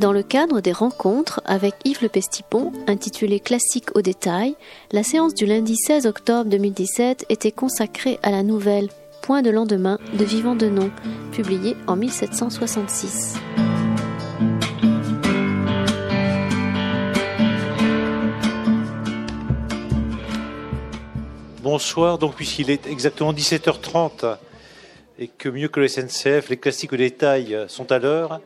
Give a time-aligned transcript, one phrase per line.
[0.00, 4.54] Dans le cadre des rencontres avec Yves Le Pestipon, intitulée Classique au détail,
[4.92, 8.88] la séance du lundi 16 octobre 2017 était consacrée à la nouvelle
[9.20, 10.90] Point de lendemain de Vivant de Nom,
[11.32, 13.34] publiée en 1766.
[21.62, 24.38] Bonsoir, donc puisqu'il est exactement 17h30
[25.18, 28.40] et que mieux que le SNCF, les classiques au détail sont à l'heure,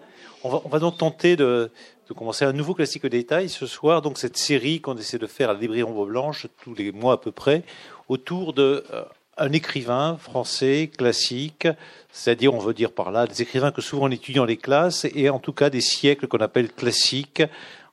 [0.44, 1.70] on va, donc tenter de,
[2.14, 5.50] commencer un nouveau classique au détail ce soir, donc cette série qu'on essaie de faire
[5.50, 7.62] à la librairie Ombre Blanche tous les mois à peu près,
[8.08, 9.02] autour de euh,
[9.38, 11.66] un écrivain français classique,
[12.12, 15.06] c'est-à-dire on veut dire par là des écrivains que souvent on étudie dans les classes
[15.14, 17.42] et en tout cas des siècles qu'on appelle classiques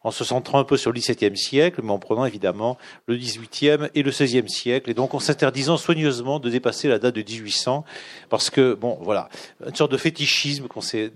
[0.04, 3.90] en se centrant un peu sur le XVIIe siècle, mais en prenant évidemment le XVIIIe
[3.96, 7.86] et le XVIe siècle, et donc en s'interdisant soigneusement de dépasser la date de 1800,
[8.30, 9.30] parce que, bon, voilà,
[9.66, 11.12] une sorte de fétichisme qu'on s'est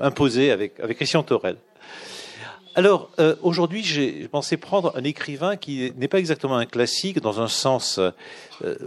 [0.00, 1.56] imposé avec, Christian Torel.
[2.74, 7.42] Alors, euh, aujourd'hui, j'ai pensé prendre un écrivain qui n'est pas exactement un classique dans
[7.42, 8.12] un sens euh,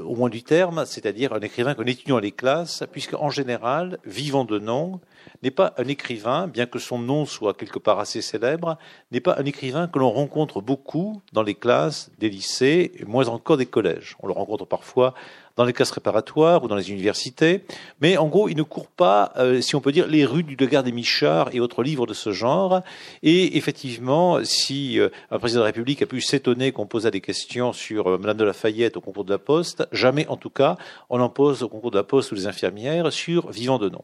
[0.04, 4.00] au moins du terme, c'est-à-dire un écrivain qu'on étudie dans les classes, puisque en général,
[4.04, 5.00] vivant de nom,
[5.44, 8.80] n'est pas un écrivain, bien que son nom soit quelque part assez célèbre,
[9.12, 13.58] n'est pas un écrivain que l'on rencontre beaucoup dans les classes des lycées, moins encore
[13.58, 14.16] des collèges.
[14.20, 15.14] On le rencontre parfois
[15.56, 17.64] dans les classes préparatoires ou dans les universités.
[18.02, 20.56] Mais en gros, il ne court pas, euh, si on peut dire, les rues du
[20.56, 22.82] Degas des Michards et autres livres de ce genre.
[23.24, 27.22] Et effectivement, si euh, un président de la République a pu s'étonner qu'on posât des
[27.22, 30.78] questions sur euh, Madame de Lafayette au concours de la Poste, jamais en tout cas
[31.10, 34.04] on en pose au concours de la Poste ou les infirmières sur Vivant de nom.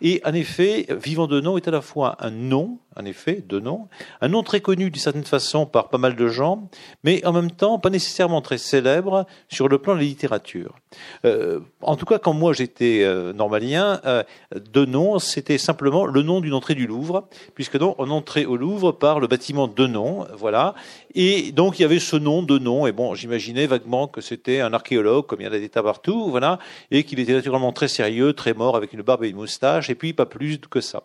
[0.00, 3.60] Et en effet, Vivant de nom est à la fois un nom, en effet, de
[3.60, 3.88] nom,
[4.20, 6.68] un nom très connu d'une certaine façon par pas mal de gens,
[7.04, 10.74] mais en même temps pas nécessairement très célèbre sur le plan de la littérature.
[11.24, 14.22] Euh, en tout cas, quand moi j'étais euh, normalien, euh,
[14.54, 18.56] de nom, c'était simplement le nom d'une entrée du Louvre, puisque donc on entrait au
[18.56, 20.74] Louvre par le bâtiment de nom, voilà.
[21.14, 24.60] Et donc il y avait ce nom de nom, et bon, j'imaginais vaguement que c'était
[24.60, 26.58] un archéologue, comme il y en a des tas partout, voilà,
[26.90, 29.94] et qu'il était naturellement très sérieux, très mort, avec une barbe et une moustache, et
[29.94, 31.02] puis pas plus que ça.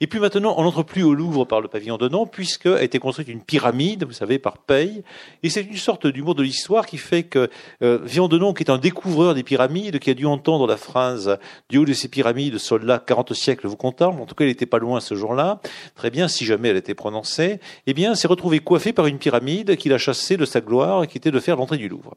[0.00, 2.82] Et puis maintenant, on n'entre plus au Louvre par le pavillon de nom, puisque a
[2.82, 5.02] été construite une pyramide, vous savez, par paye,
[5.42, 7.50] et c'est une sorte d'humour de l'histoire qui fait que
[7.82, 10.76] euh, Vion de Nom, qui est un découvreur des pyramides qui a dû entendre la
[10.76, 11.38] phrase
[11.70, 14.20] du haut de ces pyramides, sol là, 40 siècles vous comptable.
[14.20, 15.60] En tout cas, il n'était pas loin ce jour-là.
[15.94, 17.60] Très bien, si jamais elle était prononcée.
[17.86, 21.16] Eh bien, s'est retrouvé coiffé par une pyramide qu'il a chassé de sa gloire, qui
[21.16, 22.14] était de faire l'entrée du Louvre.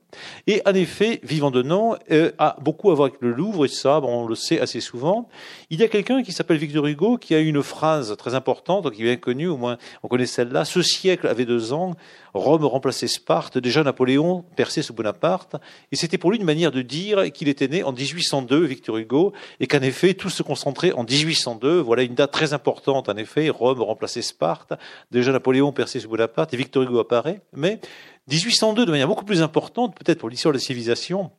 [0.48, 3.70] Et en effet, vivant de nom, euh, a beaucoup à voir avec le Louvre, et
[3.70, 5.30] ça, on le sait assez souvent.
[5.70, 9.02] Il y a quelqu'un qui s'appelle Victor Hugo qui a une phrase très importante, qui
[9.02, 10.66] est bien connue, au moins on connaît celle-là.
[10.66, 11.96] Ce siècle avait deux ans,
[12.34, 15.56] Rome remplaçait Sparte, déjà Napoléon perçait sous Bonaparte,
[15.92, 16.97] et c'était pour lui une manière de dire
[17.34, 21.80] qu'il était né en 1802, Victor Hugo, et qu'en effet tout se concentrait en 1802.
[21.80, 24.74] Voilà une date très importante, en effet, Rome remplaçait Sparte,
[25.12, 27.80] déjà Napoléon perçait sous Bonaparte, et Victor Hugo apparaît, mais
[28.30, 31.32] 1802 de manière beaucoup plus importante, peut-être pour l'histoire de la civilisation,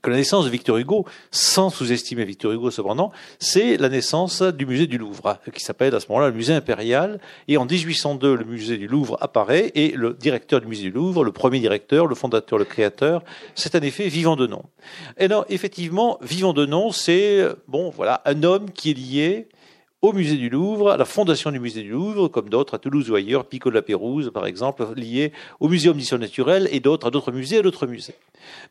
[0.00, 4.64] que la naissance de Victor Hugo, sans sous-estimer Victor Hugo cependant, c'est la naissance du
[4.64, 7.20] musée du Louvre, qui s'appelle à ce moment-là le musée impérial.
[7.46, 11.24] Et en 1802, le musée du Louvre apparaît et le directeur du musée du Louvre,
[11.24, 13.22] le premier directeur, le fondateur, le créateur,
[13.54, 14.62] c'est en effet Vivant de Nom.
[15.18, 19.48] Et non, effectivement, Vivant de Nom, c'est bon, voilà, un homme qui est lié
[20.02, 23.08] au musée du Louvre, à la fondation du musée du Louvre, comme d'autres à Toulouse
[23.08, 27.06] ou ailleurs, Pico de la Pérouse par exemple, liés au Muséum d'histoire naturelle et d'autres
[27.06, 28.16] à d'autres musées, à d'autres musées.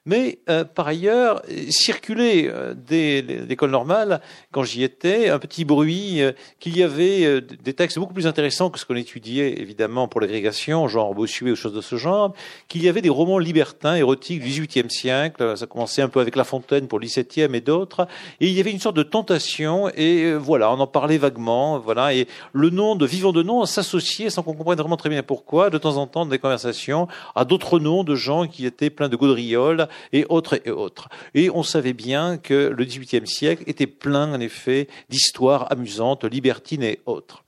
[0.06, 4.22] Mais euh, par ailleurs, circulait euh, dès l'école normale,
[4.52, 8.70] quand j'y étais, un petit bruit euh, qu'il y avait des textes beaucoup plus intéressants
[8.70, 12.34] que ce qu'on étudiait évidemment pour l'agrégation, genre Bossuet ou choses de ce genre,
[12.68, 16.36] qu'il y avait des romans libertins, érotiques du XVIIIe siècle, ça commençait un peu avec
[16.36, 18.08] La Fontaine pour le XVIIe et d'autres,
[18.40, 22.14] et il y avait une sorte de tentation, et voilà, on en parlait vaguement, voilà,
[22.14, 25.70] et le nom de Vivant de Nom s'associait, sans qu'on comprenne vraiment très bien pourquoi,
[25.70, 29.10] de temps en temps dans des conversations, à d'autres noms de gens qui étaient pleins
[29.10, 29.16] de
[30.14, 31.10] et autres et autres.
[31.34, 36.84] Et on savait bien que le XVIIIe siècle était plein, en effet, d'histoires amusantes, libertines
[36.84, 37.44] et autres.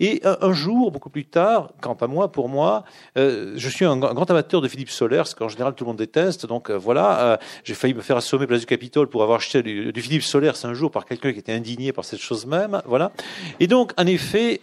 [0.00, 2.84] Et un, jour, beaucoup plus tard, quant à moi, pour moi,
[3.16, 5.98] euh, je suis un, grand amateur de Philippe Soler, ce qu'en général tout le monde
[5.98, 6.46] déteste.
[6.46, 9.62] Donc euh, voilà, euh, j'ai failli me faire assommer place du Capitole pour avoir acheté
[9.62, 12.82] du, Philippe Soler un jour par quelqu'un qui était indigné par cette chose même.
[12.86, 13.12] Voilà.
[13.60, 14.60] Et donc, en effet,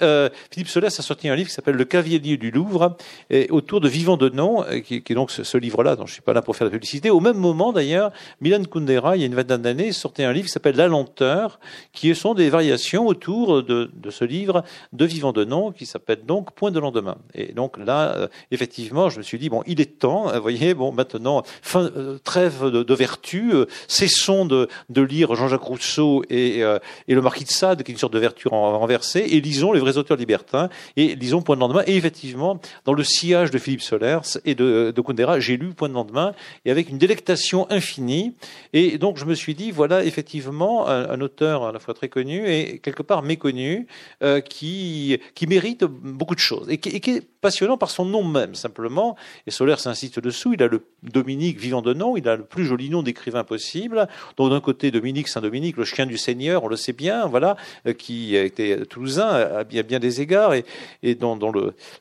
[0.52, 2.96] Philippe Soler a sorti un livre qui s'appelle Le Cavalier du Louvre,
[3.30, 6.22] et autour de Vivant de Nom, qui, qui, est donc ce, livre-là, dont je suis
[6.22, 7.10] pas là pour faire la publicité.
[7.10, 8.12] Au même moment, d'ailleurs,
[8.42, 11.60] Milan Kundera, il y a une vingtaine d'années, sortait un livre qui s'appelle La lenteur,
[11.92, 14.64] qui sont des variations autour de, de ce livre
[14.94, 17.18] de Vivant de Nom qui s'appelle donc Point de lendemain.
[17.34, 20.32] Et donc là, euh, effectivement, je me suis dit bon, il est temps.
[20.34, 23.54] Vous voyez, bon, maintenant, fin, euh, trêve de, vertu.
[23.88, 28.00] cessons de, de lire Jean-Jacques Rousseau et, et le Marquis de Sade, qui est une
[28.00, 31.84] sorte de vertu renversée, et lisons les vrais auteurs libertins et lisons Point de lendemain.
[31.88, 35.02] Et effectivement, dans le sillage de Philippe Solers et de, de
[35.40, 36.34] j'ai lu Point de lendemain
[36.66, 38.36] et avec une délectation infinie.
[38.74, 42.48] Et donc, je me suis dit, voilà, effectivement, un, auteur à la fois très connu
[42.48, 43.88] et quelque part méconnu,
[44.24, 44.42] euh,
[45.36, 49.16] qui, mérite beaucoup de choses et qui, est passionnant par son nom même, simplement.
[49.48, 50.54] Et Solaire s'insiste dessous.
[50.54, 54.08] Il a le Dominique vivant de nom, il a le plus joli nom d'écrivain possible.
[54.38, 57.94] Donc, d'un côté, Dominique Saint-Dominique, le chien du Seigneur, on le sait bien, voilà, euh,
[57.94, 61.38] qui était toulousain à bien, des égards et, dont,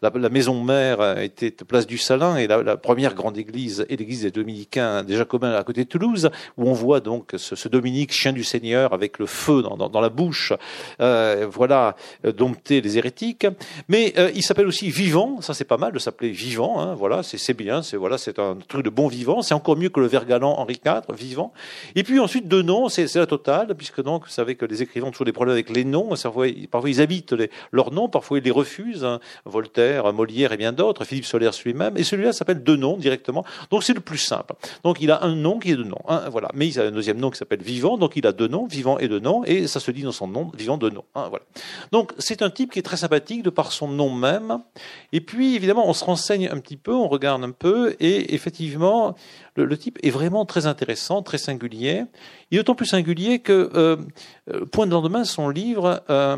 [0.01, 4.31] la, maison mère était place du Salin et la, première grande église et l'église des
[4.31, 8.45] Dominicains des Jacobins à côté de Toulouse, où on voit donc ce, Dominique, chien du
[8.45, 10.53] Seigneur, avec le feu dans, la bouche,
[11.01, 12.33] euh, voilà, euh,
[12.81, 13.47] les hérétiques.
[13.89, 17.23] Mais euh, il s'appelle aussi Vivant, ça c'est pas mal de s'appeler Vivant, hein, voilà,
[17.23, 20.07] c'est bien, c'est voilà, c'est un truc de bon vivant, c'est encore mieux que le
[20.07, 21.53] Vergalant Henri IV, Vivant.
[21.95, 25.09] Et puis ensuite deux noms, c'est la totale, puisque donc vous savez que les écrivains
[25.09, 26.49] ont toujours des problèmes avec les noms, parfois,
[26.91, 27.35] ils habitent
[27.73, 29.21] leurs noms, parfois ils les refusent, hein.
[29.45, 33.95] Voltaire, Molière et bien d'autres, Philippe Solers lui-même, et celui-là s'appelle Denon directement, donc c'est
[33.95, 34.55] le plus simple.
[34.85, 37.19] Donc il a un nom qui est Denon, hein, voilà, mais il a un deuxième
[37.19, 39.91] nom qui s'appelle Vivant, donc il a deux noms, Vivant et Denon, et ça se
[39.91, 41.05] dit dans son nom, Vivant Denon.
[41.15, 41.45] Hein, voilà.
[41.91, 44.59] Donc c'est un type qui est très sympathique de par son nom même,
[45.13, 49.15] et puis évidemment on se renseigne un petit peu, on regarde un peu, et effectivement
[49.57, 52.05] le, type est vraiment très intéressant, très singulier.
[52.51, 53.97] Est d'autant plus singulier que euh,
[54.51, 56.37] euh Point de lendemain, son livre, euh,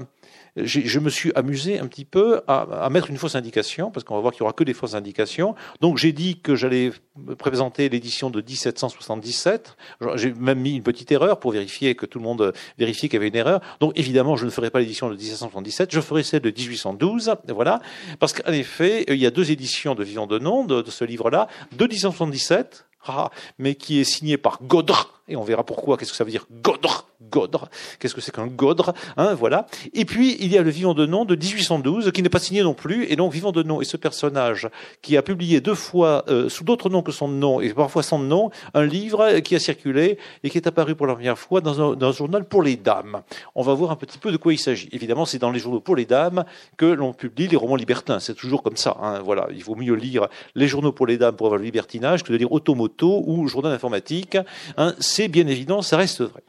[0.57, 4.15] je me suis amusé un petit peu à, à mettre une fausse indication, parce qu'on
[4.15, 5.55] va voir qu'il y aura que des fausses indications.
[5.81, 6.93] Donc j'ai dit que j'allais
[7.39, 9.77] présenter l'édition de 1777.
[10.15, 13.17] J'ai même mis une petite erreur pour vérifier que tout le monde vérifie qu'il y
[13.17, 13.61] avait une erreur.
[13.81, 17.35] Donc évidemment, je ne ferai pas l'édition de 1777, je ferai celle de 1812.
[17.49, 17.81] Voilà,
[18.19, 21.05] parce qu'en effet, il y a deux éditions de Vivant de Nom de, de ce
[21.05, 26.11] livre-là, de 1777 ah, mais qui est signé par Godre, et on verra pourquoi, qu'est-ce
[26.11, 27.69] que ça veut dire Godre, Godre,
[27.99, 29.67] qu'est-ce que c'est qu'un Godre, hein, voilà.
[29.95, 32.63] Et puis, il y a le Vivant de Nom de 1812, qui n'est pas signé
[32.63, 34.69] non plus, et donc Vivant de Nom est ce personnage
[35.03, 38.19] qui a publié deux fois, euh, sous d'autres noms que son nom, et parfois son
[38.19, 41.93] nom, un livre qui a circulé et qui est apparu pour la première fois dans
[41.93, 43.23] un, dans un journal pour les dames.
[43.55, 44.89] On va voir un petit peu de quoi il s'agit.
[44.93, 46.45] Évidemment, c'est dans les journaux pour les dames
[46.77, 49.49] que l'on publie les romans libertins, c'est toujours comme ça, hein, voilà.
[49.55, 52.37] Il vaut mieux lire les journaux pour les dames pour avoir le libertinage que de
[52.37, 54.37] lire Automoto ou Journal informatique.
[54.77, 56.43] Hein, c'est bien évident, ça reste vrai.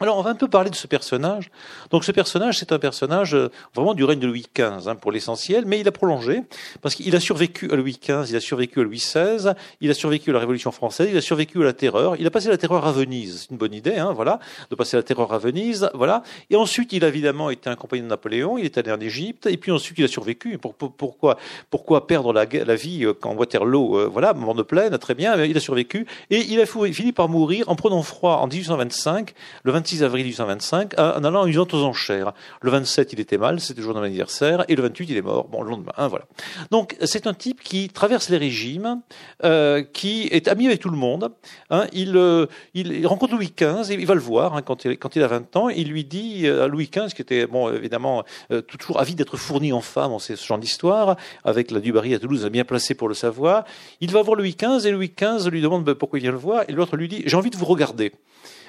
[0.00, 1.50] Alors, on va un peu parler de ce personnage.
[1.90, 5.12] Donc, ce personnage, c'est un personnage euh, vraiment du règne de Louis XV, hein, pour
[5.12, 6.42] l'essentiel, mais il a prolongé,
[6.82, 9.94] parce qu'il a survécu à Louis XV, il a survécu à Louis XVI, il a
[9.94, 12.58] survécu à la Révolution française, il a survécu à la Terreur, il a passé la
[12.58, 13.42] Terreur à Venise.
[13.42, 14.38] C'est une bonne idée, hein, voilà,
[14.70, 16.22] de passer la Terreur à Venise, voilà.
[16.50, 19.46] Et ensuite, il a évidemment été un compagnon de Napoléon, il est allé en Égypte,
[19.46, 20.58] et puis ensuite, il a survécu.
[20.58, 22.44] Pour, pourquoi, perdre la,
[22.74, 26.40] vie euh, quand Waterloo, euh, voilà, mort de plaine, très bien, il a survécu, et
[26.40, 31.22] il a fini par mourir en prenant froid en 1825, le 26 avril 1825, en
[31.22, 32.32] allant une vente aux enchères.
[32.62, 35.16] Le 27, il était mal, c'était le jour de mon anniversaire, et le 28, il
[35.18, 35.48] est mort.
[35.48, 36.24] Bon, le lendemain, hein, voilà.
[36.70, 39.02] Donc, c'est un type qui traverse les régimes,
[39.44, 41.30] euh, qui est ami avec tout le monde.
[41.68, 45.22] Hein, il, euh, il, rencontre Louis XV, et il va le voir hein, quand, il,
[45.22, 45.68] a 20 ans.
[45.68, 48.24] Il lui dit euh, à Louis XV, qui était, bon, évidemment,
[48.66, 52.18] toujours avide d'être fourni en femmes, on sait ce genre d'histoire, avec la Dubarry à
[52.18, 53.64] Toulouse, bien placé pour le savoir.
[54.00, 56.38] Il va voir Louis XV, et Louis XV lui demande ben, pourquoi il vient le
[56.38, 58.12] voir, et l'autre lui dit, j'ai envie de vous regarder.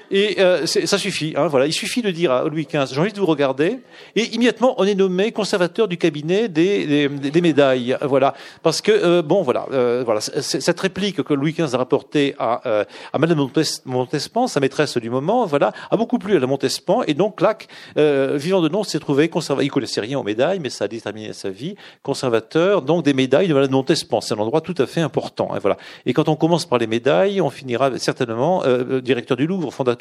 [0.09, 1.33] Et euh, ça suffit.
[1.35, 3.79] Hein, voilà, il suffit de dire à Louis XV, j'ai envie de vous regarder.
[4.15, 7.97] Et immédiatement, on est nommé conservateur du cabinet des, des, des médailles.
[8.01, 8.33] Voilà,
[8.63, 12.61] parce que euh, bon, voilà, euh, voilà, cette réplique que Louis XV a rapportée à,
[12.67, 13.49] euh, à Madame
[13.85, 17.03] Montespan, sa maîtresse du moment, voilà, a beaucoup plu à la Montespan.
[17.03, 19.63] Et donc, Clac, vivant de nom, s'est trouvé conservateur.
[19.63, 21.75] Il connaissait rien aux médailles, mais ça a déterminé sa vie.
[22.01, 24.21] Conservateur, donc des médailles de Madame Montespan.
[24.21, 25.49] C'est un endroit tout à fait important.
[25.53, 25.77] Hein, voilà.
[26.05, 28.63] Et quand on commence par les médailles, on finira certainement
[29.01, 29.96] directeur du Louvre, fondateur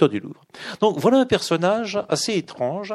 [0.81, 2.95] Donc voilà un personnage assez étrange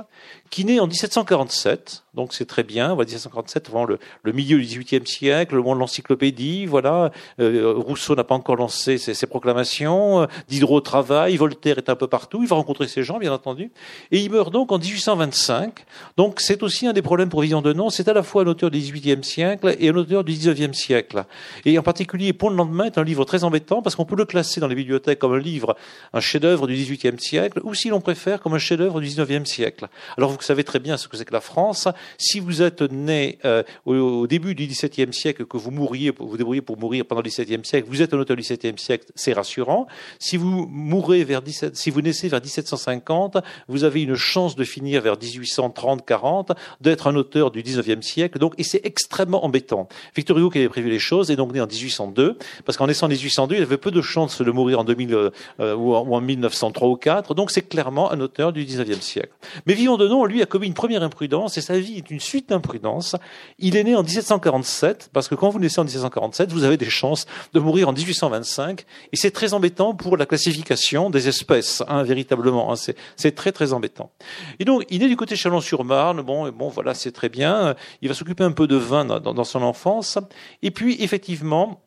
[0.50, 5.08] qui naît en 1747, donc c'est très bien, voilà, 1747, avant le, milieu du XVIIIe
[5.08, 10.28] siècle, le monde de l'encyclopédie, voilà, euh, Rousseau n'a pas encore lancé ses, ses proclamations,
[10.48, 13.72] Diderot travaille, Voltaire est un peu partout, il va rencontrer ces gens, bien entendu,
[14.12, 15.86] et il meurt donc en 1825,
[16.18, 18.48] donc c'est aussi un des problèmes pour Vivant de Nom, c'est à la fois un
[18.48, 21.24] auteur du XVIIIe siècle et un auteur du XIXe siècle,
[21.66, 24.26] et en particulier Pour le lendemain est un livre très embêtant parce qu'on peut le
[24.26, 25.76] classer dans les bibliothèques comme un livre,
[26.14, 29.50] un chef-d'œuvre du XVIIIe XVIIIe siècle, ou si l'on préfère comme un chef-d'œuvre du XIXe
[29.50, 29.88] siècle.
[30.18, 31.88] Alors vous savez très bien ce que c'est que la France.
[32.18, 36.62] Si vous êtes né euh, au, début du XVIIe siècle, que vous mourriez, vous débrouillez
[36.62, 39.88] pour mourir pendant le XVIIe siècle, vous êtes un auteur du XVIIe siècle, c'est rassurant.
[40.20, 44.64] Si vous mourrez vers 17, si vous naissez vers 1750, vous avez une chance de
[44.64, 48.40] finir vers 1830-40, d'être un auteur du XIXe siècle.
[48.40, 49.88] Donc, et c'est extrêmement embêtant.
[50.16, 53.08] Victor Hugo qui avait prévu les choses est donc né en 1802, parce qu'en naissant
[53.08, 56.81] en 1802, il avait peu de chances de mourir en 2000 euh, ou, en, 1903
[56.90, 57.34] ou 4.
[57.34, 59.34] Donc, c'est clairement un auteur du XIXe siècle.
[59.66, 62.20] Mais Vivant de Nom, lui, a commis une première imprudence, et sa vie est une
[62.20, 63.16] suite d'imprudences.
[63.60, 66.90] Il est né en 1747, parce que quand vous naissez en 1747, vous avez des
[66.90, 72.04] chances de mourir en 1825, et c'est très embêtant pour la classification des espèces, hein,
[72.04, 72.72] véritablement.
[72.72, 72.76] Hein,
[73.16, 74.12] c'est très très embêtant.
[74.60, 76.22] Et donc, il est du côté Chalon-sur-Marne.
[76.22, 77.76] Bon, bon, voilà, c'est très bien.
[78.02, 80.18] Il va s'occuper un peu de vin dans son enfance.
[80.62, 81.82] Et puis, effectivement,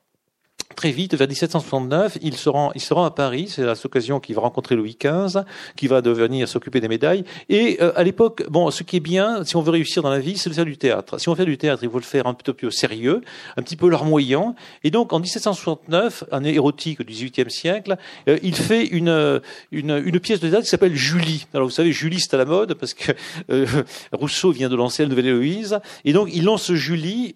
[0.77, 3.47] Très vite, vers 1769, il se rend, il se rend à Paris.
[3.49, 5.43] C'est à cette occasion qu'il va rencontrer Louis XV,
[5.77, 7.25] qui va devenir s'occuper des médailles.
[7.49, 10.19] Et euh, à l'époque, bon, ce qui est bien, si on veut réussir dans la
[10.19, 11.19] vie, c'est de faire du théâtre.
[11.19, 13.23] Si on fait du théâtre, il faut le faire un peu plus au sérieux,
[13.57, 14.55] un petit peu larmoyant.
[14.83, 17.97] Et donc, en 1769, année érotique du XVIIIe siècle,
[18.29, 21.47] euh, il fait une, une, une, pièce de théâtre qui s'appelle Julie.
[21.55, 23.13] Alors, vous savez, Julie, c'est à la mode parce que
[23.51, 23.67] euh,
[24.13, 25.79] Rousseau vient de lancer la Nouvelle Héloïse.
[26.05, 27.33] Et donc, il lance Julie,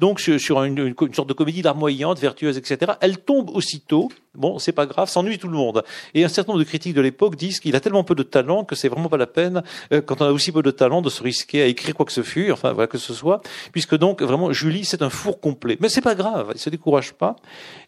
[0.00, 4.86] donc sur, une, sorte de comédie larmoyante, vertueuse etc., elle tombe aussitôt Bon, c'est pas
[4.86, 5.82] grave, s'ennuie tout le monde.
[6.14, 8.64] Et un certain nombre de critiques de l'époque disent qu'il a tellement peu de talent
[8.64, 9.62] que c'est vraiment pas la peine,
[9.92, 12.12] euh, quand on a aussi peu de talent, de se risquer à écrire quoi que
[12.12, 13.40] ce fût, enfin voilà que ce soit,
[13.72, 15.76] puisque donc vraiment Julie c'est un four complet.
[15.80, 17.36] Mais c'est pas grave, il se décourage pas.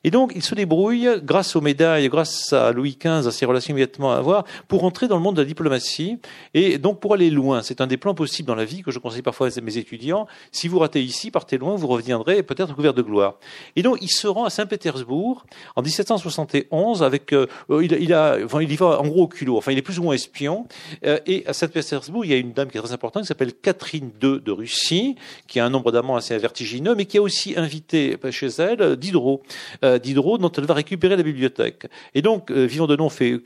[0.05, 3.73] Et donc il se débrouille grâce aux médailles, grâce à Louis XV, à ses relations
[3.73, 6.19] immédiatement à avoir, pour entrer dans le monde de la diplomatie
[6.55, 7.63] et donc pour aller loin.
[7.63, 10.27] C'est un des plans possibles dans la vie que je conseille parfois à mes étudiants.
[10.53, 13.35] Si vous ratez ici, partez loin, vous reviendrez peut-être couvert de gloire.
[13.77, 15.45] Et donc il se rend à Saint-Pétersbourg
[15.77, 19.29] en 1760 71 avec euh, il, il, a enfin il y va en gros au
[19.29, 19.57] culot.
[19.57, 20.67] Enfin il est plus ou moins espion.
[21.05, 23.53] Euh, et à Saint-Pétersbourg il y a une dame qui est très importante qui s'appelle
[23.55, 25.17] Catherine II de Russie
[25.47, 29.43] qui a un nombre d'amants assez vertigineux mais qui a aussi invité chez elle Diderot.
[29.85, 31.87] Euh, Diderot dont elle va récupérer la bibliothèque.
[32.15, 33.39] Et donc Vivant de Nom fait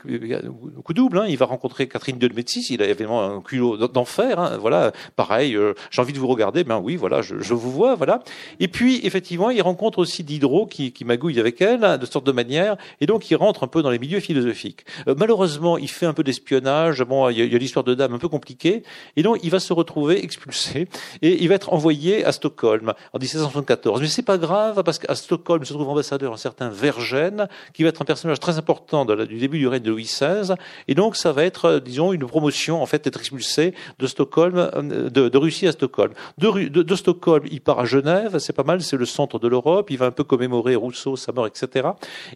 [0.83, 3.87] coup double hein, il va rencontrer Catherine II de Médicis il a évidemment un culot
[3.87, 4.91] d'enfer hein, voilà.
[5.15, 5.57] Pareil
[5.89, 6.63] j'ai envie de vous regarder.
[6.63, 8.23] Ben oui voilà je, je, vous vois voilà.
[8.59, 12.31] Et puis effectivement il rencontre aussi Diderot qui, qui magouille avec elle de sorte de
[12.31, 14.85] manière et donc il rentre un peu dans les milieux philosophiques.
[15.07, 17.03] Euh, malheureusement, il fait un peu d'espionnage.
[17.03, 18.83] Bon, il y a, l'histoire de dame un peu compliquée,
[19.15, 20.87] et donc il va se retrouver expulsé
[21.21, 24.01] et il va être envoyé à Stockholm en 1774.
[24.01, 27.89] Mais c'est pas grave parce qu'à Stockholm se trouve ambassadeur un certain Vergène, qui va
[27.89, 30.55] être un personnage très important du début du règne de Louis XVI,
[30.87, 34.57] et donc ça va être, euh, disons, une promotion en fait d'être expulsé de Stockholm,
[34.57, 36.13] euh, de, Russie à Stockholm.
[36.37, 39.89] De, de, Stockholm, il part à Genève, c'est pas mal, c'est le centre de l'Europe.
[39.89, 41.89] Il va un peu commémorer Rousseau, sa mort, etc.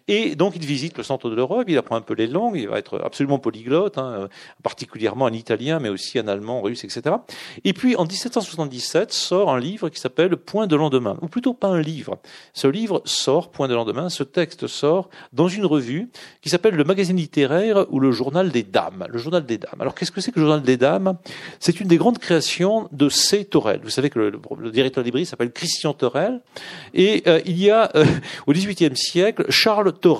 [0.06, 2.68] Et donc il visite le centre de l'Europe, il apprend un peu les langues, il
[2.68, 4.28] va être absolument polyglotte, hein,
[4.62, 7.16] particulièrement en italien, mais aussi en allemand, en russe, etc.
[7.64, 11.66] Et puis en 1777 sort un livre qui s'appelle Point de lendemain, ou plutôt pas
[11.66, 12.18] un livre.
[12.54, 16.08] Ce livre sort, Point de lendemain, ce texte sort dans une revue
[16.40, 19.06] qui s'appelle le Magazine littéraire ou le Journal des Dames.
[19.08, 19.80] Le Journal des Dames.
[19.80, 21.18] Alors qu'est-ce que c'est que le Journal des Dames?
[21.58, 23.44] C'est une des grandes créations de C.
[23.44, 23.80] Torel.
[23.82, 26.42] Vous savez que le, directeur librairie s'appelle Christian Torel,
[26.94, 28.04] et euh, il y a euh,
[28.46, 30.17] au XVIIIe siècle Charles Torel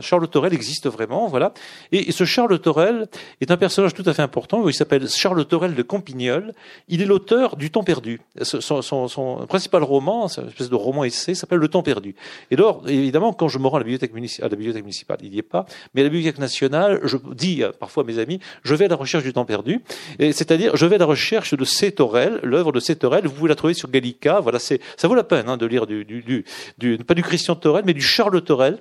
[0.00, 1.52] Charles Torel existe vraiment, voilà.
[1.92, 3.08] Et, ce Charles Torel
[3.40, 4.66] est un personnage tout à fait important.
[4.68, 6.52] Il s'appelle Charles Torel de Campignol.
[6.88, 8.20] Il est l'auteur du Temps perdu.
[8.42, 12.14] Son, principal roman, c'est une espèce de roman essai, s'appelle Le Temps perdu.
[12.50, 15.66] Et alors, évidemment, quand je me rends à la bibliothèque municipale, il n'y est pas,
[15.94, 18.96] mais à la bibliothèque nationale, je dis parfois à mes amis, je vais à la
[18.96, 19.82] recherche du Temps perdu.
[20.18, 21.92] C'est-à-dire, je vais à la recherche de C.
[21.92, 22.96] Torel, l'œuvre de C.
[22.96, 23.26] Torel.
[23.26, 24.40] Vous pouvez la trouver sur Gallica.
[24.40, 26.44] Voilà, c'est, ça vaut la peine hein, de lire du, du,
[26.78, 28.78] du, pas du Christian Torel, mais du Charles Torel.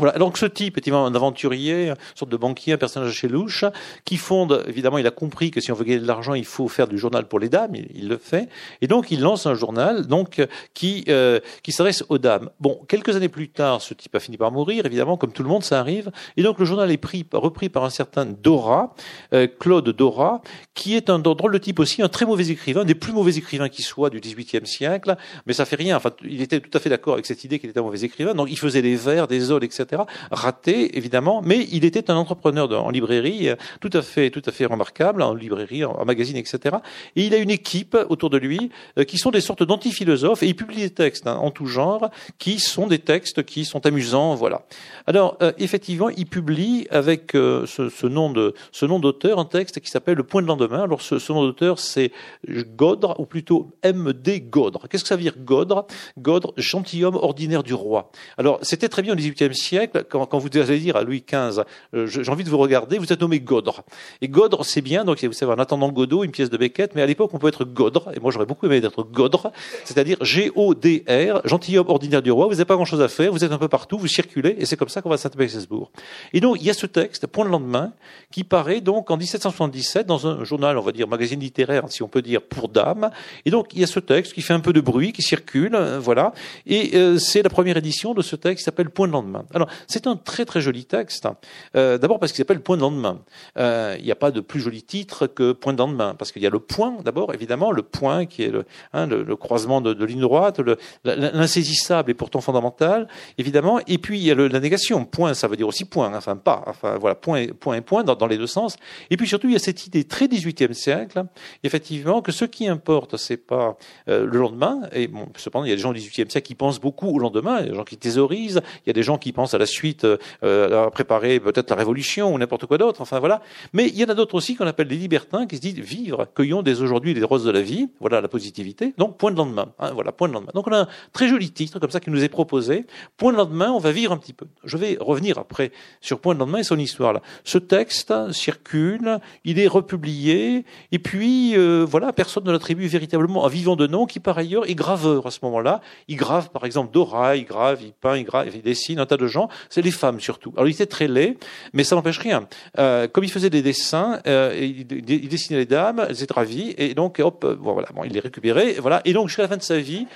[0.00, 0.18] Voilà.
[0.18, 3.66] Donc ce type est un aventurier, une sorte de banquier, un personnage chez louche,
[4.06, 6.68] qui fonde, évidemment, il a compris que si on veut gagner de l'argent, il faut
[6.68, 8.48] faire du journal pour les dames, il, le fait,
[8.80, 12.48] et donc il lance un journal donc qui euh, qui s'adresse aux dames.
[12.60, 15.50] Bon, quelques années plus tard, ce type a fini par mourir, évidemment, comme tout le
[15.50, 18.94] monde, ça arrive, et donc le journal est pris, repris par un certain Dora,
[19.34, 20.40] euh, Claude Dora,
[20.74, 23.68] qui est un drôle de type aussi, un très mauvais écrivain, des plus mauvais écrivains
[23.68, 25.96] qui soit du XVIIIe siècle, mais ça fait rien.
[25.96, 28.34] Enfin, il était tout à fait d'accord avec cette idée qu'il était un mauvais écrivain,
[28.34, 29.89] donc il faisait des vers, des odes, etc
[30.30, 34.52] Raté, évidemment, mais il était un entrepreneur en librairie euh, tout à fait, tout à
[34.52, 36.76] fait remarquable, en librairie, en, magazine, etc.
[37.16, 40.46] Et il a une équipe autour de lui euh, qui sont des sortes d'antiphilosophes et
[40.46, 44.34] il publie des textes hein, en tout genre qui sont des textes qui sont amusants,
[44.34, 44.62] voilà.
[45.06, 50.42] Alors, euh, effectivement, il publie avec ce, nom d'auteur un texte qui s'appelle Le Point
[50.42, 50.82] de lendemain.
[50.82, 52.12] Alors, ce, ce nom d'auteur, c'est
[52.48, 54.40] Godre, ou plutôt M.D.
[54.40, 54.86] Godre.
[54.88, 55.86] Qu'est-ce que ça veut dire Godre?
[56.18, 58.10] Godre, gentilhomme ordinaire du roi.
[58.38, 61.62] Alors, c'était très bien au XVIIIe siècle siècle, quand, vous allez dire à Louis XV,
[61.94, 63.82] euh, j'ai envie de vous regarder, vous êtes nommé Godre.
[64.20, 67.02] Et Godre, c'est bien, donc vous savez, en attendant Godot, une pièce de Beckett, mais
[67.02, 69.52] à l'époque, on peut être Godre, et moi j'aurais beaucoup aimé d'être Godre,
[69.84, 73.58] c'est-à-dire G-O-D-R, gentilhomme ordinaire du roi, vous n'avez pas grand-chose à faire, vous êtes un
[73.58, 75.90] peu partout, vous circulez, et c'est comme ça qu'on va à Saint-Pétersbourg.
[76.32, 77.92] Et donc, il y a ce texte, Point le lendemain,
[78.30, 82.08] qui paraît donc en 1777 dans un journal, on va dire, magazine littéraire, si on
[82.08, 83.10] peut dire, pour dames.
[83.44, 85.74] Et donc, il y a ce texte qui fait un peu de bruit, qui circule,
[85.74, 86.32] euh, voilà.
[86.66, 89.44] Et euh, c'est la première édition de ce texte qui s'appelle Point de lendemain.
[89.86, 91.28] C'est un très très joli texte.
[91.76, 93.20] Euh, D'abord parce qu'il s'appelle Point de lendemain.
[93.58, 96.42] Euh, il n'y a pas de plus joli titre que Point de lendemain, parce qu'il
[96.42, 100.04] y a le point, d'abord, évidemment, le point qui est le, hein, croisement de, de
[100.04, 100.60] ligne droite,
[101.04, 103.80] l'insaisissable et pourtant fondamental, évidemment.
[103.86, 105.04] Et puis, il y a la négation.
[105.04, 106.64] Point, ça veut dire aussi point, enfin pas.
[106.66, 108.76] Enfin, voilà, point et point, et point dans, dans les deux sens.
[109.10, 111.24] Et puis surtout, il y a cette idée très 18e siècle,
[111.62, 113.76] effectivement, que ce qui importe, c'est pas
[114.08, 114.80] euh, le lendemain.
[114.92, 117.18] Et bon, cependant, il y a des gens du 18e siècle qui pensent beaucoup au
[117.18, 117.58] lendemain.
[117.60, 118.60] Il y a des gens qui thésaurisent.
[118.84, 121.76] Il y a des gens qui pensent à la suite, euh, à préparer peut-être la
[121.76, 123.00] révolution ou n'importe quoi d'autre.
[123.00, 123.42] Enfin voilà.
[123.72, 126.26] Mais il y en a d'autres aussi qu'on appelle des libertins qui se disent vivre,
[126.34, 127.88] cueillons des aujourd'hui les roses de la vie.
[128.00, 128.94] Voilà la positivité.
[128.98, 129.72] Donc point de lendemain.
[129.78, 130.52] Hein, voilà point de lendemain.
[130.54, 132.86] Donc on a un très joli titre comme ça qui nous est proposé.
[133.16, 134.46] Point de lendemain, on va vivre un petit peu.
[134.64, 137.22] Je vais revenir après sur point de lendemain et son histoire là.
[137.44, 143.48] Ce texte circule, il est republié, et puis euh, voilà, personne ne l'attribue véritablement à
[143.48, 145.80] Vivant de nom, qui par ailleurs est graveur à ce moment-là.
[146.08, 149.16] Il grave par exemple Dora, il grave, il peint, il grave, il dessine un tas
[149.16, 149.39] de gens.
[149.68, 150.52] C'est les femmes surtout.
[150.56, 151.36] Alors il était très laid,
[151.72, 152.46] mais ça n'empêche rien.
[152.78, 154.86] Euh, comme il faisait des dessins, euh, il,
[155.28, 159.00] dessinait les dames, elles étaient ravies, et donc hop, voilà, bon, il les récupérait, voilà.
[159.04, 160.06] Et donc jusqu'à la fin de sa vie,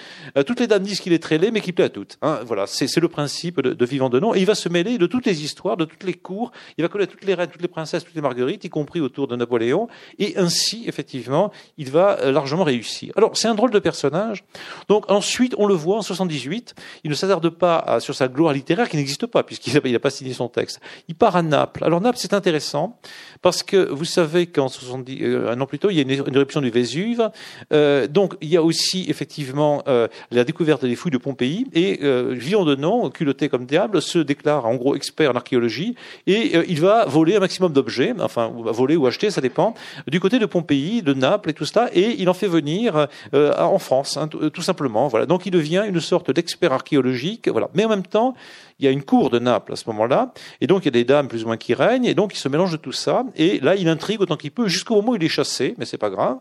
[0.46, 2.18] toutes les dames disent qu'il est très laid, mais qu'il plaît à toutes.
[2.22, 5.06] Hein, voilà, c'est le principe de, Vivant de nom, et il va se mêler de
[5.06, 6.52] toutes les histoires, de toutes les cours.
[6.78, 9.28] Il va connaître toutes les reines, toutes les princesses, toutes les marguerites, y compris autour
[9.28, 9.88] de Napoléon.
[10.18, 13.12] Et ainsi, effectivement, il va euh, largement réussir.
[13.16, 14.44] Alors, c'est un drôle de personnage.
[14.88, 16.74] Donc, ensuite, on le voit en 78.
[17.04, 20.32] Il ne s'attarde pas sur sa gloire littéraire qui n'existe pas, puisqu'il n'a pas signé
[20.32, 20.80] son texte.
[21.08, 21.84] Il part à Naples.
[21.84, 22.98] Alors, Naples, c'est intéressant,
[23.42, 26.10] parce que vous savez qu'en 70, euh, un an plus tôt, il y a une,
[26.10, 27.30] éruption du Vésuve.
[27.72, 31.66] Euh, donc, il y a aussi, effectivement, euh, la découverte des fouilles de Pompéi.
[31.72, 35.94] Et euh, Villon de Nom, culotté comme diable, se déclare en gros expert en archéologie.
[36.26, 39.74] Et il va voler un maximum d'objets, enfin, voler ou acheter, ça dépend,
[40.06, 43.78] du côté de Pompéi, de Naples et tout ça, et il en fait venir en
[43.78, 45.08] France, hein, tout simplement.
[45.08, 45.26] Voilà.
[45.26, 47.68] Donc il devient une sorte d'expert archéologique, voilà.
[47.74, 48.34] Mais en même temps,
[48.78, 50.92] il y a une cour de Naples à ce moment-là, et donc il y a
[50.92, 53.24] des dames plus ou moins qui règnent, et donc il se mélange de tout ça,
[53.36, 54.68] et là il intrigue autant qu'il peut.
[54.68, 56.38] Jusqu'au moment où il est chassé, mais c'est pas grave,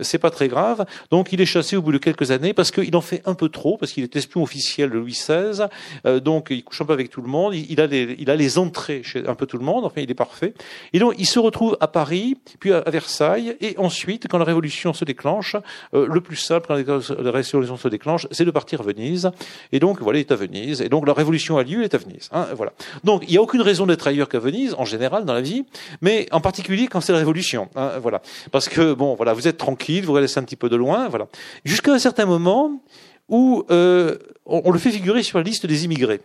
[0.00, 0.86] c'est pas très grave.
[1.10, 3.48] Donc il est chassé au bout de quelques années parce qu'il en fait un peu
[3.48, 5.66] trop, parce qu'il est espion officiel de Louis XVI,
[6.06, 8.36] euh, donc il couche un peu avec tout le monde, il, a les, il a
[8.36, 10.54] les entrées chez un peu tout le monde, enfin il est parfait.
[10.92, 14.92] Et donc il se retrouve à Paris, puis à, Versailles, et ensuite quand la Révolution
[14.92, 15.56] se déclenche,
[15.94, 19.30] euh, le plus simple quand la Révolution se déclenche, c'est de partir à Venise,
[19.72, 21.98] et donc voilà il est à Venise, et donc la Révolution a lieu est à
[21.98, 22.28] Venise.
[22.32, 22.72] Hein, voilà.
[23.04, 25.64] Donc il n'y a aucune raison d'être ailleurs qu'à Venise, en général dans la vie,
[26.00, 27.68] mais en particulier quand c'est la Révolution.
[27.76, 28.22] Hein, voilà.
[28.50, 31.28] Parce que bon, voilà, vous êtes tranquille, vous laissez un petit peu de loin, voilà.
[31.64, 32.82] Jusqu'à un certain moment
[33.28, 36.20] où euh, on, on le fait figurer sur la liste des immigrés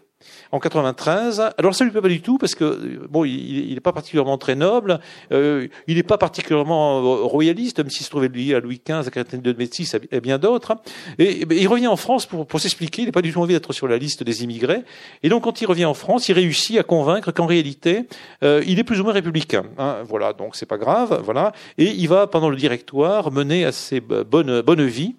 [0.52, 1.52] en 93.
[1.58, 4.56] Alors ça lui plaît pas du tout parce que bon, il n'est pas particulièrement très
[4.56, 5.00] noble,
[5.32, 9.08] euh, il n'est pas particulièrement euh, royaliste, même s'il se trouvait lié à Louis XV,
[9.08, 10.76] à Catherine de Médicis et bien d'autres.
[11.20, 13.04] Et, et, il revient en France pour, pour s'expliquer.
[13.04, 14.84] Il n'a pas du tout envie d'être sur la liste des immigrés.
[15.24, 18.08] Et donc quand il revient en France, il réussit à convaincre qu'en réalité,
[18.44, 19.64] euh, il est plus ou moins républicain.
[19.78, 21.22] Hein, voilà, donc c'est pas grave.
[21.24, 25.16] Voilà, et il va pendant le directoire mener assez bonne bonne vie.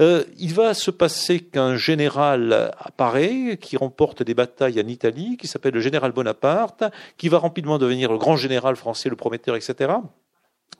[0.00, 5.46] Euh, il va se passer qu'un général apparaît, qui remporte des batailles en Italie, qui
[5.46, 6.84] s'appelle le général Bonaparte,
[7.18, 9.92] qui va rapidement devenir le grand général français, le prometteur, etc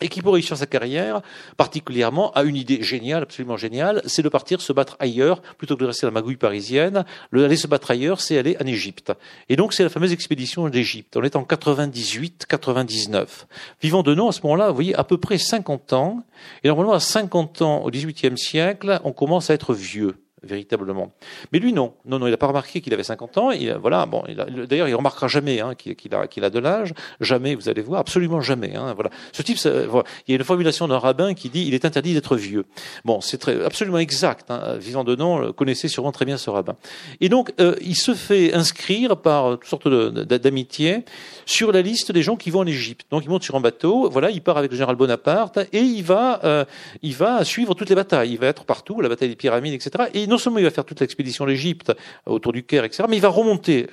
[0.01, 1.21] et qui, pour réussir sa carrière,
[1.57, 5.81] particulièrement, a une idée géniale, absolument géniale, c'est de partir se battre ailleurs, plutôt que
[5.81, 7.05] de rester à la magouille parisienne.
[7.31, 9.13] Le aller se battre ailleurs, c'est aller en Égypte.
[9.49, 11.17] Et donc, c'est la fameuse expédition d'Égypte.
[11.17, 13.47] On est en 98, 99.
[13.83, 16.25] Vivant de nom, à ce moment-là, vous voyez, à peu près 50 ans.
[16.65, 21.13] Et normalement, à 50 ans, au XVIIIe siècle, on commence à être vieux véritablement.
[21.53, 21.95] Mais lui, non.
[22.05, 23.51] Non, non, il n'a pas remarqué qu'il avait 50 ans.
[23.51, 24.25] Il, voilà, bon,
[24.69, 26.95] d'ailleurs, il remarquera jamais hein, qu'il a, qu'il a de l'âge.
[27.21, 28.75] Jamais, vous allez voir, absolument jamais.
[28.77, 29.11] Hein, voilà.
[29.33, 30.09] Ce type, ça, voilà.
[30.27, 32.65] il y a une formulation d'un rabbin qui dit il est interdit d'être vieux.
[33.05, 34.51] Bon, c'est très, absolument exact.
[34.51, 34.77] Hein.
[34.79, 36.77] Vivant de nom, connaissait sûrement très bien ce rabbin.
[37.21, 41.05] Et donc, euh, il se fait inscrire par toutes sortes d'amitié
[41.47, 43.07] sur la liste des gens qui vont en Égypte.
[43.11, 44.09] Donc, il monte sur un bateau.
[44.11, 46.65] Voilà, il part avec le général Bonaparte et il va, euh,
[47.03, 48.33] il va suivre toutes les batailles.
[48.33, 50.05] Il va être partout, la bataille des pyramides, etc.
[50.15, 51.93] Et non seulement il va faire toute l'expédition d'Égypte
[52.25, 53.87] autour du Caire, etc., mais il va remonter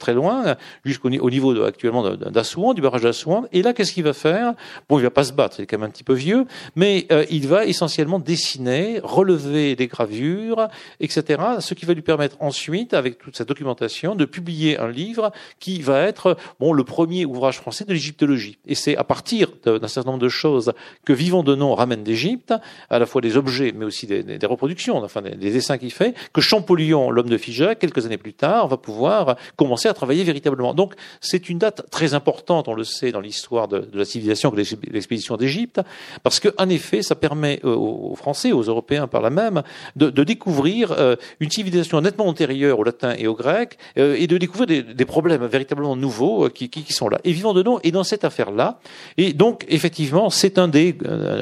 [0.00, 3.46] très loin jusqu'au niveau de, actuellement d'Assouan, du barrage d'Assouan.
[3.52, 4.54] Et là, qu'est-ce qu'il va faire?
[4.88, 7.06] Bon, il va pas se battre, il est quand même un petit peu vieux, mais
[7.30, 10.68] il va essentiellement dessiner, relever des gravures,
[11.00, 15.32] etc., ce qui va lui permettre ensuite, avec toute sa documentation, de publier un livre
[15.60, 18.58] qui va être bon le premier ouvrage français de l'égyptologie.
[18.66, 20.72] Et c'est à partir d'un certain nombre de choses
[21.04, 22.54] que Vivant de Nom ramène d'Égypte,
[22.90, 26.14] à la fois des objets, mais aussi des, des reproductions, enfin des dessins qu'il fait,
[26.32, 30.74] que Champollion, l'homme de Figeac, quelques années plus tard, va pouvoir commencer à travailler véritablement.
[30.74, 34.56] Donc c'est une date très importante, on le sait, dans l'histoire de, la civilisation que
[34.56, 35.80] l'expédition d'Égypte,
[36.22, 39.62] parce qu'en effet, ça permet aux Français, aux Européens par là même,
[39.96, 44.38] de, découvrir euh, une civilisation nettement antérieure au latin et au grec, euh, et de
[44.38, 47.18] découvrir des, problèmes véritablement nouveaux euh, qui, sont là.
[47.24, 48.78] Et Vivant de Nom est dans cette affaire-là,
[49.16, 50.96] et donc effectivement, c'est un des,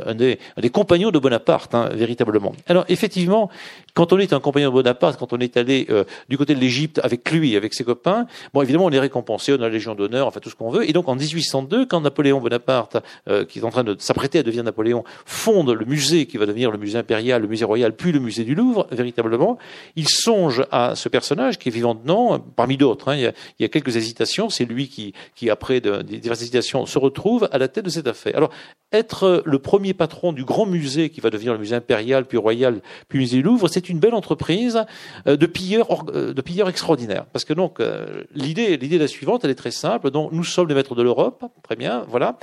[0.06, 0.38] un des,
[0.70, 2.52] compagnons de Bonaparte, hein, véritablement.
[2.66, 3.50] Alors effectivement,
[3.94, 7.00] quand on un compagnon de Bonaparte, quand on est allé euh, du côté de l'Égypte
[7.02, 10.26] avec lui, avec ses copains, bon, évidemment, on est récompensé, on a la Légion d'honneur,
[10.26, 10.88] enfin tout ce qu'on veut.
[10.88, 14.42] Et donc, en 1802, quand Napoléon Bonaparte, euh, qui est en train de s'apprêter à
[14.42, 18.12] devenir Napoléon, fonde le musée qui va devenir le musée impérial, le musée royal, puis
[18.12, 19.58] le musée du Louvre, véritablement,
[19.96, 23.08] il songe à ce personnage qui est vivant de nom, parmi d'autres.
[23.08, 24.50] Hein, il, y a, quelques hésitations.
[24.50, 28.06] C'est lui qui, qui après de, diverses hésitations, se retrouve à la tête de cette
[28.06, 28.36] affaire.
[28.36, 28.50] Alors,
[28.92, 32.80] être le premier patron du grand musée qui va devenir le musée impérial, puis royal,
[33.08, 34.84] puis musée du Louvre, c'est une belle entreprise
[35.26, 37.24] euh, de pilleurs, euh, de pilleurs extraordinaires.
[37.32, 40.10] Parce que donc euh, l'idée, l'idée la suivante, elle est très simple.
[40.10, 42.36] Donc nous sommes les maîtres de l'Europe, très bien, voilà.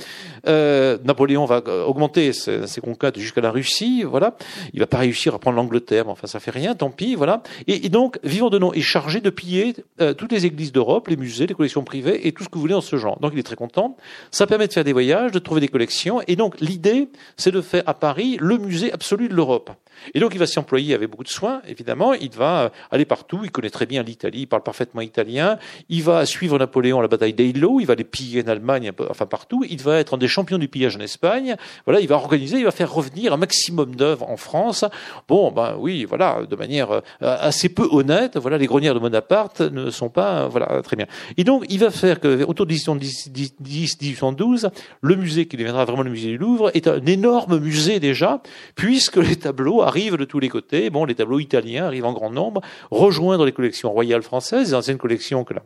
[0.46, 4.36] Napoléon va augmenter ses, ses conquêtes jusqu'à la Russie, voilà.
[4.72, 7.42] Il va pas réussir à prendre l'Angleterre, enfin ça fait rien, tant pis, voilà.
[7.66, 9.74] Et, donc Vivant de Nom est chargé de piller
[10.16, 12.74] toutes les églises d'Europe, les musées, les collections privées et tout ce que vous voulez
[12.74, 13.18] dans ce genre.
[13.20, 13.96] Donc il est très content.
[14.30, 16.20] Ça permet de faire des voyages, de trouver des collections.
[16.26, 19.70] Et donc l'idée, c'est de faire à Paris le musée absolu de l'Europe.
[20.14, 22.14] Et donc il va s'y employer avec beaucoup de soin, évidemment.
[22.14, 23.40] Il va aller partout.
[23.44, 24.40] Il connaît très bien l'Italie.
[24.40, 25.58] Il parle parfaitement italien.
[25.88, 27.80] Il va suivre Napoléon à la bataille d'Eylau.
[27.80, 29.64] Il va les piller en Allemagne, enfin partout.
[29.68, 31.56] Il va être un des champions du pillage en Espagne.
[31.84, 34.84] Voilà, il va organiser, il va faire revenir un maximum d'œuvres en France.
[35.28, 38.36] Bon, ben oui, voilà, de manière euh, assez peu honnête.
[38.36, 41.06] Voilà, les grenières de Bonaparte ne sont pas, voilà, très bien.
[41.36, 44.70] Et donc il va faire que autour de 1810-1812,
[45.00, 48.42] le musée qui deviendra vraiment le musée du Louvre est un énorme musée déjà,
[48.74, 50.90] puisque les tableaux arrivent de tous les côtés.
[50.90, 54.98] Bon, les tableaux italiens arrivent en grand nombre, rejoindre les collections royales françaises, les anciennes
[54.98, 55.62] collections que là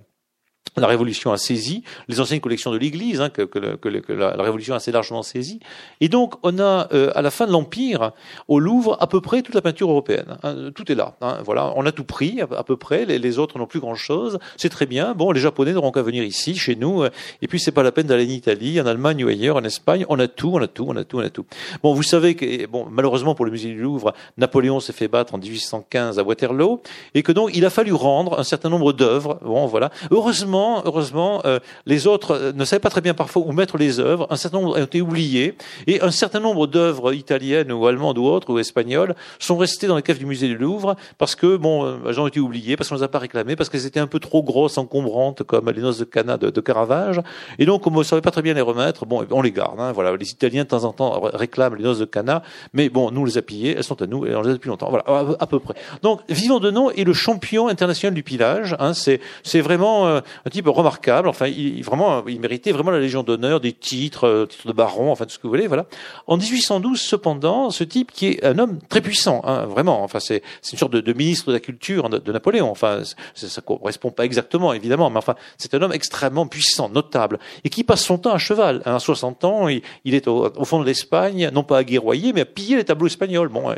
[0.76, 4.30] la Révolution a saisi, les anciennes collections de l'Église, hein, que, que, que, que, la,
[4.30, 5.60] Révolution a assez largement saisi.
[6.00, 8.12] Et donc, on a, euh, à la fin de l'Empire,
[8.48, 10.36] au Louvre, à peu près toute la peinture européenne.
[10.42, 11.16] Hein, tout est là.
[11.20, 13.04] Hein, voilà, on a tout pris, à, peu près.
[13.04, 14.38] Les, les autres n'ont plus grand-chose.
[14.56, 15.14] C'est très bien.
[15.14, 17.04] Bon, les Japonais n'auront qu'à venir ici, chez nous.
[17.42, 20.04] Et puis, c'est pas la peine d'aller en Italie, en Allemagne ou ailleurs, en Espagne.
[20.08, 21.46] On a tout, on a tout, on a tout, on a tout.
[21.82, 25.34] Bon, vous savez que, bon, malheureusement pour le musée du Louvre, Napoléon s'est fait battre
[25.34, 26.80] en 1815 à Waterloo,
[27.14, 29.38] et que donc, il a fallu rendre un certain nombre d'œuvres.
[29.44, 29.90] Bon, voilà.
[30.10, 34.00] Heureusement, heureusement, euh, les autres euh, ne savaient pas très bien parfois où mettre les
[34.00, 34.26] œuvres.
[34.30, 35.56] Un certain nombre ont été oubliées.
[35.86, 39.96] Et un certain nombre d'œuvres italiennes ou allemandes ou autres, ou espagnoles, sont restées dans
[39.96, 42.88] les caves du musée du Louvre parce que, bon, euh, elles ont été oubliées, parce
[42.88, 45.82] qu'on les a pas réclamées, parce qu'elles étaient un peu trop grosses, encombrantes, comme les
[45.82, 47.20] noces de Cana de, Caravage.
[47.58, 49.06] Et donc, on ne savait pas très bien les remettre.
[49.06, 49.78] Bon, on les garde.
[49.80, 50.16] Hein, voilà.
[50.16, 52.42] Les Italiens, de temps en temps, réclament les noces de Cana.
[52.72, 53.74] Mais bon, nous, on les a pillées.
[53.76, 54.88] Elles sont à nous et on les a depuis longtemps.
[54.88, 55.04] Voilà,
[55.38, 55.74] à, peu près.
[56.02, 58.76] Donc, Vivant de Nom est le champion international du pillage.
[58.78, 59.20] Hein, c'est,
[59.60, 61.28] vraiment un type remarquable.
[61.28, 65.10] Enfin, il, vraiment, il méritait vraiment la Légion d'honneur, des titres, euh, titres de baron,
[65.10, 65.66] enfin tout ce que vous voulez.
[65.66, 65.86] Voilà.
[66.26, 70.02] En 1812, cependant, ce type qui est un homme très puissant, hein, vraiment.
[70.02, 72.70] Enfin, c'est une sorte de, ministre de la culture de, Napoléon.
[72.70, 73.02] Enfin,
[73.34, 77.84] ça, correspond pas exactement, évidemment, mais enfin, c'est un homme extrêmement puissant, notable, et qui
[77.84, 78.82] passe son temps à cheval.
[78.84, 79.82] À 60 ans, il,
[80.14, 83.48] est au, fond de l'Espagne, non pas à guerroyer, mais à piller les tableaux espagnols.
[83.48, 83.74] Bon,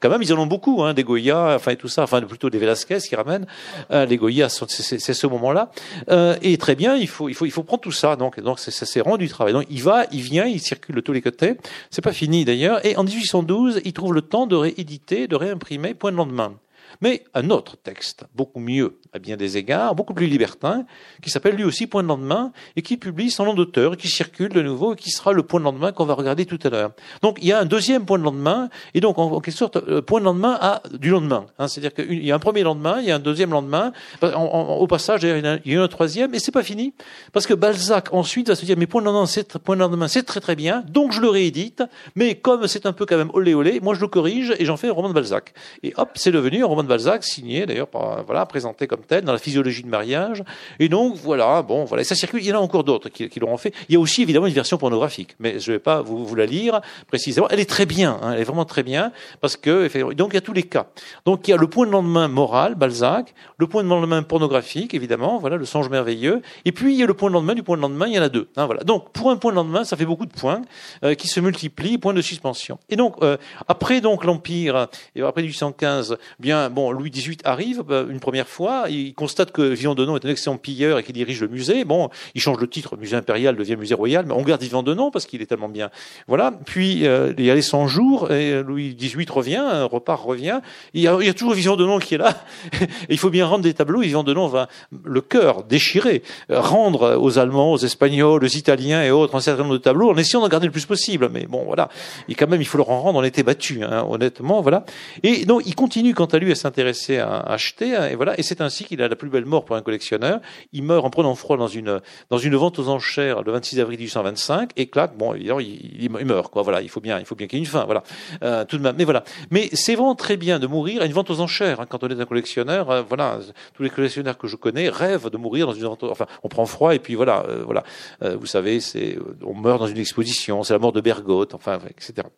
[0.00, 2.50] quand même, ils en ont beaucoup, hein, des Goya, enfin et tout ça, enfin plutôt
[2.50, 3.46] des Velasquez qui ramènent.
[3.90, 5.70] Euh, les Goya, c'est ce moment-là.
[6.12, 8.16] Euh, et très bien, il faut, il faut, il faut prendre tout ça.
[8.16, 9.52] Donc, donc ça s'est rendu travail.
[9.52, 11.56] Donc, il va, il vient, il circule de tous les côtés.
[11.90, 12.84] C'est pas fini d'ailleurs.
[12.84, 16.54] Et en 1812, il trouve le temps de rééditer, de réimprimer Point de lendemain
[17.02, 20.86] mais un autre texte, beaucoup mieux à bien des égards, beaucoup plus libertin,
[21.20, 24.50] qui s'appelle lui aussi Point de lendemain, et qui publie son nom d'auteur, qui circule
[24.50, 26.92] de nouveau, et qui sera le point de lendemain qu'on va regarder tout à l'heure.
[27.20, 30.00] Donc il y a un deuxième point de lendemain, et donc en, quelque sorte, euh,
[30.00, 31.46] point de lendemain à du lendemain.
[31.58, 34.86] Hein, C'est-à-dire qu'il y a un premier lendemain, il y a un deuxième lendemain, au
[34.86, 36.94] passage, il y, a, il y a un troisième, et c'est pas fini,
[37.32, 40.08] parce que Balzac ensuite va se dire, mais point de lendemain, c'est, point de lendemain,
[40.08, 41.82] c'est très très bien, donc je le réédite,
[42.14, 44.76] mais comme c'est un peu quand même olé olé, moi je le corrige, et j'en
[44.76, 45.52] fais un roman de Balzac.
[45.82, 47.88] Et hop, c'est devenu un roman roman de Balzac, signé d'ailleurs,
[48.26, 50.42] voilà, présenté comme tel dans la physiologie de mariage.
[50.78, 52.40] Et donc voilà, bon, voilà, ça circule.
[52.42, 53.72] Il y en a encore d'autres qui, qui l'auront fait.
[53.88, 56.34] Il y a aussi évidemment une version pornographique, mais je ne vais pas vous, vous,
[56.34, 57.46] la lire précisément.
[57.48, 60.38] Elle est très bien, hein, elle est vraiment très bien parce que donc il y
[60.38, 60.86] a tous les cas.
[61.24, 64.92] Donc il y a le point de lendemain moral, Balzac, le point de lendemain pornographique,
[64.92, 66.42] évidemment, voilà, le songe merveilleux.
[66.66, 68.18] Et puis il y a le point de lendemain du point de lendemain, il y
[68.18, 68.48] en a deux.
[68.56, 68.84] Hein, voilà.
[68.84, 70.60] Donc pour un point de lendemain, ça fait beaucoup de points
[71.04, 72.78] euh, qui se multiplient, points de suspension.
[72.90, 78.08] Et donc euh, après donc l'Empire et après 1815, bien bon, Louis XVIII arrive euh,
[78.08, 81.40] une première fois, il constate que Vivant Denon est un excellent pilleur et qu'il dirige
[81.40, 81.84] le musée.
[81.84, 85.10] Bon, il change le titre, musée impérial devient musée royal, mais on garde Vivant Denon
[85.10, 85.90] parce qu'il est tellement bien.
[86.26, 86.52] Voilà.
[86.64, 90.60] Puis euh, il y a les 100 jours et Louis XVIII revient, repart revient.
[90.94, 92.42] Il y a, il y a toujours Vivant Denon qui est là.
[92.80, 94.00] et il faut bien rendre des tableaux.
[94.00, 94.68] Vivant Denon va
[95.04, 99.74] le cœur déchiré rendre aux Allemands, aux Espagnols, aux Italiens et autres un certain nombre
[99.74, 101.28] de tableaux en essayant d'en garder le plus possible.
[101.32, 101.88] Mais bon, voilà.
[102.28, 103.18] Et quand même, il faut leur en rendre.
[103.18, 104.84] On était battu, hein, honnêtement, voilà.
[105.22, 107.94] Et donc, il continue quant à lui s'intéresser à, acheter.
[107.94, 108.38] Hein, et voilà.
[108.38, 110.40] Et c'est ainsi qu'il a la plus belle mort pour un collectionneur.
[110.72, 113.98] Il meurt en prenant froid dans une dans une vente aux enchères le 26 avril
[113.98, 114.70] 1825.
[114.76, 116.50] Et clac, bon, évidemment, il, il, meurt.
[116.52, 116.62] Quoi.
[116.62, 116.80] Voilà.
[116.80, 117.84] Il faut bien, il faut bien qu'il y ait une fin.
[117.84, 118.02] Voilà.
[118.42, 118.96] Euh, tout de même.
[118.96, 119.24] Mais voilà.
[119.50, 122.08] Mais c'est vraiment très bien de mourir à une vente aux enchères hein, quand on
[122.08, 122.90] est un collectionneur.
[122.90, 123.38] Euh, voilà.
[123.74, 126.04] Tous les collectionneurs que je connais rêvent de mourir dans une vente.
[126.04, 127.44] Enfin, on prend froid et puis voilà.
[127.48, 127.82] Euh, voilà.
[128.22, 130.62] Euh, vous savez, c'est on meurt dans une exposition.
[130.62, 131.54] C'est la mort de Bergotte.
[131.54, 132.28] Enfin, etc.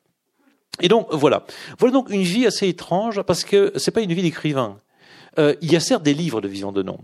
[0.81, 1.45] Et donc voilà,
[1.79, 4.79] voilà donc une vie assez étrange parce que c'est pas une vie d'écrivain.
[5.39, 6.99] Euh, il y a certes des livres de Vivant Denon.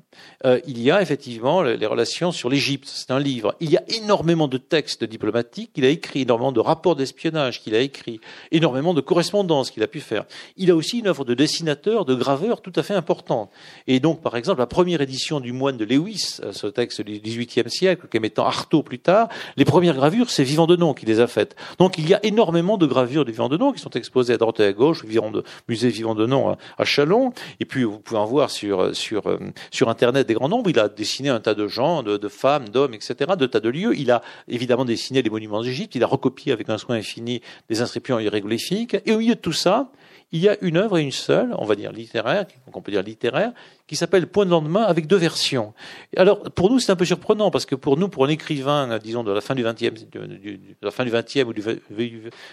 [0.44, 2.88] Euh, il y a effectivement les relations sur l'Égypte.
[2.88, 3.54] C'est un livre.
[3.60, 7.74] Il y a énormément de textes diplomatiques qu'il a écrit, énormément de rapports d'espionnage qu'il
[7.74, 8.20] a écrit,
[8.52, 10.24] énormément de correspondances qu'il a pu faire.
[10.56, 13.50] Il a aussi une œuvre de dessinateur, de graveur tout à fait importante.
[13.86, 17.20] Et donc, par exemple, la première édition du Moine de Lewis, euh, ce texte du
[17.20, 21.20] XVIIIe siècle, qui mettant Artaud plus tard, les premières gravures, c'est Vivant Denon qui les
[21.20, 21.56] a faites.
[21.78, 24.60] Donc, il y a énormément de gravures de Vivant Denon qui sont exposées à droite
[24.60, 27.32] et à gauche, au musée Vivant Denon à Chalon.
[27.58, 30.70] Et puis, vous pouvez voir euh, sur Internet des grands nombres.
[30.70, 33.96] Il a dessiné un tas de gens, de, femmes, d'hommes, etc., de tas de lieux.
[33.96, 35.94] Il a évidemment dessiné les monuments d'Égypte.
[35.94, 38.96] Il a recopié avec un soin infini des inscriptions hiéroglyphiques.
[39.06, 39.90] Et au milieu de tout ça,
[40.32, 43.02] il y a une œuvre et une seule, on va dire littéraire, on peut dire
[43.02, 43.52] littéraire,
[43.90, 45.74] qui s'appelle Point de lendemain avec deux versions.
[46.16, 49.24] Alors pour nous c'est un peu surprenant parce que pour nous, pour un écrivain, disons
[49.24, 51.60] de la fin du 20e, de la fin du 20e ou du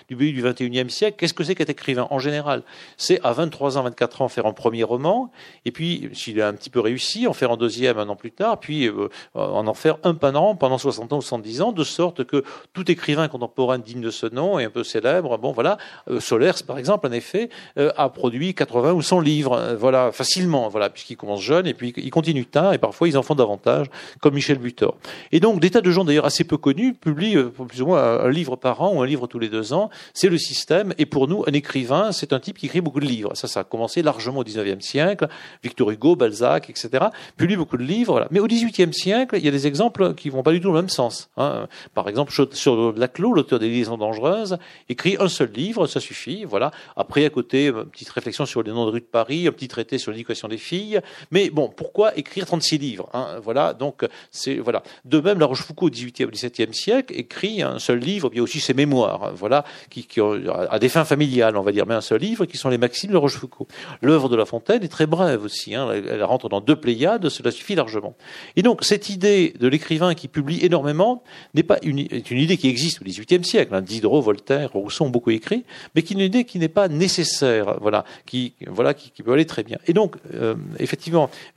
[0.10, 2.64] début du 21e siècle, qu'est-ce que c'est qu'être écrivain en général?
[2.98, 5.32] C'est à 23 ans, 24 ans faire un premier roman,
[5.64, 8.32] et puis s'il a un petit peu réussi, en faire un deuxième un an plus
[8.32, 11.72] tard, puis euh, en en faire un par an pendant 60 ans ou 70 ans,
[11.72, 15.52] de sorte que tout écrivain contemporain digne de ce nom et un peu célèbre, bon
[15.52, 15.78] voilà,
[16.10, 20.68] euh, Solers par exemple, en effet, euh, a produit 80 ou 100 livres, voilà, facilement,
[20.68, 23.88] voilà, puisqu'il commence jeune et puis il continue tard et parfois ils en font davantage,
[24.22, 24.98] comme Michel Butor.
[25.34, 28.22] Et donc des tas de gens d'ailleurs assez peu connus publient euh, plus ou moins
[28.22, 29.90] un livre par an ou un livre tous les deux ans.
[30.14, 30.94] C'est le système.
[30.98, 33.32] Et pour nous, un écrivain, c'est un type qui écrit beaucoup de livres.
[33.36, 35.28] Ça, ça a commencé largement au 19e siècle,
[35.64, 37.06] Victor Hugo, Balzac, etc.
[37.36, 38.14] Publie beaucoup de livres.
[38.14, 38.28] Voilà.
[38.32, 40.76] Mais au 18e siècle, il y a des exemples qui vont pas du tout dans
[40.76, 41.30] le même sens.
[41.36, 41.68] Hein.
[41.94, 46.46] Par exemple, sur Laclos, l'auteur des Liaisons dangereuses, écrit un seul livre, ça suffit.
[46.46, 46.72] Voilà.
[46.96, 49.68] Après, à côté, une petite réflexion sur les noms de rues de Paris, un petit
[49.68, 51.02] traité sur l'éducation des filles.
[51.32, 54.84] Mais bon, pourquoi écrire 36 livres hein Voilà, donc c'est voilà.
[55.06, 58.74] De même, La Rochefoucauld au XVIIIe, XVIIe siècle écrit un seul livre, puis aussi ses
[58.74, 62.22] mémoires, hein, voilà, qui, qui à des fins familiales, on va dire, mais un seul
[62.22, 63.68] livre, qui sont les Maximes de Rochefoucauld.
[64.02, 65.76] L'œuvre de La Fontaine est très brève aussi.
[65.76, 68.16] Hein, elle rentre dans deux Pléiades, cela suffit largement.
[68.56, 72.58] Et donc cette idée de l'écrivain qui publie énormément n'est pas une, est une idée
[72.58, 73.74] qui existe au XVIIIe siècle.
[73.74, 75.64] Hein, Diderot, Voltaire, Rousseau ont beaucoup écrit,
[75.96, 79.46] mais qui est une idée qui n'est pas nécessaire voilà, qui, voilà, qui, peut aller
[79.46, 79.78] très bien.
[79.88, 81.07] Et donc, euh, effectivement,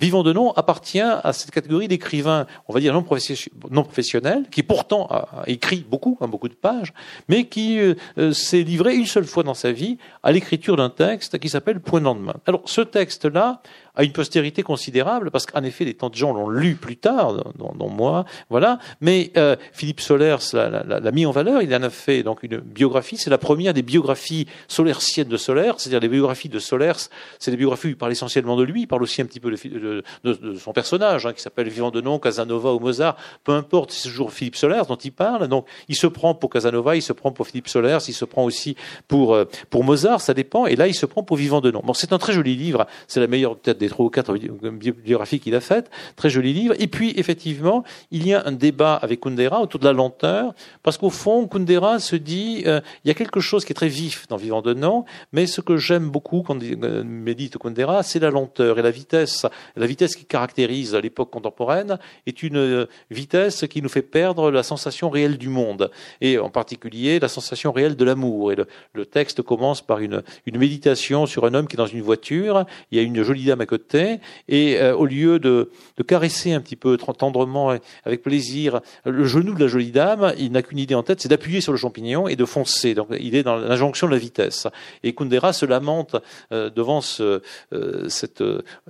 [0.01, 5.07] Vivant de nom appartient à cette catégorie d'écrivains, on va dire non, professionnels, qui pourtant
[5.11, 6.93] a, écrit beaucoup, hein, beaucoup de pages,
[7.29, 10.91] mais qui euh, euh, s'est livré une seule fois dans sa vie à l'écriture d'un
[10.91, 12.35] texte qui s'appelle Point de lendemain.
[12.47, 13.63] Alors, ce texte-là,
[13.95, 17.53] a une postérité considérable, parce qu'en effet, des tant de gens l'ont lu plus tard,
[17.57, 18.79] dont, moi, voilà.
[19.01, 21.63] Mais euh, Philippe Solers l'a mis en valeur.
[21.63, 23.17] Il en a fait donc une biographie.
[23.17, 27.09] C'est la première des biographies solerciennes de Solers, c'est-à-dire les biographies de Solers.
[27.39, 28.83] C'est des biographies où il parle essentiellement de lui.
[28.83, 32.01] Il parle aussi un petit peu de, de, son personnage, hein, qui s'appelle Vivant de
[32.01, 33.17] nom, Casanova ou Mozart.
[33.45, 35.49] Peu importe, c'est toujours Philippe Solers dont il parle.
[35.49, 38.45] Donc, il se prend pour Casanova, il se prend pour Philippe Solers, il se prend
[38.45, 38.77] aussi
[39.09, 40.21] pour euh, pour Mozart.
[40.21, 40.67] Ça dépend.
[40.67, 41.81] Et là, il se prend pour Vivant de nom.
[41.83, 42.87] Bon, c'est un très joli livre.
[43.09, 45.91] C'est la meilleure tête des trois ou quatre biographies qu'il a faites.
[46.15, 46.75] Très joli livre.
[46.79, 50.99] Et puis, effectivement, il y a un débat avec Kundera autour de la lenteur, parce
[50.99, 54.29] qu'au fond, Kundera se dit, euh, il y a quelque chose qui est très vif
[54.29, 58.31] dans Vivant de Nom, mais ce que j'aime beaucoup quand euh, médite Kundera, c'est la
[58.31, 59.47] lenteur et la vitesse.
[59.77, 64.63] La vitesse qui caractérise l'époque contemporaine est une euh, vitesse qui nous fait perdre la
[64.63, 65.91] sensation réelle du monde,
[66.21, 68.53] et en particulier la sensation réelle de l'amour.
[68.53, 71.87] Et le, le, texte commence par une, une méditation sur un homme qui est dans
[71.87, 75.71] une voiture, il y a une jolie dame à côté, et euh, au lieu de,
[75.97, 80.51] de, caresser un petit peu tendrement, avec plaisir, le genou de la jolie dame, il
[80.53, 82.95] n'a qu'une idée en tête, c'est d'appuyer sur le champignon et de foncer.
[82.95, 84.67] Donc il est dans l'injonction de la vitesse.
[85.05, 86.17] Et Kundera se lamente
[86.53, 88.43] euh, devant ce, euh, cette,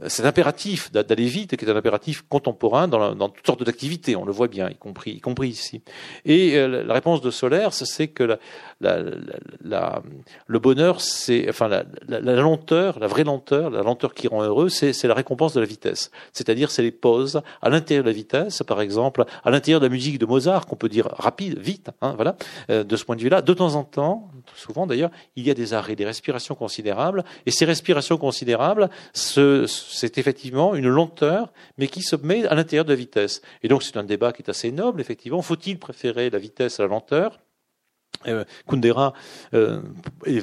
[0.06, 4.32] cet impératif d'aller vite, qui est un impératif contemporain dans, toutes sortes d'activités, on le
[4.32, 5.82] voit bien, y compris, y compris ici.
[6.24, 8.38] Et la réponse de Solaire, c'est que la,
[8.80, 9.02] la,
[9.62, 10.02] la,
[10.46, 11.84] le bonheur, c'est, enfin, la,
[12.20, 16.10] lenteur, la vraie lenteur, la lenteur qui rend heureux, c'est la récompense de la vitesse.
[16.32, 19.90] C'est-à-dire, c'est les pauses à l'intérieur de la vitesse, par exemple, à l'intérieur de la
[19.90, 22.36] musique de Mozart, qu'on peut dire rapide, vite, hein, voilà.
[22.70, 25.54] Euh, de ce point de vue-là, de temps en temps, souvent d'ailleurs, il y a
[25.54, 32.02] des arrêts, des respirations considérables, et ces respirations considérables, c'est effectivement une lenteur, mais qui
[32.02, 33.42] se met à l'intérieur de la vitesse.
[33.62, 35.42] Et donc, c'est un débat qui est assez noble, effectivement.
[35.42, 37.40] Faut-il préférer la vitesse à la lenteur
[38.26, 39.14] euh, Kundera
[39.54, 39.80] euh,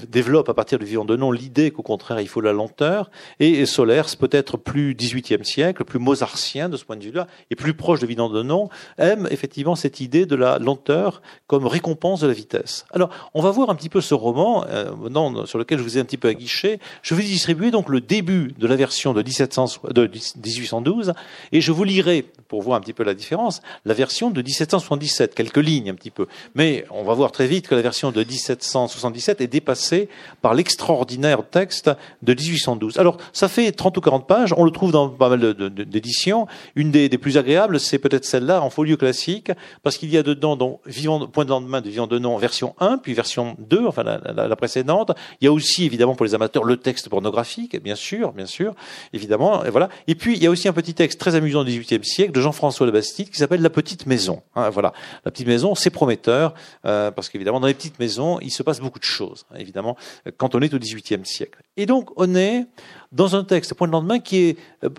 [0.09, 3.67] développe à partir du vivant de nom l'idée qu'au contraire il faut la lenteur et
[3.67, 7.99] Solers peut-être plus 18e siècle, plus mozartien de ce point de vue-là et plus proche
[7.99, 12.33] de vivant de nom aime effectivement cette idée de la lenteur comme récompense de la
[12.33, 12.85] vitesse.
[12.91, 16.01] Alors on va voir un petit peu ce roman euh, sur lequel je vous ai
[16.01, 16.79] un petit peu aguiché.
[17.03, 21.13] Je vais distribuer donc le début de la version de, 1700, de 1812
[21.51, 25.35] et je vous lirai pour voir un petit peu la différence la version de 1777
[25.35, 26.25] quelques lignes un petit peu.
[26.55, 30.10] Mais on va voir très vite que la version de 1777 est dépassée
[30.41, 32.97] par l'extraordinaire texte de 1812.
[32.97, 36.47] Alors, ça fait 30 ou 40 pages, on le trouve dans pas mal d'éditions.
[36.75, 39.51] Une des, plus agréables, c'est peut-être celle-là, en folio classique,
[39.84, 42.75] parce qu'il y a dedans, donc, Vivant, Point de lendemain de Vivant de Nom, version
[42.80, 45.12] 1, puis version 2, enfin la, précédente.
[45.41, 48.73] Il y a aussi, évidemment, pour les amateurs, le texte pornographique, bien sûr, bien sûr,
[49.13, 49.89] évidemment, et voilà.
[50.08, 52.41] Et puis, il y a aussi un petit texte très amusant du XVIIIe siècle de
[52.41, 54.41] Jean-François de Bastide qui s'appelle La Petite Maison.
[54.56, 54.93] Hein, voilà.
[55.25, 56.53] La Petite Maison, c'est prometteur,
[56.86, 59.98] euh, parce qu'évidemment, dans les petites maisons, il se passe beaucoup de choses, hein, évidemment,
[60.38, 61.62] quand on est au XVIIIe siècle.
[61.76, 62.65] Et donc, on est
[63.12, 64.89] dans un texte, point de lendemain, qui est euh,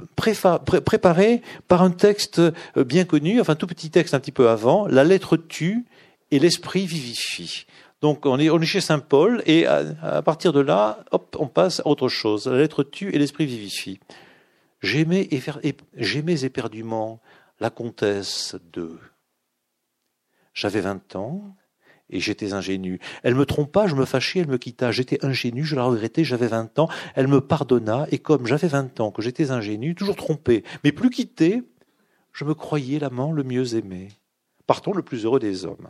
[0.85, 4.87] préparé par un texte euh, bien connu, enfin, tout petit texte un petit peu avant,
[4.87, 5.87] La lettre tue
[6.31, 7.67] et l'esprit vivifie.
[8.01, 11.49] Donc, on est, on est chez Saint Paul, et à, partir de là, hop, on
[11.49, 12.47] passe à autre chose.
[12.47, 13.99] La lettre tue et l'esprit vivifie.
[14.81, 15.29] J'aimais,
[15.97, 17.21] j'aimais éperdument
[17.59, 18.97] la comtesse de.
[20.55, 21.57] J'avais vingt ans,
[22.11, 23.01] et j'étais ingénu.
[23.23, 24.93] Elle me trompa, je me fâchai, elle me quitta.
[24.93, 26.89] J'étais ingénu, je la regrettais, j'avais vingt ans.
[27.15, 31.11] Elle me pardonna, et comme j'avais vingt ans, que j'étais ingénu, toujours trompé, mais plus
[31.11, 31.63] quitté,
[32.33, 34.09] je me croyais l'amant le mieux aimé.
[34.67, 35.89] Partons le plus heureux des hommes.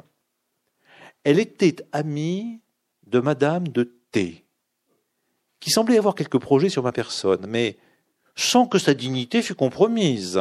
[1.25, 2.61] Elle était amie
[3.07, 4.45] de Madame de T,
[5.61, 7.77] qui semblait avoir quelques projets sur ma personne, mais
[8.35, 10.41] sans que sa dignité fût compromise.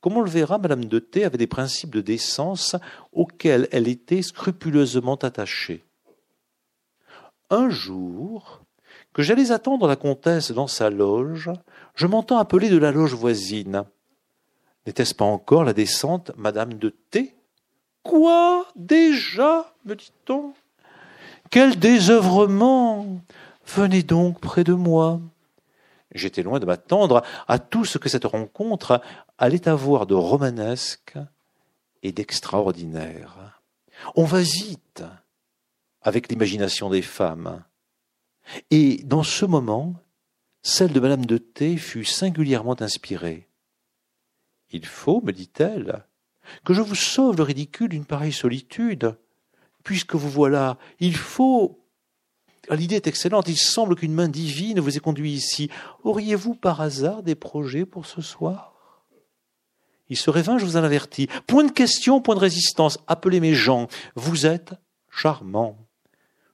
[0.00, 2.76] Comme on le verra, Madame de T avait des principes de décence
[3.12, 5.84] auxquels elle était scrupuleusement attachée.
[7.50, 8.60] Un jour,
[9.12, 11.50] que j'allais attendre la comtesse dans sa loge,
[11.94, 13.84] je m'entends appeler de la loge voisine.
[14.86, 17.34] N'était-ce pas encore la descente Madame de T?
[18.02, 18.66] Quoi?
[18.76, 19.72] Déjà?
[19.84, 20.52] me dit-on.
[21.50, 23.20] Quel désœuvrement
[23.66, 25.20] Venez donc près de moi.
[26.16, 29.00] J'étais loin de m'attendre à tout ce que cette rencontre
[29.38, 31.18] allait avoir de romanesque
[32.02, 33.62] et d'extraordinaire.
[34.14, 35.02] On va vite
[36.02, 37.64] avec l'imagination des femmes.
[38.70, 39.94] Et dans ce moment,
[40.62, 43.48] celle de Madame de T fut singulièrement inspirée.
[44.70, 46.04] Il faut, me dit-elle,
[46.64, 49.16] que je vous sauve le ridicule d'une pareille solitude.
[49.84, 51.85] Puisque vous voilà, il faut
[52.70, 53.48] l'idée est excellente.
[53.48, 55.70] Il semble qu'une main divine vous ait conduit ici.
[56.04, 58.72] Auriez-vous par hasard des projets pour ce soir?
[60.08, 61.28] Il serait vain, je vous en avertis.
[61.46, 62.98] Point de question, point de résistance.
[63.06, 63.88] Appelez mes gens.
[64.14, 64.74] Vous êtes
[65.10, 65.76] charmant.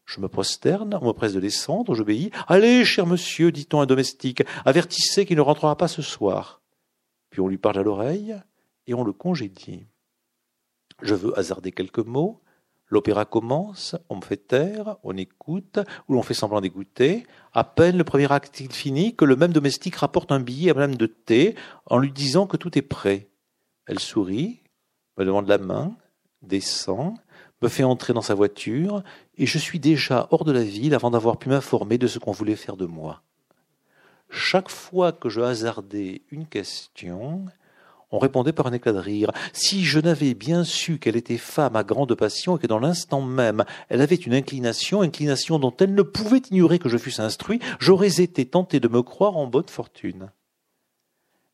[0.05, 2.31] Je me prosterne, on me presse de descendre, j'obéis.
[2.48, 6.61] Allez, cher monsieur, dit-on à un domestique, avertissez qu'il ne rentrera pas ce soir.
[7.31, 8.37] Puis on lui parle à l'oreille
[8.87, 9.87] et on le congédie.
[11.01, 12.40] Je veux hasarder quelques mots.
[12.92, 15.78] L'opéra commence, on me fait taire, on écoute,
[16.09, 17.26] ou l'on fait semblant d'écouter.
[17.55, 20.74] À peine le premier acte est fini que le même domestique rapporte un billet à
[20.74, 21.55] Madame de T
[21.87, 23.31] en lui disant que tout est prêt.
[23.87, 24.61] Elle sourit,
[25.16, 25.96] me demande la main,
[26.42, 27.14] descend,
[27.62, 29.02] me fait entrer dans sa voiture,
[29.38, 32.33] et je suis déjà hors de la ville avant d'avoir pu m'informer de ce qu'on
[32.33, 33.22] voulait faire de moi.
[34.28, 37.46] chaque fois que je hasardais une question,
[38.12, 39.33] on répondait par un éclat de rire.
[39.53, 43.22] Si je n'avais bien su qu'elle était femme à grande passion et que dans l'instant
[43.22, 47.61] même elle avait une inclination, inclination dont elle ne pouvait ignorer que je fusse instruit,
[47.81, 50.31] j'aurais été tenté de me croire en bonne fortune.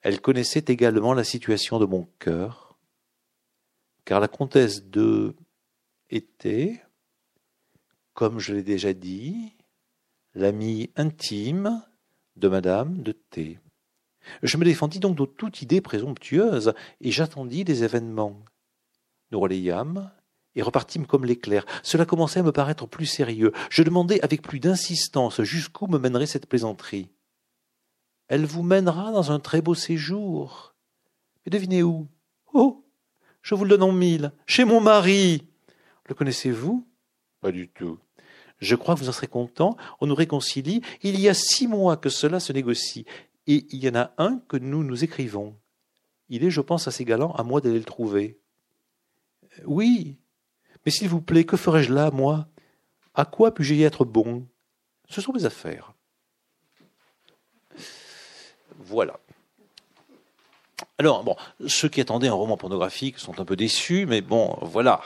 [0.03, 2.77] Elle connaissait également la situation de mon cœur,
[4.05, 5.35] car la comtesse de
[6.11, 6.83] était,
[8.15, 9.55] comme je l'ai déjà dit,
[10.35, 11.83] l'amie intime
[12.37, 13.59] de madame de T.
[14.43, 18.37] Je me défendis donc de toute idée présomptueuse, et j'attendis les événements.
[19.31, 20.11] Nous relayâmes,
[20.59, 21.65] et repartîmes comme l'éclair.
[21.83, 23.53] Cela commençait à me paraître plus sérieux.
[23.71, 27.09] Je demandai avec plus d'insistance jusqu'où me mènerait cette plaisanterie.
[28.27, 30.75] Elle vous mènera dans un très beau séjour.
[31.47, 32.09] Mais devinez où?
[32.53, 32.85] Oh
[33.41, 34.33] Je vous le donne en mille.
[34.47, 35.47] Chez mon mari.
[36.07, 36.85] Le connaissez-vous?
[37.41, 37.99] Pas du tout.
[38.59, 39.77] Je crois que vous en serez content.
[40.01, 40.83] On nous réconcilie.
[41.03, 43.07] Il y a six mois que cela se négocie
[43.49, 45.57] et il y en a un que nous nous écrivons.
[46.29, 48.39] Il est, je pense, assez galant, à moi d'aller le trouver.
[49.65, 50.19] Oui,
[50.85, 52.47] mais s'il vous plaît, que ferais-je là, moi?
[53.15, 54.47] À quoi puis-je y être bon?
[55.09, 55.95] Ce sont mes affaires.
[58.79, 59.19] Voilà.
[60.99, 61.35] Alors, bon,
[61.67, 65.01] ceux qui attendaient un roman pornographique sont un peu déçus, mais bon, voilà.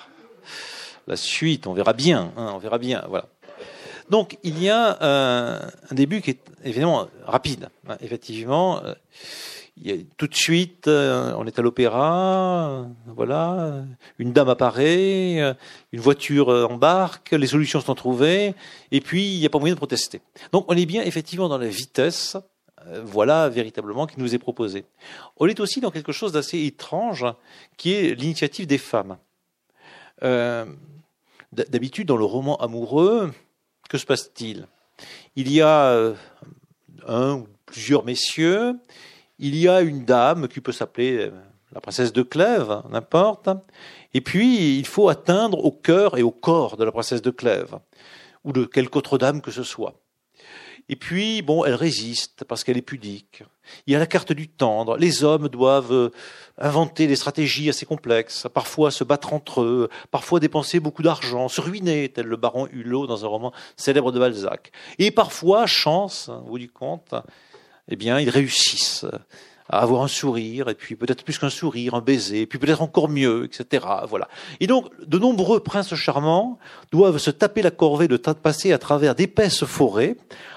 [1.07, 3.29] La suite, on verra bien, hein, on verra bien, voilà.
[4.11, 7.69] Donc il y a euh, un début qui est évidemment rapide.
[7.89, 8.95] Hein, effectivement, euh,
[10.17, 13.85] tout de suite, euh, on est à l'opéra, voilà,
[14.19, 15.57] une dame apparaît,
[15.93, 18.55] une voiture embarque, les solutions sont trouvées,
[18.91, 20.21] et puis il n'y a pas moyen de protester.
[20.53, 22.37] Donc on est bien effectivement dans la vitesse,
[23.05, 24.85] voilà véritablement qui nous est proposé.
[25.39, 27.25] On est aussi dans quelque chose d'assez étrange,
[27.77, 29.17] qui est l'initiative des femmes.
[31.53, 33.33] D'habitude, dans le roman amoureux,
[33.93, 34.67] que se passe-t-il?
[35.37, 36.15] Il y a euh,
[37.07, 38.77] un ou plusieurs messieurs,
[39.39, 41.31] il y a une dame qui peut s'appeler euh,
[41.75, 43.51] la princesse de Clèves, n'importe,
[44.15, 47.79] et puis il faut atteindre au cœur et au corps de la princesse de Clèves,
[48.45, 49.95] ou de quelque autre dame que ce soit.
[50.89, 53.45] Et puis, bon, elle résiste parce qu'elle est pudique.
[53.87, 54.97] Il y a la carte du tendre.
[54.97, 56.11] Les hommes doivent euh,
[56.59, 61.61] inventer des stratégies assez complexes, parfois se battre entre eux, parfois dépenser beaucoup d'argent, se
[61.61, 64.73] ruiner, tel le baron Hulot dans un roman célèbre de Balzac.
[64.99, 67.15] Et parfois, chance, au bout du compte,
[67.89, 69.07] eh bien, ils réussissent
[69.69, 73.09] à avoir un sourire, et puis peut-être plus qu'un sourire, un baiser, puis peut-être encore
[73.09, 73.87] mieux, etc.
[74.09, 74.29] Voilà.
[74.61, 76.59] Et donc, de nombreux princes charmants
[76.91, 80.17] doivent se taper la corvée de passer à travers d'épaisses forêts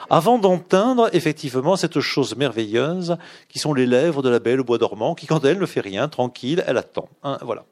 [0.10, 3.18] avant d'entendre effectivement cette chose merveilleuse
[3.50, 5.82] qui sont les lèvres de la belle au bois dormant, qui quand elle ne fait
[5.82, 7.10] rien, tranquille, elle attend.
[7.24, 7.66] Hein, voilà.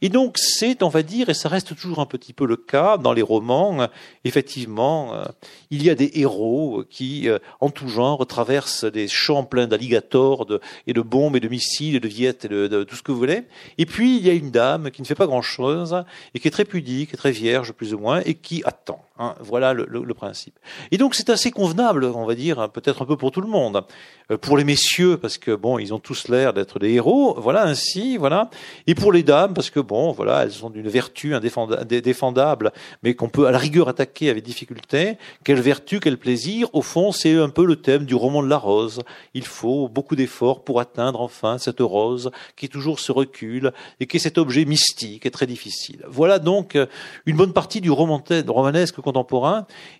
[0.00, 2.98] Et donc c'est, on va dire, et ça reste toujours un petit peu le cas
[2.98, 3.88] dans les romans,
[4.24, 5.24] effectivement, euh,
[5.70, 10.46] il y a des héros qui, euh, en tout genre, traversent des champs pleins d'alligators
[10.86, 13.18] et de bombes et de missiles et de viettes et de, tout ce que vous
[13.18, 13.42] voulez.
[13.78, 16.04] Et puis il y a une dame qui ne fait pas grand-chose
[16.34, 19.00] et qui est très pudique, très vierge plus ou moins, et qui attend.
[19.18, 19.34] Hein.
[19.40, 20.58] voilà le, le, principe.
[20.90, 23.84] Et donc c'est assez convenable, on va dire, peut-être un peu pour tout le monde.
[24.30, 27.64] Euh, pour les messieurs, parce que bon, ils ont tous l'air d'être des héros, voilà
[27.64, 28.50] ainsi, voilà.
[28.86, 33.28] Et pour les dames, parce que bon, voilà, elles sont d'une vertu indéfendable, mais qu'on
[33.28, 35.18] peut à la rigueur attaquer avec difficulté.
[35.44, 36.68] Quelle vertu, quel plaisir.
[36.72, 39.02] Au fond, c'est un peu le thème du roman de la rose.
[39.34, 44.16] Il faut beaucoup d'efforts pour atteindre enfin cette rose qui toujours se recule et qui
[44.16, 46.04] est cet objet mystique et très difficile.
[46.08, 46.86] Voilà donc euh,
[47.26, 49.00] une bonne partie du romanesque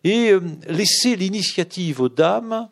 [0.05, 2.69] et euh, laisser l'initiative aux dames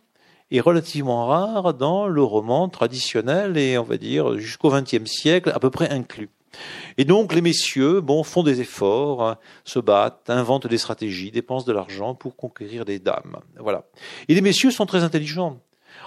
[0.51, 5.61] est relativement rare dans le roman traditionnel et on va dire jusqu'au XXe siècle à
[5.61, 6.31] peu près inclus.
[6.99, 11.73] Et donc les messieurs bon, font des efforts, se battent, inventent des stratégies, dépensent de
[11.73, 13.39] l'argent pour conquérir des dames.
[13.59, 13.85] Voilà.
[14.29, 15.61] Et les messieurs sont très intelligents.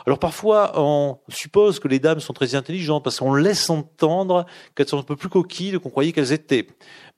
[0.06, 4.88] Alors parfois, on suppose que les dames sont très intelligentes parce qu'on laisse entendre qu'elles
[4.88, 6.68] sont un peu plus coquilles qu'on croyait qu'elles étaient.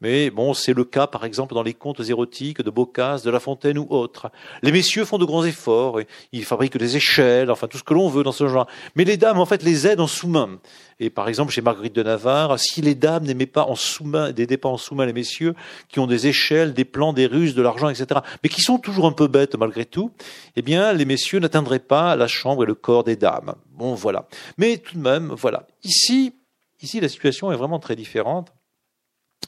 [0.05, 3.39] Mais bon, c'est le cas, par exemple, dans les contes érotiques de Boccace, de La
[3.39, 4.29] Fontaine ou autres.
[4.61, 5.99] Les messieurs font de grands efforts,
[6.31, 8.67] ils fabriquent des échelles, enfin tout ce que l'on veut dans ce genre.
[8.93, 10.59] Mais les dames, en fait, les aident en sous-main.
[10.99, 14.57] Et par exemple, chez Marguerite de Navarre, si les dames n'aimaient pas en sous-main, n'aidaient
[14.57, 15.55] pas en sous-main les messieurs,
[15.89, 19.07] qui ont des échelles, des plans, des ruses, de l'argent, etc., mais qui sont toujours
[19.07, 20.11] un peu bêtes malgré tout,
[20.55, 23.55] eh bien, les messieurs n'atteindraient pas la chambre et le corps des dames.
[23.71, 24.27] Bon, voilà.
[24.59, 25.65] Mais tout de même, voilà.
[25.83, 26.35] Ici,
[26.79, 28.53] ici, la situation est vraiment très différente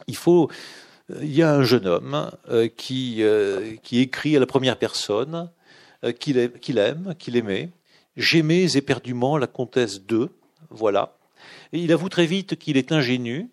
[0.07, 0.49] il faut
[1.21, 5.49] il y a un jeune homme euh, qui, euh, qui écrit à la première personne
[6.03, 7.69] euh, qu'il aime, qu'il aimait.
[8.17, 10.29] J'aimais éperdument la comtesse de,
[10.69, 11.17] voilà.
[11.71, 13.49] Et il avoue très vite qu'il est ingénu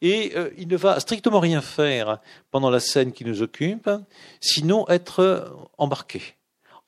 [0.00, 2.18] et il ne va strictement rien faire
[2.50, 3.90] pendant la scène qui nous occupe,
[4.40, 6.37] sinon être embarqué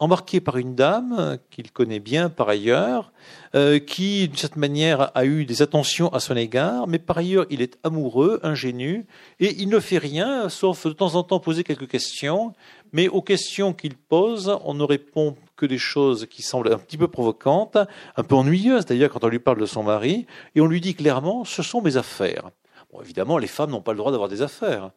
[0.01, 3.13] embarqué par une dame qu'il connaît bien par ailleurs,
[3.55, 7.47] euh, qui d'une certaine manière a eu des attentions à son égard, mais par ailleurs
[7.51, 9.07] il est amoureux, ingénu,
[9.39, 12.55] et il ne fait rien, sauf de temps en temps poser quelques questions,
[12.93, 16.97] mais aux questions qu'il pose, on ne répond que des choses qui semblent un petit
[16.97, 17.77] peu provocantes,
[18.17, 20.95] un peu ennuyeuses d'ailleurs quand on lui parle de son mari, et on lui dit
[20.95, 22.51] clairement, ce sont mes affaires.
[22.93, 24.91] Bon, évidemment, les femmes n'ont pas le droit d'avoir des affaires.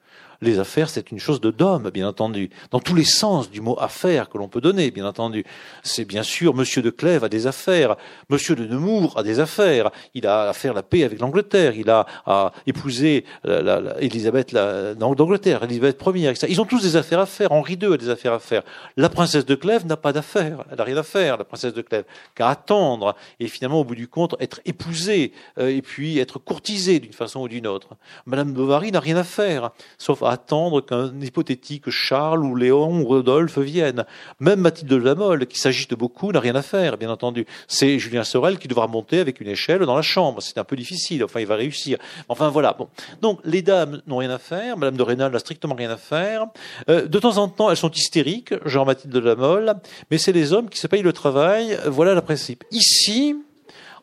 [0.44, 3.78] Les affaires, c'est une chose de d'homme, bien entendu, dans tous les sens du mot
[3.80, 5.46] affaire que l'on peut donner, bien entendu.
[5.84, 7.96] C'est bien sûr Monsieur de Clèves a des affaires,
[8.30, 9.92] Monsieur de Nemours a des affaires.
[10.14, 15.64] Il a à faire la paix avec l'Angleterre, il a à épouser la, Élisabeth d'Angleterre,
[15.64, 16.34] Élisabeth Ier.
[16.50, 17.52] Ils ont tous des affaires à faire.
[17.52, 18.64] Henri II a des affaires à faire.
[18.98, 20.66] La princesse de Clèves n'a pas d'affaires.
[20.70, 23.96] Elle n'a rien à faire, la princesse de Clèves, qu'à attendre et finalement, au bout
[23.96, 27.90] du compte, être épousée euh, et puis être courtisée d'une façon ou d'une autre.
[28.26, 33.06] Madame Bovary n'a rien à faire, sauf à attendre qu'un hypothétique Charles ou Léon ou
[33.06, 34.06] Rodolphe vienne.
[34.40, 37.46] Même Mathilde de la Mole, qui s'agite beaucoup, n'a rien à faire, bien entendu.
[37.68, 40.42] C'est Julien Sorel qui devra monter avec une échelle dans la chambre.
[40.42, 41.24] C'est un peu difficile.
[41.24, 41.98] Enfin, il va réussir.
[42.30, 42.74] Enfin, voilà.
[42.74, 42.90] Bon.
[43.22, 44.78] Donc, les dames n'ont rien à faire.
[44.78, 46.48] Madame de Rênal n'a strictement rien à faire.
[46.90, 49.76] Euh, de temps en temps, elles sont hystériques, genre Mathilde de la Mole.
[50.12, 51.78] Mais c'est les hommes qui se payent le travail.
[51.86, 52.64] Voilà le principe.
[52.72, 53.36] Ici,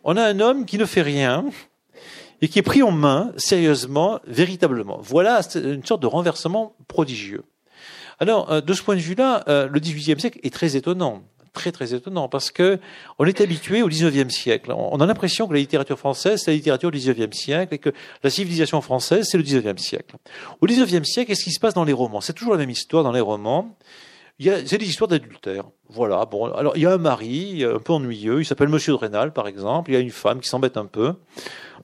[0.04, 1.44] on a un homme qui ne fait rien
[2.42, 4.98] et qui est pris en main sérieusement, véritablement.
[5.02, 7.44] Voilà une sorte de renversement prodigieux.
[8.18, 11.22] Alors, euh, de ce point de vue-là, euh, le XVIIIe siècle est très étonnant,
[11.54, 12.78] très très étonnant, parce que
[13.18, 14.72] on est habitué au XIXe siècle.
[14.72, 17.90] On a l'impression que la littérature française, c'est la littérature du XIXe siècle, et que
[18.22, 20.16] la civilisation française, c'est le XIXe siècle.
[20.60, 22.20] Au XIXe siècle, qu'est-ce qui se passe dans les romans?
[22.20, 23.74] C'est toujours la même histoire dans les romans.
[24.40, 25.64] C'est des histoires d'adultère.
[25.90, 26.24] Voilà.
[26.24, 28.40] Bon, alors il y a un mari un peu ennuyeux.
[28.40, 29.90] Il s'appelle Monsieur de Rênal, par exemple.
[29.90, 31.14] Il y a une femme qui s'embête un peu.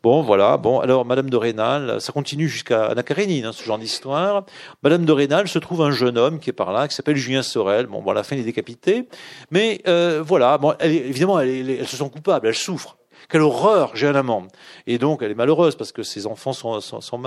[0.03, 0.57] Bon, voilà.
[0.57, 4.45] Bon, alors Madame de Rênal, ça continue jusqu'à Anna hein, ce genre d'histoire.
[4.83, 7.43] Madame de Rênal se trouve un jeune homme qui est par là, qui s'appelle Julien
[7.43, 7.87] Sorel.
[7.87, 9.09] Bon, bon, à la fin, il est décapité.
[9.51, 10.57] Mais euh, voilà.
[10.59, 12.47] Bon, elle, évidemment, elle, elle, se sent coupable.
[12.47, 12.97] Elle souffre.
[13.29, 14.47] Quelle horreur, j'ai un amant.
[14.87, 17.21] Et donc, elle est malheureuse parce que ses enfants sont, sont, sont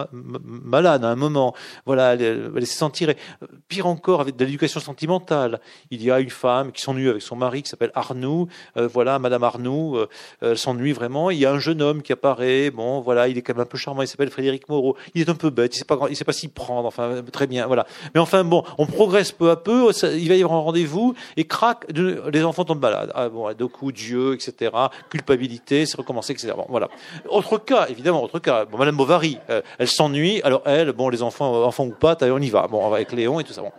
[0.44, 1.54] malades à un moment.
[1.86, 3.08] Voilà, elle, elle, s'est sentie.
[3.68, 5.60] Pire encore, avec de l'éducation sentimentale.
[5.92, 8.48] Il y a une femme qui s'ennuie avec son mari qui s'appelle Arnoux.
[8.78, 10.08] Euh, voilà, Madame Arnoux, euh,
[10.42, 11.30] elle s'ennuie vraiment.
[11.32, 12.72] Il y a un jeune homme qui apparaît.
[12.72, 14.02] Bon, voilà, il est quand même un peu charmant.
[14.02, 14.96] Il s'appelle Frédéric Moreau.
[15.16, 15.76] Il est un peu bête.
[15.76, 16.88] Il sait pas, il sait pas s'y prendre.
[16.88, 17.68] Enfin, très bien.
[17.68, 17.86] Voilà.
[18.14, 19.92] Mais enfin, bon, on progresse peu à peu.
[20.16, 23.12] il va y avoir un rendez-vous et crac, les enfants tombent malades.
[23.16, 24.72] Ah bon, deux coups, Dieu, etc.
[25.10, 26.54] Culpabilité c'est recommencer, etc.
[26.56, 26.90] Bon, voilà.
[27.28, 28.66] Autre cas, évidemment, autre cas.
[28.66, 30.42] Bon, Madame Bovary, euh, elle s'ennuie.
[30.44, 32.68] Alors elle, bon, les enfants, euh, enfants ou pas, on y va.
[32.68, 33.62] Bon, avec Léon et tout ça.
[33.62, 33.72] Bon.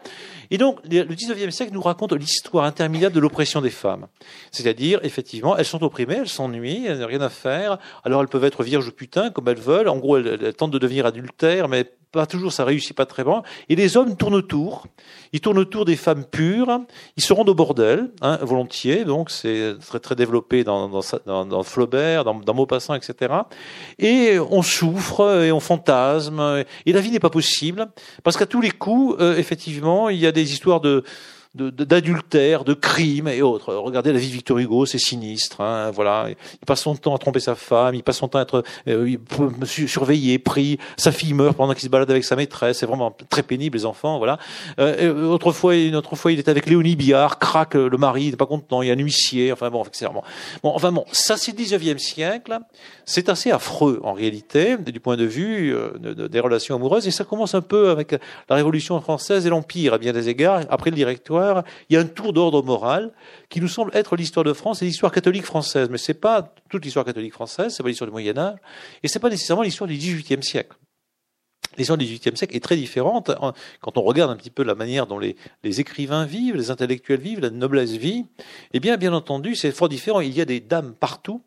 [0.52, 4.08] Et donc, le 19e siècle nous raconte l'histoire interminable de l'oppression des femmes.
[4.50, 7.78] C'est-à-dire, effectivement, elles sont opprimées, elles s'ennuient, elles n'ont rien à faire.
[8.02, 9.88] Alors, elles peuvent être vierges ou putains, comme elles veulent.
[9.88, 13.42] En gros, elles tentent de devenir adultères, mais pas toujours, ça réussit pas très bien.
[13.68, 14.86] Et les hommes tournent autour.
[15.32, 16.80] Ils tournent autour des femmes pures.
[17.16, 19.04] Ils se rendent au bordel, hein, volontiers.
[19.04, 23.34] Donc, c'est très, très développé dans, dans, dans, Flaubert, dans, dans Maupassant, etc.
[23.98, 26.64] Et on souffre et on fantasme.
[26.84, 27.88] Et la vie n'est pas possible.
[28.24, 31.04] Parce qu'à tous les coups, euh, effectivement, il y a des histoires de,
[31.54, 33.74] d'adultère, de, de crimes et autres.
[33.74, 35.60] Regardez la vie de Victor Hugo, c'est sinistre.
[35.60, 38.42] Hein, voilà, il passe son temps à tromper sa femme, il passe son temps à
[38.42, 39.16] être euh,
[39.64, 40.78] surveillé, pris.
[40.96, 42.78] Sa fille meurt pendant qu'il se balade avec sa maîtresse.
[42.78, 44.18] C'est vraiment très pénible les enfants.
[44.18, 44.38] Voilà.
[44.78, 48.36] Euh, autrefois, une autre fois, il est avec Léonie Billard, craque le mari, il n'est
[48.36, 48.82] pas content.
[48.82, 49.52] Il y a un huissier.
[49.52, 50.06] Enfin bon, etc.
[50.14, 50.22] Bon,
[50.62, 52.58] bon enfin bon, ça c'est le 19e siècle.
[53.04, 57.24] C'est assez affreux en réalité du point de vue euh, des relations amoureuses et ça
[57.24, 58.12] commence un peu avec
[58.48, 60.60] la Révolution française et l'Empire à bien des égards.
[60.70, 61.39] Après le directoire
[61.88, 63.12] il y a un tour d'ordre moral
[63.48, 65.88] qui nous semble être l'histoire de France et l'histoire catholique française.
[65.90, 68.58] Mais c'est pas toute l'histoire catholique française, c'est pas l'histoire du Moyen Âge,
[69.02, 70.76] et c'est pas nécessairement l'histoire du XVIIIe siècle.
[71.78, 73.30] L'histoire du XVIIIe siècle est très différente
[73.80, 77.20] quand on regarde un petit peu la manière dont les, les écrivains vivent, les intellectuels
[77.20, 78.26] vivent, la noblesse vit.
[78.72, 80.20] Eh bien, bien entendu, c'est fort différent.
[80.20, 81.42] Il y a des dames partout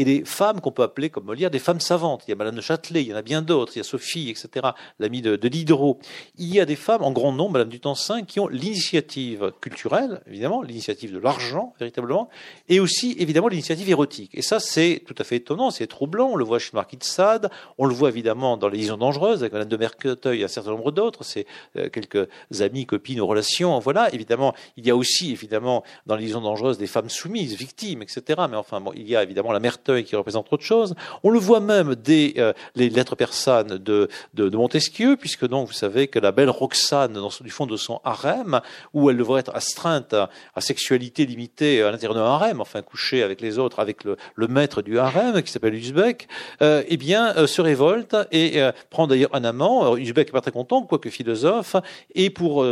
[0.00, 2.22] et des femmes qu'on peut appeler, comme Molière, des femmes savantes.
[2.26, 3.84] Il y a Madame de Châtelet, il y en a bien d'autres, il y a
[3.84, 5.98] Sophie, etc., l'amie de, de, Diderot.
[6.38, 10.22] Il y a des femmes, en grand nombre, Madame du Tencin, qui ont l'initiative culturelle,
[10.26, 12.30] évidemment, l'initiative de l'argent, véritablement,
[12.70, 14.30] et aussi, évidemment, l'initiative érotique.
[14.32, 16.30] Et ça, c'est tout à fait étonnant, c'est troublant.
[16.30, 19.42] On le voit chez Marquis de Sade, on le voit évidemment dans Les Liaisons dangereuses,
[19.42, 21.24] avec Madame de Mercanteuil et un certain nombre d'autres.
[21.24, 21.44] C'est
[21.76, 22.26] euh, quelques
[22.60, 23.78] amis, copines, relations.
[23.80, 28.00] Voilà, évidemment, il y a aussi, évidemment, dans Les Liaisons dangereuses, des femmes soumises, victimes,
[28.00, 28.40] etc.
[28.48, 30.94] Mais enfin, bon, il y a évidemment la mère qui représente autre chose.
[31.22, 35.72] On le voit même dès euh, les lettres persanes de, de, Montesquieu, puisque donc vous
[35.72, 38.60] savez que la belle Roxane, dans, du fond de son harem,
[38.92, 40.28] où elle devrait être astreinte à,
[40.60, 44.16] sexualité limitée à l'intérieur d'un harem, enfin coucher avec les autres, avec le,
[44.48, 46.28] maître du harem, qui s'appelle Uzbek,
[46.62, 48.60] euh, eh bien, euh, se révolte et
[48.90, 49.96] prend d'ailleurs un amant.
[49.96, 51.76] Uzbek n'est pas très content, quoique philosophe,
[52.14, 52.66] et pour,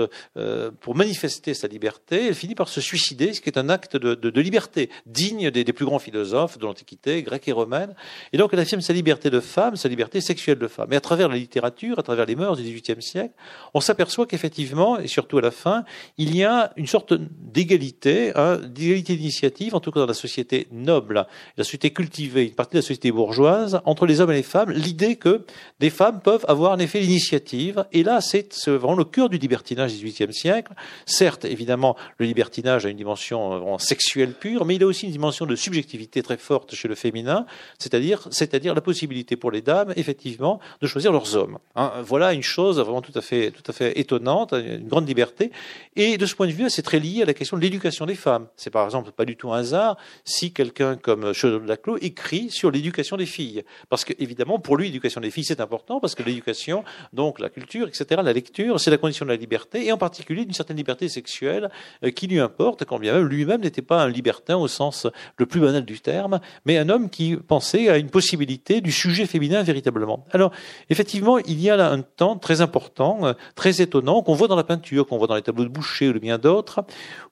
[0.81, 4.41] pour manifester sa liberté, elle finit par se suicider, ce qui est un acte de,
[4.41, 7.95] liberté, digne des, plus grands philosophes de l'Antiquité, grecque et romaine.
[8.33, 10.93] Et donc, elle affirme sa liberté de femme, sa liberté sexuelle de femme.
[10.93, 13.35] Et à travers la littérature, à travers les mœurs du XVIIIe siècle,
[13.75, 15.85] on s'aperçoit qu'effectivement, et surtout à la fin,
[16.17, 20.67] il y a une sorte d'égalité, hein, d'égalité d'initiative, en tout cas dans la société
[20.73, 21.27] noble,
[21.57, 24.71] la société cultivée, une partie de la société bourgeoise, entre les hommes et les femmes,
[24.71, 25.45] l'idée que
[25.81, 27.85] des femmes peuvent avoir en effet l'initiative.
[27.93, 30.73] Et là, c'est vraiment le cœur du libertinage du XVIIIe siècle.
[31.07, 35.13] Certes, évidemment, le libertinage a une dimension euh, sexuelle pure, mais il a aussi une
[35.13, 37.47] dimension de subjectivité très forte chez le féminin,
[37.79, 41.59] c'est-à-dire, c'est-à-dire la possibilité pour les dames, effectivement, de choisir leurs hommes.
[41.77, 45.51] Hein, voilà une chose vraiment tout à fait, tout à fait étonnante, une grande liberté.
[45.97, 48.15] Et de ce point de vue, c'est très lié à la question de l'éducation des
[48.15, 48.47] femmes.
[48.57, 52.51] C'est par exemple pas du tout un hasard si quelqu'un comme Chaudeau de Laclos écrit
[52.51, 53.65] sur l'éducation des filles.
[53.89, 57.49] Parce que, évidemment, pour lui, l'éducation des filles, c'est important, parce que l'éducation, donc la
[57.49, 60.77] culture, etc., la lecture, c'est la condition de la liberté, et en particulier d'une certaine
[60.77, 61.71] liberté sexuelle
[62.05, 65.47] euh, qui lui importe, quand bien même lui-même n'était pas un libertin au sens le
[65.47, 69.63] plus banal du terme, mais un homme qui pensait à une possibilité du sujet féminin
[69.63, 70.25] véritablement.
[70.33, 70.53] Alors,
[70.91, 74.57] effectivement, il y a là un temps très important, euh, très étonnant, qu'on voit dans
[74.57, 76.85] la peinture, qu'on voit dans les tableaux de Boucher ou bien d'autres,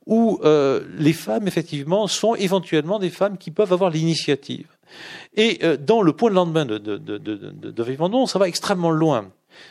[0.06, 4.66] où euh, les femmes, effectivement, sont éventuellement des femmes qui peuvent avoir l'initiative.
[5.34, 8.90] Et euh, dans le point de lendemain de, de, de, de, de ça va extrêmement
[8.90, 9.30] loin.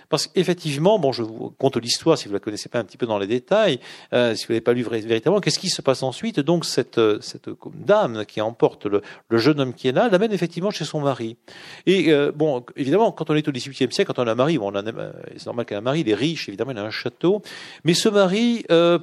[0.09, 3.05] Parce qu'effectivement, bon, je vous conte l'histoire si vous la connaissez pas un petit peu
[3.05, 3.79] dans les détails,
[4.13, 6.39] euh, si vous l'avez pas lu véritablement, qu'est-ce qui se passe ensuite?
[6.39, 10.71] Donc cette, euh, cette dame qui emporte le, jeune homme qui est là, l'amène effectivement
[10.71, 11.37] chez son mari.
[11.85, 14.57] Et euh, bon, évidemment, quand on est au XVIIIe siècle, quand on a un mari,
[14.57, 17.41] bon, euh, c'est normal qu'un mari, il est riche, évidemment, il a un château,
[17.83, 18.99] mais ce mari, euh,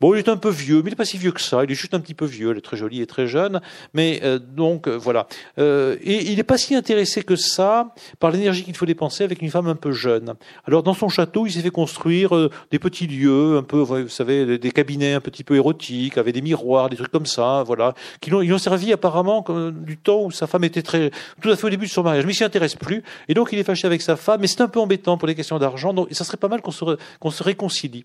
[0.00, 1.70] bon, il est un peu vieux, mais il n'est pas si vieux que ça, il
[1.70, 3.60] est juste un petit peu vieux, il est très joli et très jeune,
[3.94, 5.26] mais donc voilà.
[5.58, 9.50] et il n'est pas si intéressé que ça par l'énergie qu'il faut dépenser avec une
[9.50, 10.34] femme un peu jeune.
[10.64, 14.08] Alors dans son château, il s'est fait construire euh, des petits lieux, un peu, vous
[14.08, 17.94] savez, des cabinets un petit peu érotiques, avec des miroirs, des trucs comme ça, voilà,
[18.20, 21.10] qui l'ont, ils ont servi apparemment du temps où sa femme était très,
[21.40, 23.50] tout à fait au début de son mariage, mais il s'y intéresse plus, et donc
[23.52, 25.92] il est fâché avec sa femme, mais c'est un peu embêtant pour les questions d'argent,
[25.92, 26.84] donc ça serait pas mal qu'on se,
[27.20, 28.04] qu'on se réconcilie.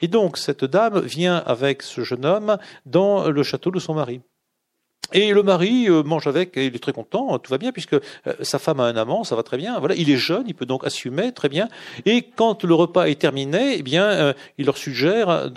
[0.00, 4.20] Et donc cette dame vient avec ce jeune homme dans le château de son mari.
[5.12, 7.94] Et le mari euh, mange avec, et il est très content, tout va bien, puisque
[7.94, 8.00] euh,
[8.40, 9.78] sa femme a un amant, ça va très bien.
[9.78, 11.68] Voilà, il est jeune, il peut donc assumer très bien.
[12.04, 15.50] Et quand le repas est terminé, eh bien, euh, il leur suggère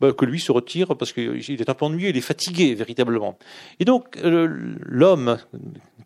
[0.00, 3.36] bah, que lui se retire parce qu'il est un peu ennuyé, il est fatigué véritablement.
[3.80, 5.38] Et donc l'homme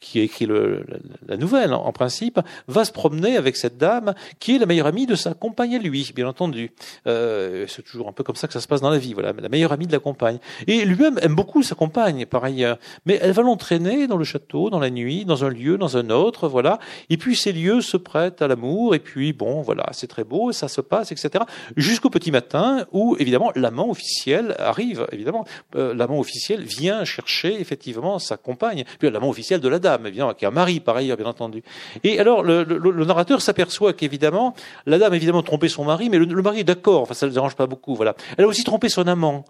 [0.01, 4.59] qui a écrit la nouvelle, en, principe, va se promener avec cette dame qui est
[4.59, 6.71] la meilleure amie de sa compagne à lui, bien entendu.
[7.05, 9.49] C'est toujours un peu comme ça que ça se passe dans la vie, voilà, la
[9.49, 10.39] meilleure amie de la compagne.
[10.67, 14.71] Et lui-même aime beaucoup sa compagne, par ailleurs, mais elle va l'entraîner dans le château,
[14.71, 16.79] dans la nuit, dans un lieu, dans un autre, voilà.
[17.11, 20.53] Et puis ces lieux se prêtent à l'amour, et puis bon, voilà, c'est très beau,
[20.53, 21.45] ça se passe, etc.
[21.77, 25.45] Jusqu'au petit matin où, évidemment, l'amant officiel arrive, évidemment.
[25.77, 30.35] Euh, l'amant officiel vient chercher, effectivement, sa compagne, puis l'amant officiel de la dame évidemment,
[30.35, 31.63] qui a un mari par ailleurs, bien entendu.
[32.05, 34.55] Et alors, le, le, narrateur s'aperçoit qu'évidemment,
[34.87, 37.27] la dame a évidemment trompé son mari, mais le, le mari est d'accord, enfin ça
[37.27, 38.15] ne le dérange pas beaucoup, voilà.
[38.37, 39.45] Elle a aussi trompé son amant.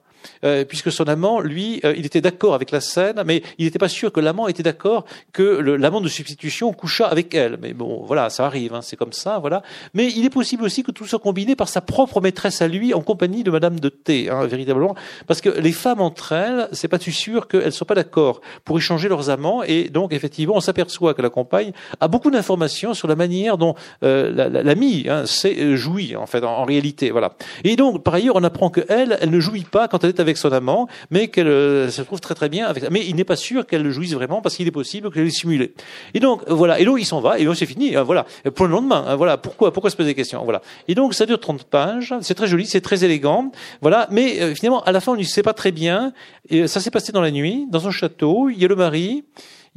[0.45, 3.79] Euh, puisque son amant, lui, euh, il était d'accord avec la scène, mais il n'était
[3.79, 7.59] pas sûr que l'amant était d'accord que l'amant de substitution coucha avec elle.
[7.61, 9.63] Mais bon, voilà, ça arrive, hein, c'est comme ça, voilà.
[9.95, 12.95] Mais il est possible aussi que tout soit combiné par sa propre maîtresse à lui,
[12.95, 14.95] en compagnie de Madame de T, hein, véritablement,
[15.27, 19.09] parce que les femmes entre elles, c'est pas sûr qu'elles soient pas d'accord pour échanger
[19.09, 23.17] leurs amants, et donc effectivement, on s'aperçoit que la compagne a beaucoup d'informations sur la
[23.17, 24.31] manière dont euh,
[24.63, 27.35] l'amie la, hein, s'est jouie, en fait, en, en, réalité, voilà.
[27.65, 30.21] Et donc, par ailleurs, on apprend que elle, elle ne jouit pas quand elle est
[30.21, 32.91] avec son amant, mais qu'elle euh, se trouve très très bien avec.
[32.91, 35.31] Mais il n'est pas sûr qu'elle le jouisse vraiment parce qu'il est possible qu'elle ait
[35.31, 35.75] simulé.
[36.15, 36.79] Et donc voilà.
[36.79, 37.97] Et là il s'en va et c'est fini.
[37.97, 38.27] Hein, voilà.
[38.55, 39.05] Pour le lendemain.
[39.07, 39.37] Hein, voilà.
[39.37, 40.43] Pourquoi Pourquoi se poser des questions?
[40.45, 40.63] Voilà.
[40.87, 42.15] Et donc ça dure 30 pages.
[42.21, 43.51] C'est très joli, c'est très élégant.
[43.81, 44.09] Voilà.
[44.11, 46.13] Mais euh, finalement à la fin on ne sait pas très bien.
[46.49, 48.51] Et ça s'est passé dans la nuit, dans un château.
[48.51, 49.25] Il y a le mari.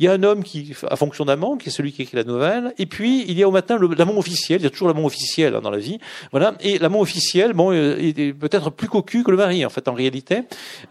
[0.01, 2.23] Il y a un homme qui a fonction d'amant, qui est celui qui écrit la
[2.23, 4.59] nouvelle, et puis il y a au matin l'amant officiel.
[4.59, 5.99] Il y a toujours l'amant officiel hein, dans la vie,
[6.31, 6.55] voilà.
[6.61, 9.93] Et l'amant officiel, bon, euh, est peut-être plus cocu que le mari en fait en
[9.93, 10.41] réalité,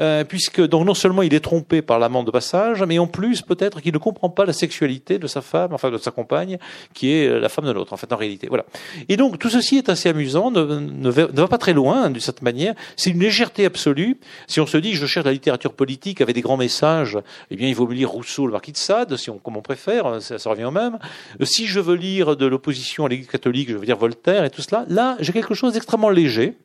[0.00, 3.42] euh, puisque donc non seulement il est trompé par l'amant de passage, mais en plus
[3.42, 6.58] peut-être qu'il ne comprend pas la sexualité de sa femme, enfin de sa compagne,
[6.94, 8.64] qui est euh, la femme de l'autre en fait en réalité, voilà.
[9.08, 12.42] Et donc tout ceci est assez amusant, ne, va, pas très loin hein, de cette
[12.42, 12.76] manière.
[12.94, 14.20] C'est une légèreté absolue.
[14.46, 17.18] Si on se dit je cherche la littérature politique avec des grands messages,
[17.50, 19.62] eh bien il vaut mieux lire Rousseau, le Marquis de Sade Si on, comme on
[19.62, 20.98] préfère, ça, ça revient au même.
[21.42, 24.62] Si je veux lire de l'opposition à l'Église catholique, je veux dire Voltaire et tout
[24.62, 26.57] cela, là, j'ai quelque chose d'extrêmement léger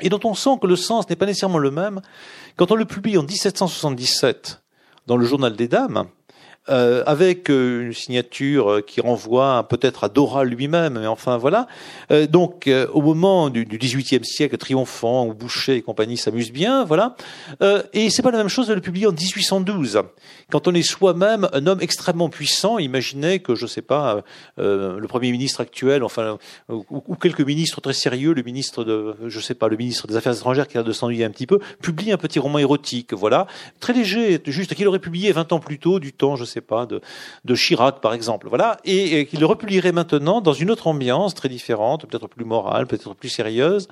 [0.00, 2.00] et dont on sent que le sens n'est pas nécessairement le même.
[2.56, 4.62] Quand on le publie en 1777
[5.06, 6.06] dans le Journal des Dames,
[6.68, 11.68] euh, avec euh, une signature euh, qui renvoie peut-être à Dora lui-même, mais enfin voilà.
[12.28, 17.16] donc au moment du, du XVIIIe siècle triomphant où Boucher et compagnie s'amusent bien, voilà.
[17.92, 20.02] et c'est pas la même chose de le publier en 1812,
[20.50, 22.78] quand on est soi-même un homme extrêmement puissant.
[22.78, 24.22] Imaginez que je sais pas
[24.56, 26.38] le premier ministre actuel, enfin
[26.68, 30.16] ou, ou, quelques ministres très sérieux, le ministre de, je sais pas, le ministre des
[30.16, 33.46] Affaires étrangères qui a de s'ennuyer un petit peu, publie un petit roman érotique, voilà,
[33.80, 36.86] très léger, juste qu'il aurait publié 20 ans plus tôt, du temps, je sais pas,
[36.86, 37.00] de,
[37.44, 41.48] de Chirac par exemple, voilà, et, qu'il le republierait maintenant dans une autre ambiance très
[41.48, 43.88] différente, peut-être plus morale, peut-être plus sérieuse,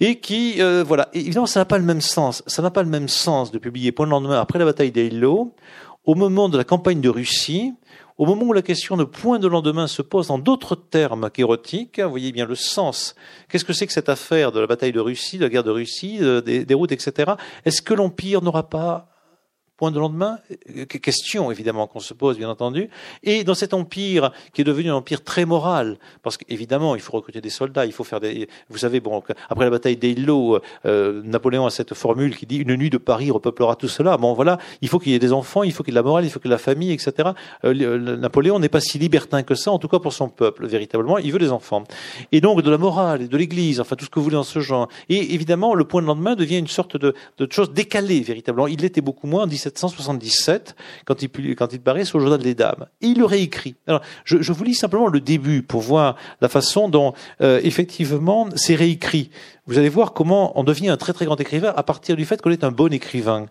[0.00, 2.42] et qui, euh, voilà, évidemment, ça n'a pas le même sens.
[2.46, 5.54] Ça n'a pas le même sens de publier point le lendemain après la bataille d'Eylau,
[6.04, 7.74] au moment de la campagne de Russie,
[8.18, 12.00] au moment où la question de point de lendemain se pose dans d'autres termes qu'érotiques,
[12.00, 13.14] vous voyez bien le sens.
[13.48, 15.70] Qu'est-ce que c'est que cette affaire de la bataille de Russie, de la guerre de
[15.70, 17.32] Russie, euh, des, des routes, etc.
[17.64, 19.08] Est-ce que l'Empire n'aura pas
[19.76, 20.38] point de lendemain
[21.02, 22.88] Question évidemment qu'on se pose, bien entendu.
[23.22, 27.12] Et dans cet empire qui est devenu un empire très moral, parce qu'évidemment il faut
[27.12, 28.48] recruter des soldats, il faut faire des.
[28.70, 32.74] Vous savez, bon, après la bataille d'Eylau, euh, Napoléon a cette formule qui dit une
[32.76, 34.16] nuit de Paris repeuplera tout cela.
[34.16, 36.04] Bon, voilà, il faut qu'il y ait des enfants, il faut qu'il y ait de
[36.04, 37.30] la morale, il faut qu'il y ait de la famille, etc.
[37.64, 41.18] Euh, Napoléon n'est pas si libertin que ça, en tout cas pour son peuple, véritablement.
[41.18, 41.84] Il veut des enfants.
[42.32, 44.60] Et donc de la morale de l'Église, enfin tout ce que vous voulez dans ce
[44.60, 44.88] genre.
[45.08, 48.66] Et évidemment, le point de lendemain devient une sorte de, de chose décalée, véritablement.
[48.66, 52.54] Il l'était beaucoup moins en 1777, quand il, quand il paraît sur le journal des
[52.54, 52.86] dames.
[53.00, 53.74] Et il le réécrit.
[53.86, 58.74] Alors, je, vous lis simplement le début pour voir la façon dont, euh, effectivement, c'est
[58.74, 59.30] réécrit.
[59.66, 62.40] Vous allez voir comment on devient un très très grand écrivain à partir du fait
[62.40, 63.46] qu'on est un bon écrivain.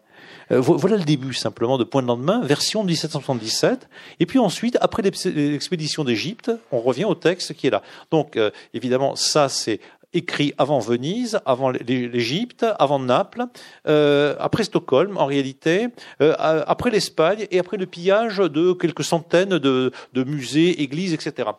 [0.52, 3.90] Euh, voilà le début simplement de Point de lendemain, version 1777.
[4.20, 7.82] Et puis ensuite, après l'expédition d'Égypte, on revient au texte qui est là.
[8.12, 9.80] Donc euh, évidemment, ça c'est
[10.16, 13.46] écrit avant Venise, avant l'Égypte, avant Naples,
[13.88, 15.88] euh, après Stockholm en réalité,
[16.22, 21.50] euh, après l'Espagne et après le pillage de quelques centaines de, musées, églises, etc.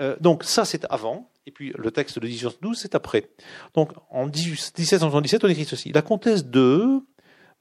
[0.00, 3.30] Euh, donc ça c'est avant, et puis le texte de 1812 c'est après.
[3.74, 5.92] Donc en 1777 on écrit ceci.
[5.92, 7.00] La comtesse de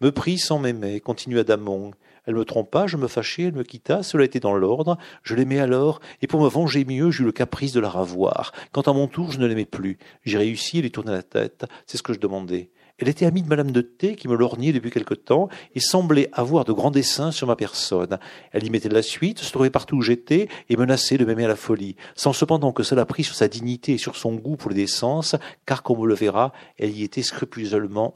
[0.02, 1.92] me prit sans m'aimer, continua Damon.
[2.30, 5.58] Elle me trompa, je me fâchai, elle me quitta, cela était dans l'ordre, je l'aimais
[5.58, 8.52] alors, et pour me venger mieux, j'eus le caprice de la ravoir.
[8.72, 9.98] Quant à mon tour, je ne l'aimais plus.
[10.26, 12.70] J'ai réussi, elle y tournait la tête, c'est ce que je demandais.
[13.00, 16.30] Elle était amie de Madame de T, qui me lorgnait depuis quelque temps, et semblait
[16.32, 18.20] avoir de grands desseins sur ma personne.
[18.52, 21.46] Elle y mettait de la suite, se trouvait partout où j'étais, et menaçait de m'aimer
[21.46, 24.56] à la folie, sans cependant que cela prît sur sa dignité et sur son goût
[24.56, 28.14] pour les décences, car, comme on le verra, elle y était scrupuleusement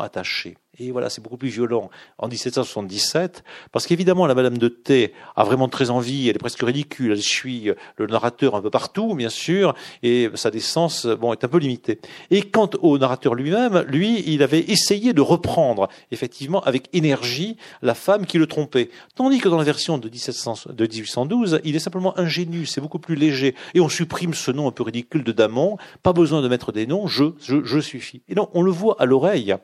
[0.00, 0.56] attachée.
[0.78, 5.44] Et voilà, c'est beaucoup plus violent en 1777, parce qu'évidemment, la Madame de T a
[5.44, 9.28] vraiment très envie, elle est presque ridicule, elle suit le narrateur un peu partout, bien
[9.28, 12.00] sûr, et sa décence, bon, est un peu limitée.
[12.30, 17.94] Et quant au narrateur lui-même, lui, il avait essayé de reprendre, effectivement, avec énergie, la
[17.94, 18.88] femme qui le trompait.
[19.14, 22.98] Tandis que dans la version de, 1700, de 1812, il est simplement ingénu, c'est beaucoup
[22.98, 26.48] plus léger, et on supprime ce nom un peu ridicule de Damon, pas besoin de
[26.48, 28.22] mettre des noms, je, je, je suffis.
[28.30, 29.54] Et donc, on le voit à l'oreille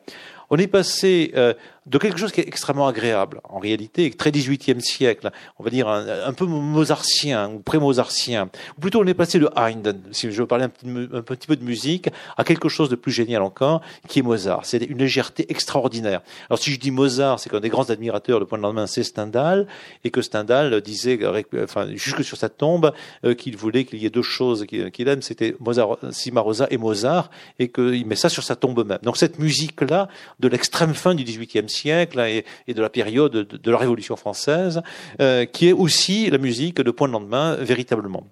[0.50, 1.54] on est passé euh,
[1.88, 5.88] de quelque chose qui est extrêmement agréable, en réalité, très 18e siècle, on va dire
[5.88, 10.46] un, peu mozartien ou pré-mozartien, ou plutôt on est passé de Haydn, si je veux
[10.46, 10.68] parler un
[11.22, 14.66] petit, peu de musique, à quelque chose de plus génial encore, qui est Mozart.
[14.66, 16.20] C'est une légèreté extraordinaire.
[16.50, 19.02] Alors si je dis Mozart, c'est qu'un des grands admirateurs de point de lendemain, c'est
[19.02, 19.66] Stendhal,
[20.04, 21.18] et que Stendhal disait,
[21.62, 22.92] enfin, jusque sur sa tombe,
[23.24, 27.30] euh, qu'il voulait qu'il y ait deux choses qu'il aime, c'était Mozart, Cimarosa et Mozart,
[27.58, 28.98] et qu'il met ça sur sa tombe même.
[29.02, 30.08] Donc cette musique-là,
[30.38, 34.82] de l'extrême fin du XVIIIe siècle et, de la période de, la Révolution française,
[35.20, 38.24] euh, qui est aussi la musique de Point de lendemain véritablement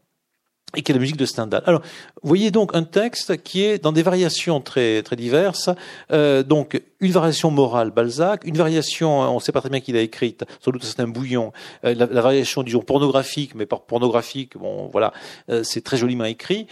[0.77, 1.63] et qui est la musique de Stendhal.
[1.67, 1.81] Alors,
[2.23, 5.71] vous voyez donc un texte qui est dans des variations très très diverses.
[6.13, 9.93] Euh, donc, une variation morale, Balzac, une variation, on ne sait pas très bien qui
[9.93, 11.53] l'a écrite, sans doute c'est un bouillon,
[11.85, 15.13] euh, la, la, variation, disons, pornographique, mais par pornographique, bon, voilà,
[15.51, 16.67] euh, c'est très joliment écrit.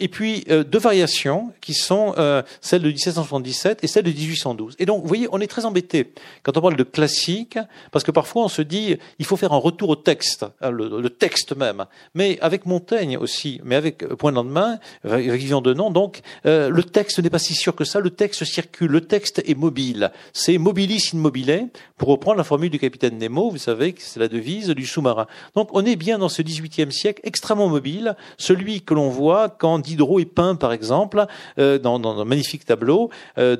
[0.00, 2.14] Et puis, deux variations qui sont
[2.60, 4.76] celle de 1777 et celle de 1812.
[4.78, 7.58] Et donc, vous voyez, on est très embêté quand on parle de classique,
[7.90, 11.10] parce que parfois on se dit, il faut faire un retour au texte, hein, le
[11.10, 11.86] texte même.
[12.14, 15.90] Mais avec Montaigne aussi, mais avec point de lendemain, avec vivant de nom.
[15.90, 18.00] Donc, le texte n'est pas si sûr que ça.
[18.00, 18.90] Le texte circule.
[18.90, 20.10] Le texte est mobile.
[20.32, 23.50] C'est mobilis in mobile, pour reprendre la formule du capitaine Nemo.
[23.50, 25.26] Vous savez que c'est la devise du sous-marin.
[25.54, 29.78] Donc, on est bien dans ce XVIIIe siècle extrêmement mobile, celui que l'on voit quand
[29.78, 31.26] Diderot est peint, par exemple,
[31.56, 33.56] dans, dans, un magnifique tableau de,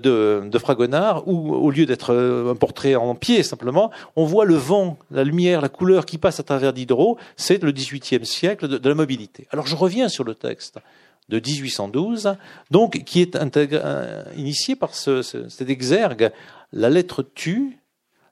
[0.48, 4.98] de Fragonard, où au lieu d'être un portrait en pied simplement, on voit le vent,
[5.10, 7.18] la lumière, la couleur qui passe à travers Diderot.
[7.36, 9.46] C'est le XVIIIe siècle de, la mobilité.
[9.66, 10.78] Je reviens sur le texte
[11.28, 12.36] de 1812,
[12.70, 16.30] donc qui est euh, initié par ce, cet exergue.
[16.72, 17.78] La lettre tue,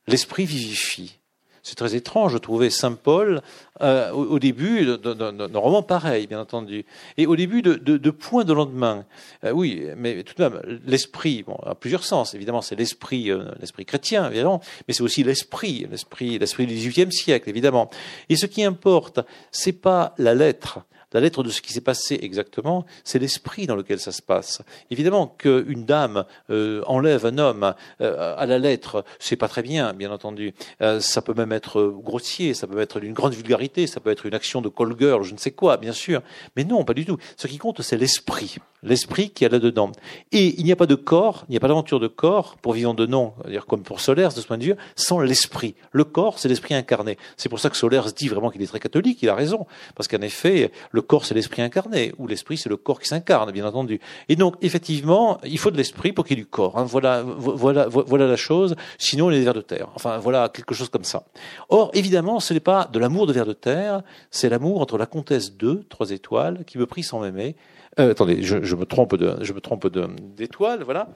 [0.06, 1.16] l'esprit vivifie.
[1.62, 3.42] C'est très étrange, je trouvais Saint Paul
[3.82, 6.86] euh, au, début d'un roman pareil, bien entendu,
[7.18, 9.04] et au début de, de, Point de lendemain.
[9.44, 12.34] Euh, oui, mais tout de même, l'esprit, bon, a plusieurs sens.
[12.34, 17.50] Évidemment, c'est l'esprit, l'esprit chrétien, évidemment, mais c'est aussi l'esprit, l'esprit, l'esprit du XVIIIe siècle,
[17.50, 17.90] évidemment.
[18.30, 19.20] Et ce qui importe,
[19.50, 20.80] c'est pas la lettre,
[21.12, 24.62] la lettre de ce qui s'est passé exactement, c'est l'esprit dans lequel ça se passe.
[24.90, 29.92] Évidemment qu'une dame euh, enlève un homme euh, à la lettre, c'est pas très bien,
[29.92, 30.54] bien entendu.
[30.82, 34.26] Euh, ça peut même être grossier, ça peut être d'une grande vulgarité, ça peut être
[34.26, 36.22] une action de call girl, je ne sais quoi, bien sûr.
[36.56, 37.16] Mais non, pas du tout.
[37.36, 38.56] Ce qui compte, c'est l'esprit.
[38.82, 39.92] L'esprit qui est là-dedans.
[40.32, 42.72] Et il n'y a pas de corps, il n'y a pas d'aventure de corps, pour
[42.72, 45.74] vivant de nom, dire comme pour Solaire, de ce point de vue, sans l'esprit.
[45.92, 47.18] Le corps, c'est l'esprit incarné.
[47.36, 49.66] C'est pour ça que Solaire dit vraiment qu'il est très catholique, il a raison.
[49.94, 50.70] Parce qu'en effet,
[51.02, 54.00] corps, c'est l'esprit incarné, ou l'esprit, c'est le corps qui s'incarne, bien entendu.
[54.28, 56.78] Et donc, effectivement, il faut de l'esprit pour qu'il y ait du corps.
[56.78, 56.84] Hein.
[56.84, 58.76] Voilà, voilà, voilà la chose.
[58.98, 59.88] Sinon, il est des vers de terre.
[59.94, 61.24] Enfin, voilà quelque chose comme ça.
[61.68, 65.06] Or, évidemment, ce n'est pas de l'amour de vers de terre, c'est l'amour entre la
[65.06, 67.56] comtesse 2, trois étoiles, qui me prie sans m'aimer,
[67.98, 69.88] euh, attendez, je, me trompe de, je me trompe
[70.36, 71.08] d'étoile, voilà.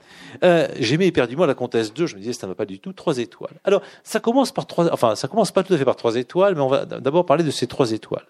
[0.43, 2.93] Euh, J'aimais éperdument la comtesse 2, je me disais ça ne va pas du tout,
[2.93, 3.55] trois étoiles.
[3.63, 6.57] Alors, ça commence par trois, enfin, ça commence pas tout à fait par trois étoiles,
[6.57, 8.27] mais on va d'abord parler de ces trois étoiles.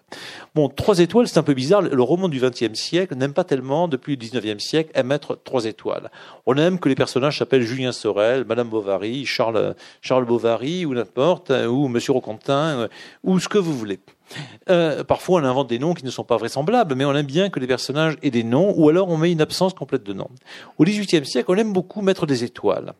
[0.53, 1.81] Bon, trois étoiles, c'est un peu bizarre.
[1.81, 6.11] Le roman du XXe siècle n'aime pas tellement, depuis le XIXe siècle, émettre trois étoiles.
[6.45, 11.49] On aime que les personnages s'appellent Julien Sorel, Madame Bovary, Charles, Charles Bovary, ou n'importe,
[11.49, 12.87] ou Monsieur Roquentin, euh,
[13.23, 13.99] ou ce que vous voulez.
[14.69, 17.49] Euh, parfois, on invente des noms qui ne sont pas vraisemblables, mais on aime bien
[17.49, 20.29] que les personnages aient des noms, ou alors on met une absence complète de noms.
[20.77, 22.93] Au XVIIIe siècle, on aime beaucoup mettre des étoiles.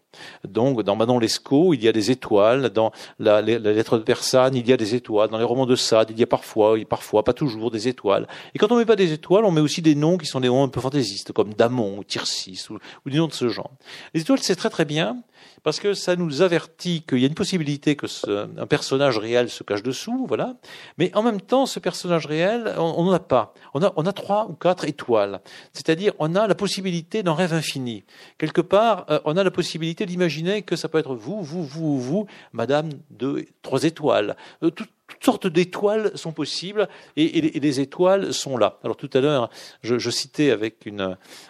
[0.47, 2.69] Donc, dans Manon Lescaut, il y a des étoiles.
[2.69, 5.29] Dans la, lettre de Persane, il y a des étoiles.
[5.29, 8.27] Dans les romans de Sade, il y a parfois, parfois, pas toujours, des étoiles.
[8.53, 10.47] Et quand on met pas des étoiles, on met aussi des noms qui sont des
[10.47, 13.71] noms un peu fantaisistes, comme Damon, ou Tircis, ou, ou des noms de ce genre.
[14.13, 15.17] Les étoiles, c'est très très bien,
[15.65, 19.49] parce que ça nous avertit qu'il y a une possibilité que ce, un personnage réel
[19.49, 20.57] se cache dessous, voilà.
[20.99, 23.51] Mais en même temps, ce personnage réel, on n'en a pas.
[23.73, 25.41] On a, trois ou quatre étoiles.
[25.73, 28.03] C'est-à-dire, on a la possibilité d'un rêve infini.
[28.37, 31.99] Quelque part, euh, on a la possibilité d'imaginer que ça peut être vous, vous, vous,
[31.99, 34.37] vous, madame de trois étoiles.
[34.61, 34.69] Euh,
[35.07, 38.79] toutes sortes d'étoiles sont possibles et, les étoiles sont là.
[38.83, 39.49] Alors tout à l'heure,
[39.83, 41.01] je, citais avec une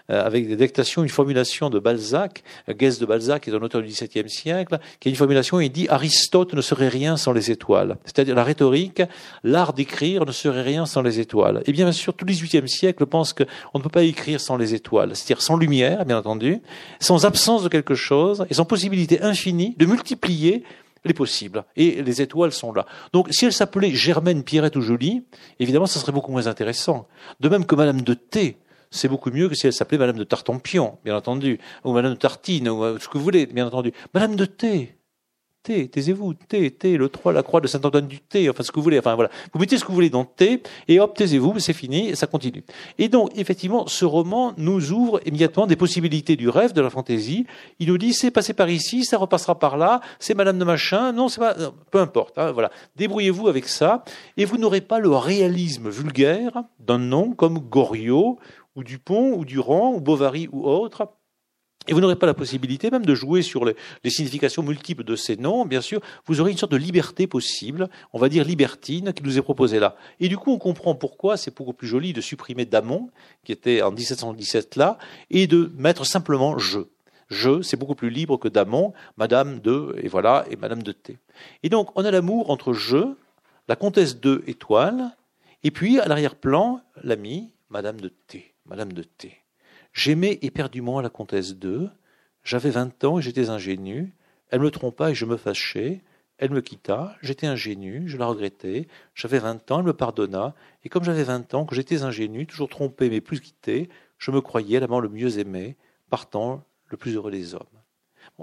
[0.10, 3.82] euh, avec des dictations une formulation de Balzac, Guest de Balzac, qui est un auteur
[3.82, 5.60] du XVIIe siècle, qui a une formulation.
[5.60, 7.97] Il dit Aristote ne serait rien sans les étoiles.
[8.06, 9.01] C'est-à-dire la rhétorique,
[9.43, 11.62] l'art d'écrire ne serait rien sans les étoiles.
[11.66, 14.74] Et bien sûr, tout le XVIIIe siècle pense qu'on ne peut pas écrire sans les
[14.74, 16.62] étoiles, c'est-à-dire sans lumière, bien entendu,
[16.99, 20.64] sans absence de quelque chose et sans possibilité infinie de multiplier
[21.06, 21.64] les possibles.
[21.76, 22.86] Et les étoiles sont là.
[23.14, 25.24] Donc, si elle s'appelait Germaine, Pierrette ou Jolie,
[25.60, 27.08] évidemment, ça serait beaucoup moins intéressant.
[27.39, 28.58] De même que Madame de T,
[28.91, 32.20] c'est beaucoup mieux que si elle s'appelait Madame de Tartampion, bien entendu, ou Madame de
[32.20, 33.93] Tartine, ou euh, ce que vous voulez, bien entendu.
[34.14, 34.95] Madame de T,
[35.66, 38.76] T, taisez-vous, T, T, le 3, la croix de Saint-Antoine du T, enfin ce que
[38.76, 39.32] vous voulez, enfin voilà.
[39.51, 42.28] Vous mettez ce que vous voulez dans T, et hop, taisez-vous, c'est fini, et ça
[42.28, 42.63] continue.
[42.99, 47.47] Et donc, effectivement, ce roman nous ouvre immédiatement des possibilités du rêve, de la fantaisie.
[47.80, 51.11] Il nous dit, c'est passé par ici, ça repassera par là, c'est madame de machin,
[51.11, 51.55] non, c'est pas,
[51.89, 52.70] peu importe, hein, voilà.
[52.95, 54.03] Débrouillez-vous avec ça,
[54.38, 58.38] et vous n'aurez pas le réalisme vulgaire d'un nom comme Goriot,
[58.76, 61.07] ou Dupont, ou Durand, ou Bovary, ou autre,
[61.88, 63.76] et vous n'aurez pas la possibilité même de jouer sur les,
[64.10, 68.20] significations multiples de ces noms, bien sûr, vous aurez une sorte de liberté possible, on
[68.20, 69.96] va dire libertine, qui nous est proposée là.
[70.20, 73.10] Et du coup, on comprend pourquoi c'est beaucoup plus joli de supprimer Damon,
[73.44, 74.98] qui était en 1717 là,
[75.30, 76.80] et de mettre simplement je.
[77.28, 81.18] Je, c'est beaucoup plus libre que Damon, Madame de, et voilà, et Madame de T.
[81.64, 83.16] Et donc, on a l'amour entre je,
[83.68, 85.16] la comtesse de étoile,
[85.64, 89.45] et puis, à l'arrière-plan, l'ami, Madame de T, Madame de T.
[89.96, 91.89] J'aimais éperdument la comtesse d'E.
[92.43, 94.14] J'avais vingt ans et j'étais ingénu.
[94.50, 96.04] Elle me trompa et je me fâchai.
[96.38, 98.89] Elle me quitta, j'étais ingénu, je la regrettais.
[99.14, 100.54] J'avais vingt ans, elle me pardonna.
[100.84, 103.88] Et comme j'avais vingt ans, que j'étais ingénu, toujours trompé mais plus quitté,
[104.18, 105.78] je me croyais l'amant le mieux aimé,
[106.10, 107.64] partant le plus heureux des hommes.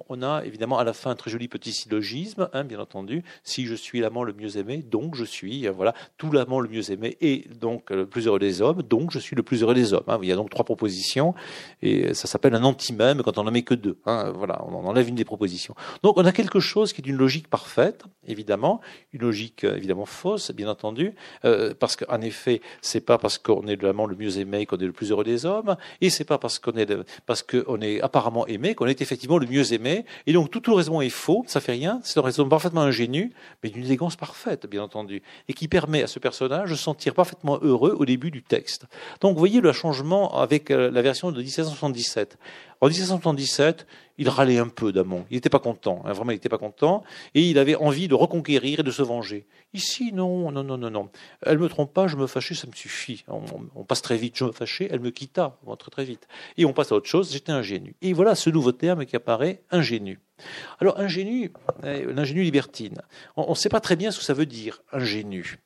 [0.09, 3.25] On a évidemment à la fin un très joli petit syllogisme, hein, bien entendu.
[3.45, 6.69] Si je suis l'amant le mieux aimé, donc je suis, euh, voilà, tout l'amant le
[6.69, 9.75] mieux aimé et donc le plus heureux des hommes, donc je suis le plus heureux
[9.75, 10.05] des hommes.
[10.09, 10.19] Hein.
[10.23, 11.35] Il y a donc trois propositions
[11.83, 13.99] et ça s'appelle un anti-même quand on n'en met que deux.
[14.07, 14.33] Hein.
[14.35, 15.75] Voilà, on enlève une des propositions.
[16.03, 18.81] Donc on a quelque chose qui est d'une logique parfaite, évidemment,
[19.13, 21.15] une logique euh, évidemment fausse, bien entendu,
[21.45, 24.93] euh, parce qu'en effet, c'est pas parce qu'on est le mieux aimé qu'on est le
[24.93, 26.87] plus heureux des hommes, et c'est pas parce qu'on est
[27.27, 30.05] parce qu'on est apparemment aimé qu'on est effectivement le mieux aimé.
[30.27, 33.33] Et donc tout le raisonnement est faux, ça fait rien, c'est un raisonnement parfaitement ingénu,
[33.63, 37.15] mais d'une élégance parfaite, bien entendu, et qui permet à ce personnage de se sentir
[37.15, 38.87] parfaitement heureux au début du texte.
[39.21, 42.39] Donc vous voyez le changement avec euh, la version de 1777.
[42.83, 43.87] En 1777,
[44.19, 45.25] il râlait un peu d'Amon.
[45.31, 46.03] Il n'était pas content.
[46.05, 47.05] Hein, vraiment, il n'était pas content.
[47.33, 49.47] Et il avait envie de reconquérir et de se venger.
[49.73, 51.09] Ici, non, non, non, non, non.
[51.47, 53.25] Elle me trompe pas, je me fâchais, ça me suffit.
[53.29, 56.27] On, passe très vite, je me fâchais, elle me quitta, très très vite.
[56.57, 57.95] Et on passe à autre chose, j'étais ingénu.
[58.03, 60.19] Et voilà ce nouveau terme qui apparaît, ingénu.
[60.81, 61.53] Alors, ingénu,
[61.85, 63.01] euh, l'ingénu libertine.
[63.37, 65.61] On ne sait pas très bien ce que ça veut dire, ingénu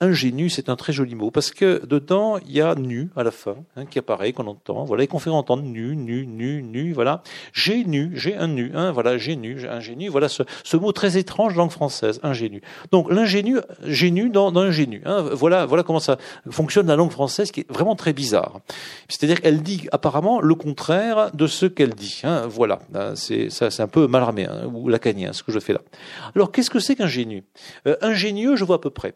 [0.00, 3.30] ingénu, c'est un très joli mot, parce que dedans, il y a nu à la
[3.30, 6.92] fin, hein, qui apparaît, qu'on entend, voilà, et qu'on fait entendre nu, nu, nu, nu,
[6.92, 7.22] voilà.
[7.52, 10.92] J'ai nu, j'ai un nu, hein, voilà, j'ai nu, j'ai ingénu, voilà ce, ce, mot
[10.92, 12.62] très étrange langue française, ingénu.
[12.92, 16.16] Donc l'ingénu, génu dans, dans ingénu, hein, voilà, voilà comment ça
[16.48, 18.60] fonctionne la langue française, qui est vraiment très bizarre.
[19.08, 22.80] C'est-à-dire qu'elle dit apparemment le contraire de ce qu'elle dit, hein, voilà.
[22.94, 25.80] Hein, c'est ça, c'est un peu malarmé hein, ou lacanien, ce que je fais là.
[26.34, 27.44] Alors qu'est-ce que c'est qu'ingénu
[27.86, 29.14] euh, Ingénieux, je vois à peu près.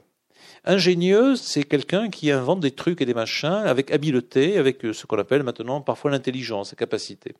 [0.67, 5.19] Ingénieux, c'est quelqu'un qui invente des trucs et des machins avec habileté, avec ce qu'on
[5.19, 7.35] appelle maintenant parfois l'intelligence, la capacité.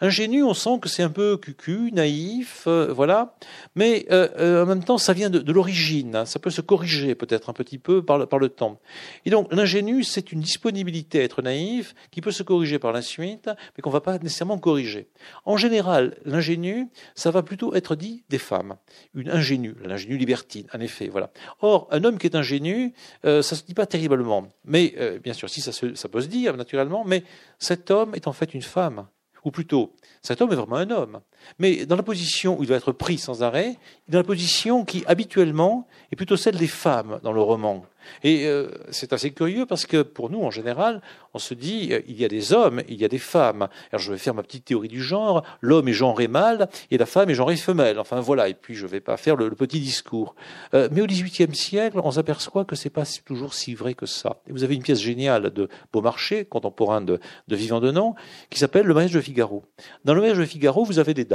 [0.00, 3.36] Ingénu, on sent que c'est un peu cucu, naïf, euh, voilà.
[3.74, 6.16] Mais euh, euh, en même temps, ça vient de, l'origine.
[6.16, 6.24] Hein.
[6.24, 8.80] Ça peut se corriger peut-être un petit peu par le, temps.
[9.24, 13.02] Et donc, l'ingénu, c'est une disponibilité à être naïf qui peut se corriger par la
[13.02, 15.08] suite, mais qu'on ne va pas nécessairement corriger.
[15.44, 18.76] En général, l'ingénu, ça va plutôt être dit des femmes.
[19.14, 21.30] Une ingénue, l'ingénue libertine, en effet, voilà.
[21.60, 22.92] Or, un homme qui est ingénu,
[23.22, 24.48] ça se dit pas terriblement.
[24.64, 27.24] Mais bien sûr, si ça, ça peut se dire naturellement, mais
[27.58, 29.06] cet homme est en fait une femme
[29.44, 31.20] ou plutôt, cet homme est vraiment un homme.
[31.58, 33.76] Mais dans la position où il va être pris sans arrêt,
[34.08, 37.84] dans la position qui habituellement est plutôt celle des femmes dans le roman.
[38.22, 41.00] Et euh, c'est assez curieux parce que pour nous, en général,
[41.32, 43.68] on se dit euh, il y a des hommes, il y a des femmes.
[43.90, 45.42] Alors je vais faire ma petite théorie du genre.
[45.60, 47.98] L'homme est genré mâle et la femme est genrée femelle.
[47.98, 48.48] Enfin voilà.
[48.48, 50.34] Et puis je ne vais pas faire le, petit discours.
[50.74, 54.40] Euh, mais au XVIIIe siècle, on s'aperçoit que c'est pas toujours si vrai que ça.
[54.48, 58.14] Et vous avez une pièce géniale de Beaumarchais, contemporain de, de Vivant de Nom,
[58.50, 59.64] qui s'appelle Le mariage de Figaro.
[60.04, 61.33] Dans Le mariage de Figaro, vous avez des dames.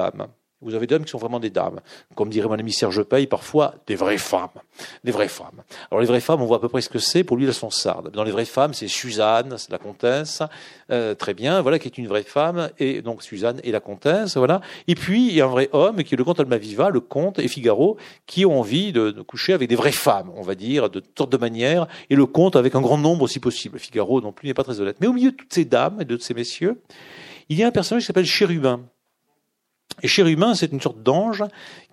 [0.61, 1.79] Vous avez des dames qui sont vraiment des dames.
[2.15, 4.49] Comme dirait mon ami Serge Paye, parfois des vraies femmes.
[5.05, 5.63] Des vraies femmes.
[5.89, 7.23] Alors les vraies femmes, on voit à peu près ce que c'est.
[7.23, 8.11] Pour lui, elles sont sardes.
[8.11, 10.43] Dans les vraies femmes, c'est Suzanne, la comtesse.
[10.91, 12.71] Euh, très bien, voilà, qui est une vraie femme.
[12.77, 14.59] Et donc Suzanne et la comtesse, voilà.
[14.89, 17.39] Et puis, il y a un vrai homme qui est le comte Almaviva, le comte
[17.39, 17.95] et Figaro,
[18.25, 21.17] qui ont envie de, de, coucher avec des vraies femmes, on va dire, de toutes
[21.17, 21.87] sortes de manières.
[22.09, 23.79] Et le comte avec un grand nombre si possible.
[23.79, 24.97] Figaro non plus n'est pas très honnête.
[24.99, 26.81] Mais au milieu de toutes ces dames et de ces messieurs,
[27.47, 28.81] il y a un personnage qui s'appelle Chérubin.
[30.03, 31.43] Et Chérubin, c'est une sorte d'ange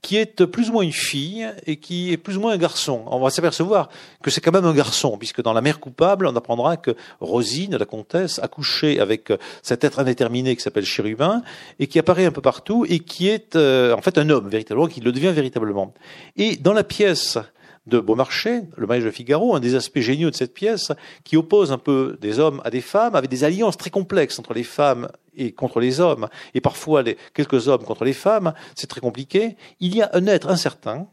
[0.03, 3.03] qui est plus ou moins une fille et qui est plus ou moins un garçon.
[3.07, 3.89] On va s'apercevoir
[4.23, 7.77] que c'est quand même un garçon, puisque dans La mère coupable, on apprendra que Rosine,
[7.77, 9.33] la comtesse, a couché avec
[9.63, 11.43] cet être indéterminé qui s'appelle Chérubin
[11.79, 14.87] et qui apparaît un peu partout et qui est euh, en fait un homme véritablement,
[14.87, 15.93] qui le devient véritablement.
[16.37, 17.39] Et dans la pièce
[17.87, 20.93] de Beaumarchais, le mariage de Figaro, un des aspects géniaux de cette pièce,
[21.25, 24.55] qui oppose un peu des hommes à des femmes, avec des alliances très complexes entre
[24.55, 29.01] les femmes et contre les hommes, et parfois quelques hommes contre les femmes, c'est très
[29.01, 29.57] compliqué.
[29.81, 31.09] Il y a un être incertain,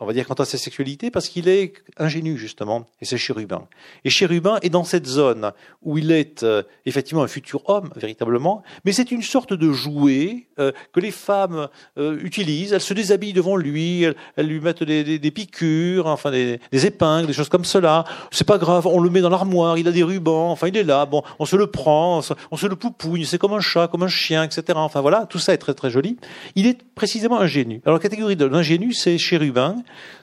[0.00, 3.66] on va dire, quant à sa sexualité, parce qu'il est ingénu, justement, et c'est Chérubin.
[4.04, 8.62] Et Chérubin est dans cette zone où il est euh, effectivement un futur homme, véritablement,
[8.84, 11.68] mais c'est une sorte de jouet euh, que les femmes
[11.98, 12.72] euh, utilisent.
[12.72, 14.04] Elles se déshabillent devant lui,
[14.36, 18.04] elles, lui mettent des, des, piqûres, enfin des, des, épingles, des choses comme cela.
[18.30, 20.84] C'est pas grave, on le met dans l'armoire, il a des rubans, enfin il est
[20.84, 23.60] là, bon, on se le prend, on se, on se le poupouille, c'est comme un
[23.60, 24.62] chat, comme un chien, etc.
[24.76, 26.18] Enfin voilà, tout ça est très très joli.
[26.54, 27.80] Il est précisément ingénu.
[27.84, 29.76] Alors la catégorie de l'ingénu, c'est Chérubin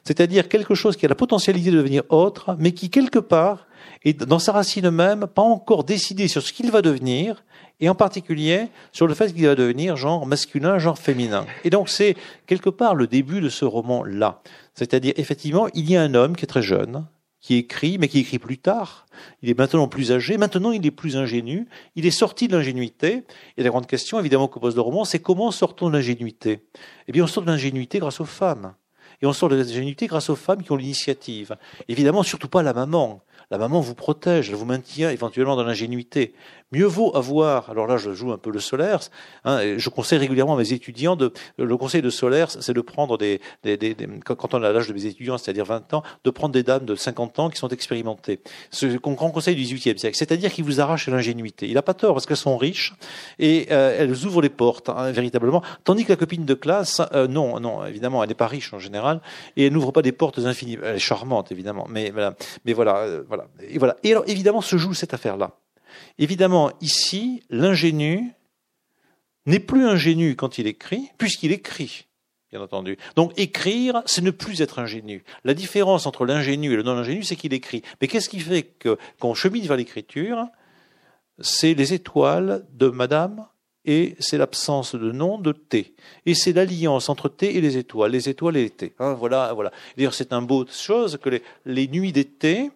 [0.04, 3.68] c'est-à-dire quelque chose qui a la potentialité de devenir autre, mais qui quelque part
[4.04, 7.44] est dans sa racine même pas encore décidé sur ce qu'il va devenir,
[7.80, 11.46] et en particulier sur le fait qu'il va devenir genre masculin, genre féminin.
[11.64, 12.16] Et donc c'est
[12.48, 14.42] quelque part le début de ce roman-là.
[14.74, 17.06] C'est-à-dire effectivement, il y a un homme qui est très jeune,
[17.42, 19.06] qui écrit, mais qui écrit plus tard.
[19.44, 23.24] Il est maintenant plus âgé, maintenant il est plus ingénu, il est sorti de l'ingénuité.
[23.58, 26.66] Et la grande question, évidemment, que pose le roman, c'est comment sortons de l'ingénuité?
[27.08, 28.74] Eh bien, on sort de l'ingénuité grâce aux femmes.
[29.26, 31.58] Et on sort de l'ingénuité grâce aux femmes qui ont l'initiative.
[31.88, 33.24] Évidemment, surtout pas la maman.
[33.50, 36.36] La maman vous protège, elle vous maintient éventuellement dans l'ingénuité.
[36.72, 39.00] Mieux vaut avoir, alors là je joue un peu le solaire,
[39.44, 43.20] hein, je conseille régulièrement à mes étudiants, de, le conseil de solaire, c'est de prendre
[43.20, 43.96] des, des, des,
[44.26, 46.96] quand on a l'âge de mes étudiants, c'est-à-dire 20 ans, de prendre des dames de
[46.96, 48.40] 50 ans qui sont expérimentées.
[48.72, 51.68] C'est le grand conseil du 18e siècle, c'est-à-dire qu'ils vous arrachent l'ingénuité.
[51.68, 52.94] Il n'a pas tort parce qu'elles sont riches
[53.38, 57.28] et euh, elles ouvrent les portes hein, véritablement, tandis que la copine de classe, euh,
[57.28, 59.22] non, non, évidemment, elle n'est pas riche en général
[59.56, 60.80] et elle n'ouvre pas des portes infinies.
[60.84, 62.34] Elle est charmante évidemment, mais voilà,
[62.66, 63.24] mais voilà, euh,
[63.70, 63.98] et voilà.
[64.04, 65.52] Et alors évidemment se joue cette affaire-là.
[66.18, 68.32] Évidemment, ici, l'ingénu
[69.46, 72.08] n'est plus ingénu quand il écrit, puisqu'il écrit,
[72.52, 72.98] bien entendu.
[73.16, 75.24] Donc écrire, c'est ne plus être ingénu.
[75.44, 77.84] La différence entre l'ingénu et le non-ingénu, c'est qu'il écrit.
[78.02, 78.76] Mais qu'est-ce qui fait
[79.20, 80.46] qu'on chemine vers l'écriture?
[81.40, 83.46] C'est les étoiles de Madame
[83.84, 85.96] et c'est l'absence de nom de T.
[86.26, 88.96] Et c'est l'alliance entre T et les étoiles, les étoiles et les T.
[89.00, 89.72] Hein, voilà, voilà.
[89.96, 92.72] D'ailleurs, c'est un beau chose que les nuits d'été,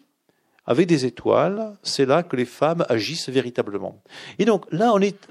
[0.70, 4.04] avec des étoiles, c'est là que les femmes agissent véritablement.
[4.38, 5.28] Et donc là, on est,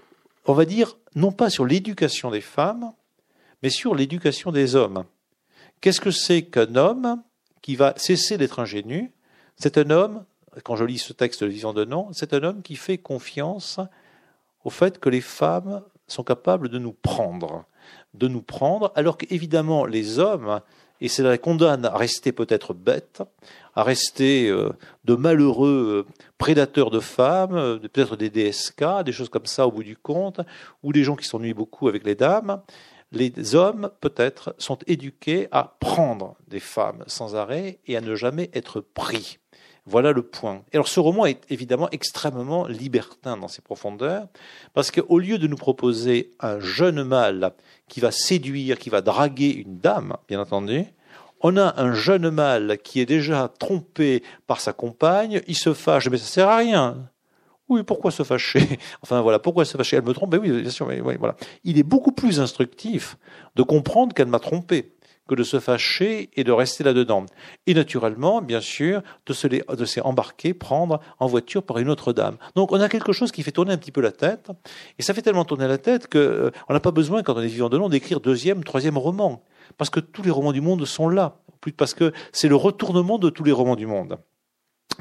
[0.47, 2.93] on va dire, non pas sur l'éducation des femmes,
[3.63, 5.05] mais sur l'éducation des hommes.
[5.81, 7.23] Qu'est-ce que c'est qu'un homme
[7.63, 9.13] qui va cesser d'être ingénu
[9.55, 10.25] C'est un homme,
[10.65, 13.79] quand je lis ce texte de Vision de Nom, c'est un homme qui fait confiance
[14.65, 17.65] au fait que les femmes sont capables de nous prendre,
[18.13, 20.61] de nous prendre, alors qu'évidemment les hommes
[21.01, 23.23] et cela la condamne à rester peut-être bête,
[23.75, 24.71] à rester euh,
[25.05, 29.73] de malheureux euh, prédateurs de femmes, euh, peut-être des DSK, des choses comme ça au
[29.73, 30.41] bout du compte,
[30.83, 32.61] ou des gens qui s'ennuient beaucoup avec les dames.
[33.13, 38.51] Les hommes, peut-être, sont éduqués à prendre des femmes sans arrêt et à ne jamais
[38.53, 39.39] être pris.
[39.91, 40.63] Voilà le point.
[40.71, 44.29] Et alors ce roman est évidemment extrêmement libertin dans ses profondeurs,
[44.75, 47.53] parce qu'au lieu de nous proposer un jeune mâle
[47.89, 50.85] qui va séduire, qui va draguer une dame, bien entendu,
[51.41, 56.11] on a un jeune mâle qui est déjà trompé par sa compagne, il se fâche,
[56.11, 57.09] mais ça sert à rien.
[57.71, 58.79] Oui, pourquoi se fâcher?
[59.03, 59.97] Enfin voilà, pourquoi se fâcher?
[59.97, 61.35] Elle me trompe, oui, bien sûr, mais, voilà.
[61.65, 63.17] Il est beaucoup plus instructif
[63.57, 64.93] de comprendre qu'elle m'a trompé
[65.29, 67.27] que de se fâcher et de rester là-dedans.
[67.67, 72.37] Et naturellement, bien sûr, de se, prendre en voiture par une autre dame.
[72.57, 74.49] Donc on a quelque chose qui fait tourner un petit peu la tête,
[74.99, 77.47] et ça fait tellement tourner la tête qu'on euh, n'a pas besoin, quand on est
[77.47, 79.45] vivant de nom, d'écrire deuxième, troisième roman,
[79.77, 81.37] parce que tous les romans du monde sont là,
[81.77, 84.19] parce que c'est le retournement de tous les romans du monde.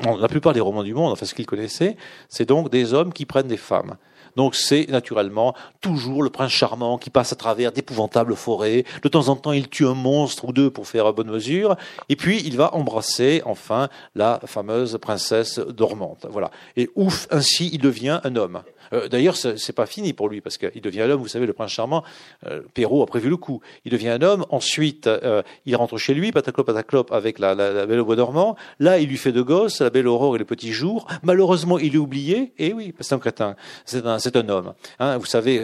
[0.04, 1.96] la plupart des romans du monde, enfin ce qu'ils connaissaient,
[2.28, 3.98] c'est donc des hommes qui prennent des femmes.
[4.38, 8.86] Donc c'est naturellement toujours le prince charmant qui passe à travers d'épouvantables forêts.
[9.02, 11.76] De temps en temps, il tue un monstre ou deux pour faire bonne mesure.
[12.08, 16.28] Et puis, il va embrasser enfin la fameuse princesse dormante.
[16.30, 16.52] Voilà.
[16.76, 18.62] Et ouf, ainsi, il devient un homme.
[18.94, 21.22] Euh, d'ailleurs, c'est pas fini pour lui parce qu'il devient un homme.
[21.22, 22.04] Vous savez, le prince charmant,
[22.46, 23.62] euh, Perrault a prévu le coup.
[23.86, 24.46] Il devient un homme.
[24.50, 28.16] Ensuite, euh, il rentre chez lui, pataclope, pataclope, avec la, la, la, belle au bois
[28.16, 28.56] dormant.
[28.80, 31.08] Là, il lui fait de gosses, la belle aurore et les petits jours.
[31.24, 32.54] Malheureusement, il est oublié.
[32.58, 33.56] Et oui, c'est un crétin.
[33.86, 34.74] C'est un, c'est un homme.
[35.00, 35.62] Hein, vous savez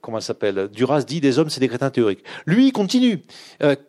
[0.00, 0.68] comment il s'appelle?
[0.72, 2.24] Duras dit des hommes, c'est des crétins théoriques.
[2.46, 3.22] Lui, il continue.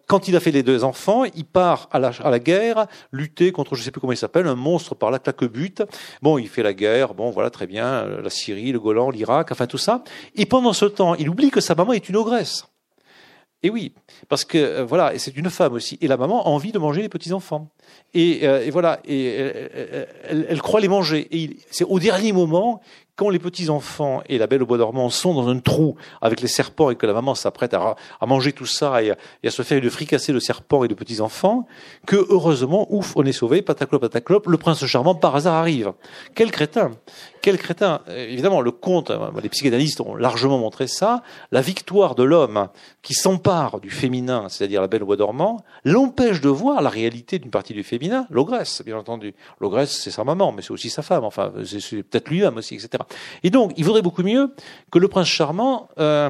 [0.07, 3.51] quand il a fait les deux enfants, il part à la, à la guerre, lutter
[3.51, 5.83] contre, je sais plus comment il s'appelle, un monstre par la claque-bute.
[6.21, 7.13] Bon, il fait la guerre.
[7.13, 8.05] Bon, voilà, très bien.
[8.05, 10.03] La Syrie le Golan, l'Irak, enfin tout ça.
[10.35, 12.65] Et pendant ce temps, il oublie que sa maman est une ogresse.
[13.63, 13.93] Et oui,
[14.29, 15.97] parce que euh, voilà, et c'est une femme aussi.
[16.01, 17.71] Et la maman a envie de manger les petits enfants.
[18.13, 20.05] Et, euh, voilà, et euh,
[20.47, 21.27] elle, croit les manger.
[21.31, 22.81] Et c'est au dernier moment
[23.15, 26.39] quand les petits enfants et la belle au bois dormant sont dans un trou avec
[26.39, 27.95] les serpents et que la maman s'apprête à,
[28.27, 31.65] manger tout ça et à, se faire une fricassée de serpents et de petits enfants,
[32.05, 35.93] que heureusement, ouf, on est sauvé, pataclop, pataclop, le prince charmant par hasard arrive.
[36.35, 36.91] Quel crétin
[37.41, 42.23] Quel crétin Évidemment, le conte, euh, les psychanalystes ont largement montré ça, la victoire de
[42.23, 42.67] l'homme
[43.01, 47.51] qui s'empare du féminin, c'est-à-dire la belle bois dormant, l'empêche de voir la réalité d'une
[47.51, 49.33] partie du féminin, l'ogresse, bien entendu.
[49.59, 53.03] L'ogresse, c'est sa maman, mais c'est aussi sa femme, enfin, c'est peut-être lui-même aussi, etc.
[53.43, 54.53] Et donc, il vaudrait beaucoup mieux
[54.91, 56.29] que le prince charmant euh,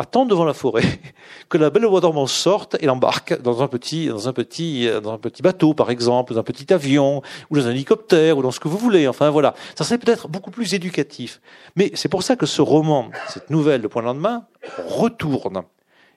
[0.00, 0.82] attende devant la forêt,
[1.50, 5.12] que la belle voix dormant sorte et l'embarque dans un petit, dans un petit, dans
[5.12, 7.20] un petit bateau, par exemple, dans un petit avion,
[7.50, 9.06] ou dans un hélicoptère, ou dans ce que vous voulez.
[9.06, 9.54] Enfin, voilà.
[9.76, 11.42] Ça serait peut-être beaucoup plus éducatif.
[11.76, 14.46] Mais c'est pour ça que ce roman, cette nouvelle, Le Point de lendemain,
[14.88, 15.64] retourne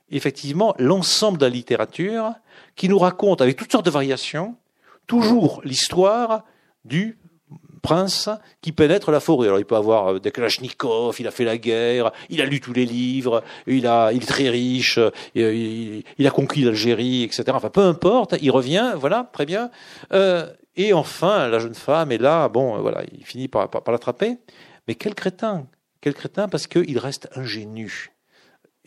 [0.10, 2.32] effectivement l'ensemble de la littérature
[2.78, 4.56] qui nous raconte, avec toutes sortes de variations,
[5.08, 6.44] toujours l'histoire
[6.86, 7.18] du
[7.84, 8.30] prince
[8.62, 9.48] qui pénètre la forêt.
[9.48, 12.60] Alors il peut avoir euh, des kalachnikovs, il a fait la guerre, il a lu
[12.60, 15.12] tous les livres, il, a, il est très riche, euh,
[16.18, 17.44] il, a conquis l'Algérie, etc.
[17.54, 19.70] Enfin peu importe, il revient, voilà, très bien.
[20.14, 24.38] Euh, et enfin, la jeune femme est là, bon, voilà, il finit par, l'attraper.
[24.88, 25.68] Mais quel crétin,
[26.02, 28.12] quel crétin, parce qu'il reste ingénu.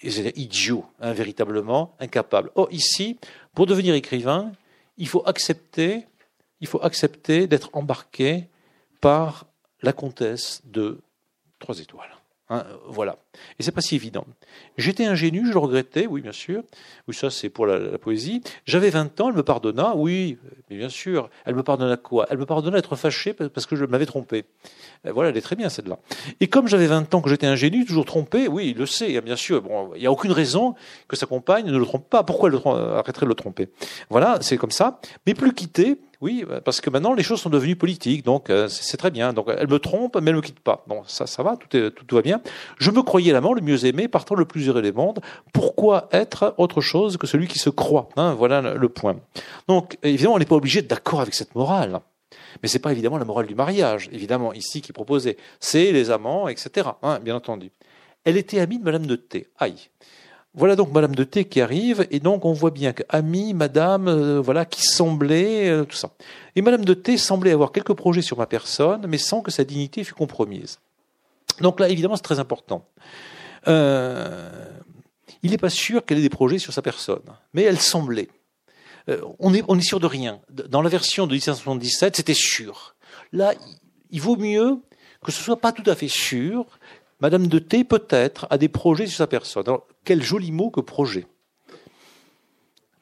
[0.02, 2.50] étaient idiots, hein, véritablement incapables.
[2.56, 3.18] Or, ici,
[3.54, 4.50] pour devenir écrivain,
[4.96, 6.06] il faut accepter,
[6.60, 8.48] il faut accepter d'être embarqué
[9.00, 9.46] par
[9.82, 11.00] la comtesse de
[11.58, 12.16] Trois Étoiles.
[12.48, 13.16] Hein, voilà.
[13.58, 14.24] Et c'est pas si évident.
[14.78, 16.62] J'étais ingénu, je le regrettais, oui, bien sûr.
[17.08, 18.40] Oui, ça, c'est pour la, poésie.
[18.66, 20.38] J'avais 20 ans, elle me pardonna, oui,
[20.70, 21.28] mais bien sûr.
[21.44, 22.26] Elle me pardonna quoi?
[22.30, 24.44] Elle me pardonna d'être fâché parce que je m'avais trompé.
[25.04, 25.98] Voilà, elle est très bien, celle-là.
[26.38, 29.22] Et comme j'avais 20 ans, que j'étais ingénu, toujours trompé, oui, il le sait, hein,
[29.24, 29.62] bien sûr.
[29.62, 30.76] Bon, il n'y a aucune raison
[31.08, 32.22] que sa compagne ne le trompe pas.
[32.22, 33.68] Pourquoi elle arrêterait de le tromper?
[34.08, 35.00] Voilà, c'est comme ça.
[35.26, 38.96] Mais plus quitté, oui, parce que maintenant les choses sont devenues politiques, donc euh, c'est
[38.96, 39.32] très bien.
[39.32, 40.84] Donc elle me trompe, mais elle me quitte pas.
[40.86, 42.40] Bon, ça, ça va, tout, est, tout, va bien.
[42.78, 45.20] Je me croyais l'amant le mieux aimé, partant le plus heureux des mondes.
[45.52, 49.16] Pourquoi être autre chose que celui qui se croit hein, Voilà le point.
[49.68, 52.00] Donc évidemment, on n'est pas obligé d'être d'accord avec cette morale.
[52.62, 55.36] Mais c'est pas évidemment la morale du mariage, évidemment, ici qui proposait.
[55.60, 56.88] C'est les amants, etc.
[57.02, 57.70] Hein, bien entendu.
[58.24, 59.48] Elle était amie de Madame de T.
[59.58, 59.88] Aïe.
[60.56, 64.08] Voilà donc Madame de T qui arrive, et donc on voit bien que Ami, Madame,
[64.08, 66.12] euh, voilà, qui semblait, euh, tout ça.
[66.56, 69.64] Et Madame de T semblait avoir quelques projets sur ma personne, mais sans que sa
[69.64, 70.78] dignité fût compromise.
[71.60, 72.88] Donc là, évidemment, c'est très important.
[73.68, 74.48] Euh,
[75.42, 77.22] il n'est pas sûr qu'elle ait des projets sur sa personne,
[77.52, 78.28] mais elle semblait.
[79.38, 80.40] on, est, sûr de rien.
[80.48, 82.96] Dans la version de 1777, c'était sûr.
[83.32, 83.52] Là,
[84.10, 84.80] il vaut mieux
[85.22, 86.64] que ce soit pas tout à fait sûr,
[87.20, 89.64] Madame de T, peut-être, a des projets sur sa personne.
[89.66, 91.26] Alors, quel joli mot que projet.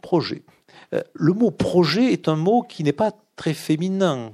[0.02, 0.42] Projet.
[0.92, 4.32] Euh, le mot projet est un mot qui n'est pas très féminin.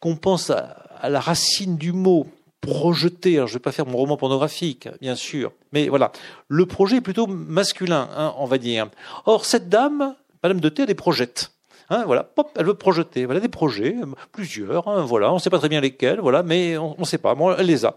[0.00, 2.26] Qu'on pense à, la racine du mot
[2.60, 3.34] projeter.
[3.34, 5.52] Je ne vais pas faire mon roman pornographique, bien sûr.
[5.72, 6.12] Mais voilà.
[6.48, 8.90] Le projet est plutôt masculin, hein, on va dire.
[9.24, 11.52] Or, cette dame, Madame de T, a des projettes.
[11.88, 13.24] Hein, voilà, elle veut projeter.
[13.24, 13.94] Voilà des projets,
[14.32, 14.88] plusieurs.
[14.88, 16.20] Hein, voilà, on ne sait pas très bien lesquels.
[16.20, 17.34] Voilà, mais on ne sait pas.
[17.34, 17.96] Moi, elle les a.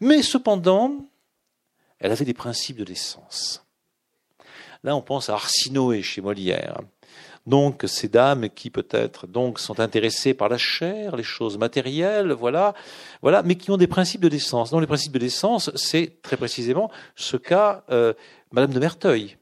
[0.00, 1.06] Mais cependant,
[1.98, 3.64] elle avait des principes de l'essence.
[4.82, 6.78] Là, on pense à Arsinoé chez Molière.
[7.46, 12.74] Donc, ces dames qui peut-être donc sont intéressées par la chair, les choses matérielles, voilà,
[13.22, 14.70] voilà, mais qui ont des principes de l'essence.
[14.70, 18.14] Dans les principes de l'essence, c'est très précisément ce qu'a euh,
[18.50, 19.36] Madame de Merteuil,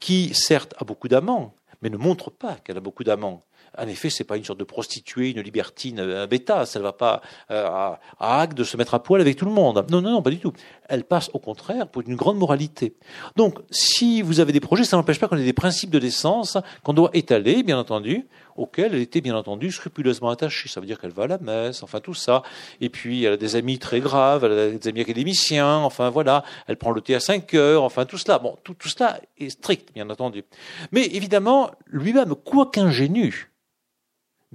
[0.00, 3.45] qui certes a beaucoup d'amants, mais ne montre pas qu'elle a beaucoup d'amants
[3.78, 6.66] en effet, c'est pas une sorte de prostituée, une libertine, un bêta.
[6.66, 7.20] Ça ne va pas
[7.50, 9.84] euh, à, à de se mettre à poil avec tout le monde.
[9.90, 10.52] Non, non, non, pas du tout.
[10.88, 12.94] Elle passe au contraire pour une grande moralité.
[13.36, 16.58] Donc, si vous avez des projets, ça n'empêche pas qu'on ait des principes de décence
[16.82, 18.26] qu'on doit étaler, bien entendu,
[18.56, 20.68] auxquels elle était bien entendu scrupuleusement attachée.
[20.68, 22.42] Ça veut dire qu'elle va à la messe, enfin tout ça.
[22.80, 26.44] Et puis elle a des amis très graves, elle a des amis académiciens, enfin voilà.
[26.66, 28.38] Elle prend le thé à 5 heures, enfin tout cela.
[28.38, 30.44] Bon, tout, tout cela est strict, bien entendu.
[30.92, 33.50] Mais évidemment, lui-même, quoi qu'ingénu,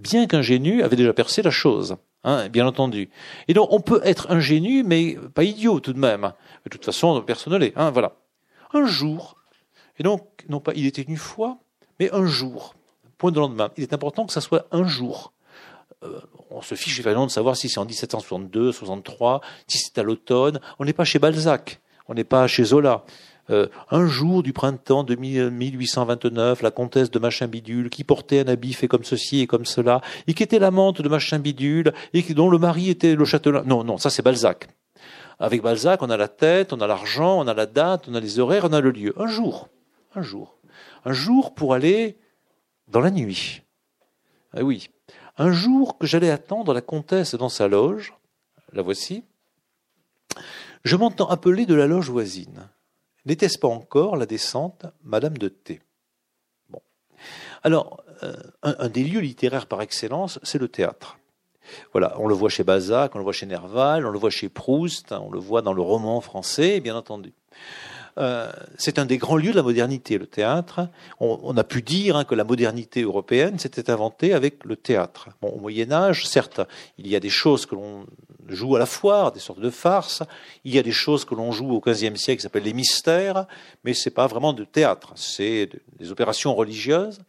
[0.01, 1.97] bien qu'ingénu, avait déjà percé la chose.
[2.23, 3.09] Hein, bien entendu.
[3.47, 6.33] Et donc, on peut être ingénu, mais pas idiot tout de même.
[6.65, 7.73] De toute façon, personne ne l'est.
[7.75, 8.13] Hein, voilà.
[8.73, 9.35] Un jour,
[9.97, 11.57] et donc, non pas il était une fois,
[11.99, 12.75] mais un jour,
[13.17, 13.69] point de lendemain.
[13.77, 15.33] Il est important que ça soit un jour.
[16.03, 16.19] Euh,
[16.49, 20.59] on se fiche finalement de savoir si c'est en 1762, 63, si c'est à l'automne.
[20.79, 23.03] On n'est pas chez Balzac, on n'est pas chez Zola.
[23.49, 28.47] Euh, un jour du printemps de 1829, la comtesse de Machin Bidule, qui portait un
[28.47, 32.21] habit fait comme ceci et comme cela, et qui était l'amante de Machin Bidule, et
[32.33, 33.63] dont le mari était le châtelain.
[33.65, 34.67] Non, non, ça c'est Balzac.
[35.39, 38.19] Avec Balzac, on a la tête, on a l'argent, on a la date, on a
[38.19, 39.13] les horaires, on a le lieu.
[39.17, 39.69] Un jour,
[40.15, 40.55] un jour,
[41.03, 42.17] un jour pour aller
[42.87, 43.63] dans la nuit.
[44.53, 44.89] Ah oui,
[45.37, 48.13] un jour que j'allais attendre la comtesse dans sa loge,
[48.73, 49.23] la voici,
[50.83, 52.69] je m'entends appeler de la loge voisine.
[53.25, 55.81] N'était-ce pas encore la descente Madame de T?
[57.63, 58.33] Alors, euh,
[58.63, 61.19] un, des lieux littéraires par excellence, c'est le théâtre.
[61.91, 64.49] Voilà, on le voit chez Balzac, on le voit chez Nerval, on le voit chez
[64.49, 67.33] Proust, on le voit dans le roman français, bien entendu.
[68.17, 70.87] Euh, c'est un des grands lieux de la modernité, le théâtre.
[71.19, 75.29] On, a pu dire hein, que la modernité européenne s'était inventée avec le théâtre.
[75.41, 76.61] Au Moyen Âge, certes,
[76.97, 78.05] il y a des choses que l'on
[78.47, 80.23] joue à la foire, des sortes de farces.
[80.65, 83.45] Il y a des choses que l'on joue au XVe siècle qui s'appellent les mystères,
[83.83, 85.69] mais c'est pas vraiment de théâtre, c'est
[85.99, 87.19] des opérations religieuses.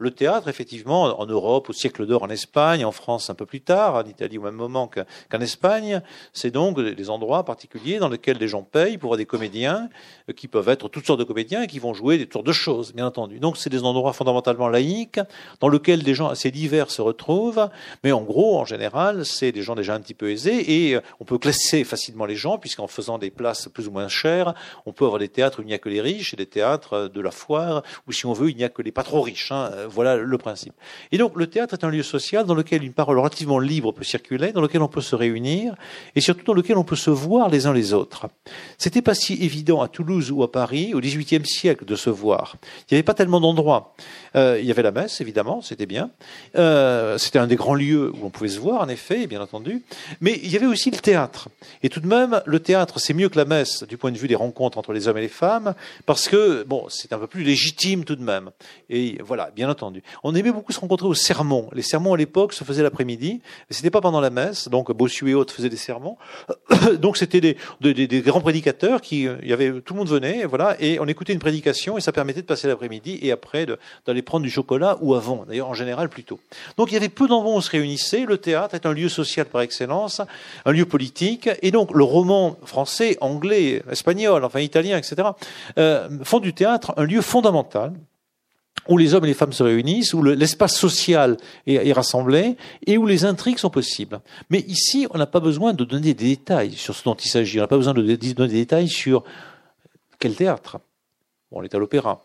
[0.00, 3.60] Le théâtre, effectivement, en Europe, au siècle d'or en Espagne, en France un peu plus
[3.60, 6.00] tard, en Italie au même moment qu'en Espagne,
[6.32, 9.90] c'est donc des endroits particuliers dans lesquels les gens payent pour des comédiens
[10.30, 12.50] euh, qui peuvent être toutes sortes de comédiens et qui vont jouer des tours de
[12.50, 13.40] choses, bien entendu.
[13.40, 15.20] Donc c'est des endroits fondamentalement laïques
[15.60, 17.68] dans lesquels des gens assez divers se retrouvent,
[18.02, 21.02] mais en gros, en général, c'est des gens déjà un petit peu aisés et euh,
[21.20, 24.54] on peut classer facilement les gens puisqu'en faisant des places plus ou moins chères,
[24.86, 27.10] on peut avoir des théâtres où il n'y a que les riches et des théâtres
[27.12, 29.52] de la foire où, si on veut, il n'y a que les pas trop riches.
[29.52, 30.72] Hein voilà le principe.
[31.12, 34.04] Et donc le théâtre est un lieu social dans lequel une parole relativement libre peut
[34.04, 35.74] circuler, dans lequel on peut se réunir,
[36.14, 38.28] et surtout dans lequel on peut se voir les uns les autres.
[38.78, 42.56] C'était pas si évident à Toulouse ou à Paris au XVIIIe siècle de se voir.
[42.62, 43.94] Il n'y avait pas tellement d'endroits.
[44.36, 46.10] Euh, il y avait la messe, évidemment, c'était bien.
[46.56, 49.82] Euh, c'était un des grands lieux où on pouvait se voir, en effet, bien entendu.
[50.20, 51.48] Mais il y avait aussi le théâtre.
[51.82, 54.28] Et tout de même, le théâtre, c'est mieux que la messe du point de vue
[54.28, 55.74] des rencontres entre les hommes et les femmes,
[56.06, 58.50] parce que, bon, c'est un peu plus légitime tout de même.
[58.88, 59.79] Et voilà, bien entendu.
[60.22, 61.68] On aimait beaucoup se rencontrer au sermon.
[61.72, 64.68] Les sermons à l'époque se faisaient l'après-midi, mais c'était pas pendant la messe.
[64.68, 66.16] Donc Bossuet et autres faisaient des sermons.
[66.98, 70.44] donc c'était des, des, des, grands prédicateurs qui, il y avait tout le monde venait,
[70.44, 73.66] voilà, et on écoutait une prédication et ça permettait de passer l'après-midi et après
[74.06, 76.40] d'aller prendre du chocolat ou avant, d'ailleurs en général plutôt.
[76.76, 78.24] Donc il y avait peu d'endroits où on se réunissait.
[78.26, 80.20] Le théâtre est un lieu social par excellence,
[80.64, 85.28] un lieu politique, et donc le roman français, anglais, espagnol, enfin italien, etc.,
[85.78, 87.92] euh, font du théâtre un lieu fondamental
[88.88, 91.36] où les hommes et les femmes se réunissent, où l'espace social
[91.66, 92.56] est, rassemblé
[92.86, 94.20] et où les intrigues sont possibles.
[94.48, 97.58] Mais ici, on n'a pas besoin de donner des détails sur ce dont il s'agit.
[97.58, 99.22] On n'a pas besoin de donner des détails sur
[100.18, 100.78] quel théâtre.
[101.50, 102.24] Bon, on est à l'opéra.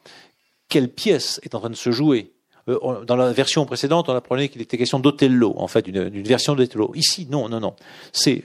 [0.70, 2.32] Quelle pièce est en train de se jouer?
[2.68, 6.56] Euh, dans la version précédente, on apprenait qu'il était question d'Othello, en fait, d'une version
[6.56, 6.92] d'Othello.
[6.96, 7.76] Ici, non, non, non.
[8.12, 8.44] C'est,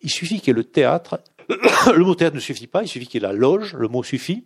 [0.00, 1.20] il suffit qu'il y ait le théâtre.
[1.94, 4.02] le mot théâtre ne suffit pas, il suffit qu'il y ait la loge, le mot
[4.02, 4.44] suffit.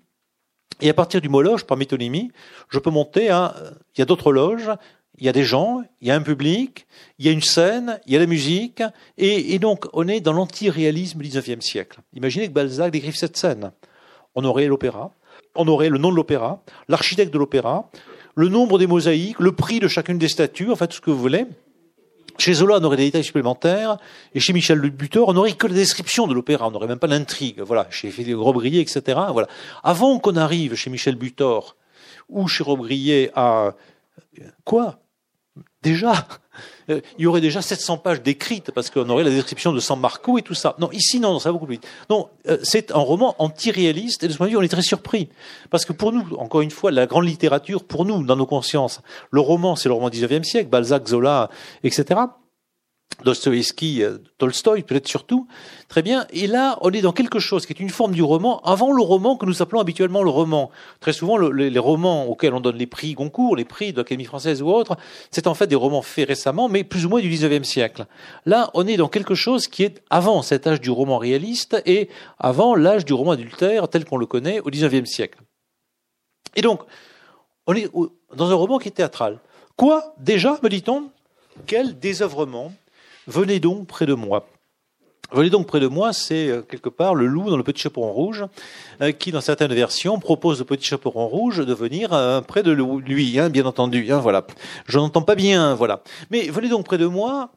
[0.85, 2.31] Et à partir du mot loge, par métonymie,
[2.69, 3.55] je peux monter à,
[3.97, 4.71] il y a d'autres loges,
[5.17, 6.87] il y a des gens, il y a un public,
[7.19, 8.83] il y a une scène, il y a la musique,
[9.17, 12.01] et, donc on est dans l'anti-réalisme du XIXe siècle.
[12.13, 13.73] Imaginez que Balzac décrive cette scène.
[14.35, 15.11] On aurait l'opéra,
[15.55, 17.89] on aurait le nom de l'opéra, l'architecte de l'opéra,
[18.35, 21.11] le nombre des mosaïques, le prix de chacune des statues, en fait, tout ce que
[21.11, 21.47] vous voulez.
[22.39, 23.97] Chez Zola, on aurait des détails supplémentaires,
[24.35, 27.07] et chez Michel Butor, on n'aurait que la description de l'opéra, on n'aurait même pas
[27.07, 27.61] l'intrigue.
[27.61, 29.21] Voilà, chez Robrillet, etc.
[29.33, 29.49] Voilà.
[29.83, 31.77] Avant qu'on arrive chez Michel Butor
[32.29, 33.75] ou chez Robrillet à
[34.65, 34.99] quoi?
[35.83, 36.27] Déjà,
[36.91, 40.01] euh, il y aurait déjà 700 pages décrites parce qu'on aurait la description de San
[40.01, 40.75] Marco et tout ça.
[40.79, 41.87] Non, ici, non, ça va beaucoup plus vite.
[42.11, 44.83] Non, euh, c'est un roman anti-réaliste et de ce point de vue, on est très
[44.83, 45.29] surpris.
[45.71, 49.01] Parce que pour nous, encore une fois, la grande littérature, pour nous, dans nos consciences,
[49.31, 51.51] le roman, c'est le roman du XIXe siècle, Balzac, Zola,
[51.83, 52.21] etc.
[53.23, 55.47] Dostoevsky, euh, Tolstoï, peut-être surtout.
[55.89, 56.27] Très bien.
[56.31, 59.03] Et là, on est dans quelque chose qui est une forme du roman avant le
[59.03, 60.71] roman que nous appelons habituellement le roman.
[61.01, 64.63] Très souvent, les, romans auxquels on donne les prix Goncourt, les prix de l'Académie française
[64.63, 64.97] ou autres,
[65.31, 68.07] c'est en fait des romans faits récemment, mais plus ou moins du 19e siècle.
[68.47, 72.09] Là, on est dans quelque chose qui est avant cet âge du roman réaliste et
[72.39, 75.39] avant l'âge du roman adultère tel qu'on le connaît au 19e siècle.
[76.57, 76.83] Et donc,
[77.67, 77.91] on est
[78.37, 79.39] dans un roman qui est théâtral.
[79.77, 81.11] Quoi, déjà, me dit-on?
[81.67, 82.73] Quel désœuvrement
[83.27, 84.47] Venez donc près de moi.
[85.33, 88.13] Venez donc près de moi, c'est euh, quelque part le loup dans le petit chaperon
[88.13, 88.45] rouge,
[89.01, 92.71] euh, qui dans certaines versions propose au petit chaperon rouge de venir euh, près de
[92.71, 94.13] lui, hein, bien entendu.
[94.13, 94.47] Hein, voilà.
[94.87, 96.03] Je n'entends pas bien, voilà.
[96.31, 97.51] Mais venez donc près de moi,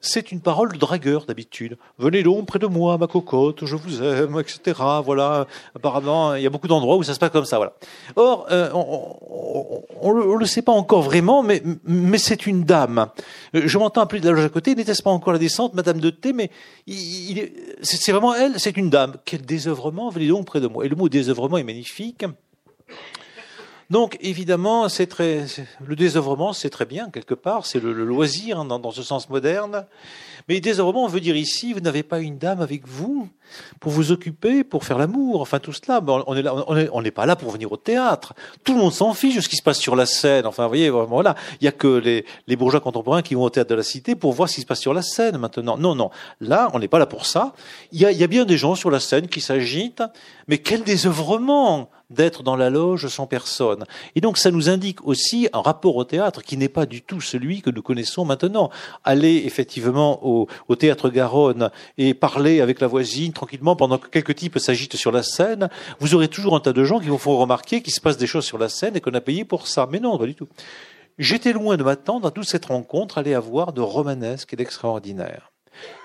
[0.00, 1.76] c'est une parole de dragueur d'habitude.
[1.98, 4.80] Venez donc près de moi, ma cocotte, je vous aime, etc.
[5.04, 5.46] Voilà.
[5.74, 7.56] Apparemment, il y a beaucoup d'endroits où ça se passe comme ça.
[7.56, 7.72] Voilà.
[8.16, 13.08] Or, euh, on ne le sait pas encore vraiment, mais, mais c'est une dame.
[13.54, 14.74] Je m'entends appeler de la loge à côté.
[14.74, 16.50] N'était-ce pas encore la descente, Madame de T Mais
[17.82, 18.58] c'est vraiment elle.
[18.58, 19.16] C'est une dame.
[19.24, 20.84] Quel désœuvrement Venez donc près de moi.
[20.84, 22.24] Et le mot désœuvrement est magnifique.
[23.90, 25.46] Donc évidemment, c'est très
[25.84, 29.86] le désœuvrement, c'est très bien quelque part, c'est le, loisir hein, dans, ce sens moderne.
[30.48, 33.28] Mais désœuvrement, on veut dire ici, vous n'avez pas une dame avec vous
[33.80, 36.02] pour vous occuper, pour faire l'amour, enfin tout cela.
[36.06, 38.34] on n'est pas là pour venir au théâtre.
[38.64, 40.46] Tout le monde s'en fiche de ce qui se passe sur la scène.
[40.46, 43.70] Enfin, vous voyez, voilà, il y a que les, bourgeois contemporains qui vont au théâtre
[43.70, 45.76] de la cité pour voir ce qui se passe sur la scène maintenant.
[45.76, 46.10] Non, non,
[46.40, 47.52] là, on n'est pas là pour ça.
[47.92, 50.02] Il y a, y a bien des gens sur la scène qui s'agitent,
[50.46, 53.84] mais quel désœuvrement d'être dans la loge sans personne.
[54.14, 57.20] Et donc ça nous indique aussi un rapport au théâtre qui n'est pas du tout
[57.20, 58.70] celui que nous connaissons maintenant.
[59.04, 60.37] Aller effectivement au,
[60.68, 65.10] au théâtre Garonne et parler avec la voisine tranquillement pendant que quelques types s'agitent sur
[65.10, 65.68] la scène,
[66.00, 68.26] vous aurez toujours un tas de gens qui vous font remarquer qu'il se passe des
[68.26, 69.88] choses sur la scène et qu'on a payé pour ça.
[69.90, 70.48] Mais non, pas du tout.
[71.18, 75.50] J'étais loin de m'attendre à toute cette rencontre, aller avoir de romanesque et d'extraordinaire.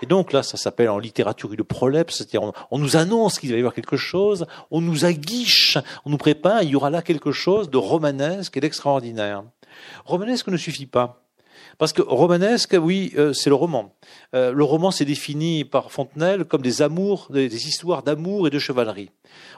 [0.02, 3.56] Et donc là, ça s'appelle en littérature une prolepse, c'est-à-dire on, nous annonce qu'il va
[3.56, 7.32] y avoir quelque chose, on nous aguiche, on nous prépare, il y aura là quelque
[7.32, 9.44] chose de romanesque et d'extraordinaire.
[10.06, 11.23] Romanesque ne suffit pas.
[11.78, 13.94] Parce que romanesque, oui, euh, c'est le roman.
[14.36, 18.60] Euh, le roman, c'est défini par Fontenelle comme des amours, des, histoires d'amour et de
[18.60, 19.10] chevalerie.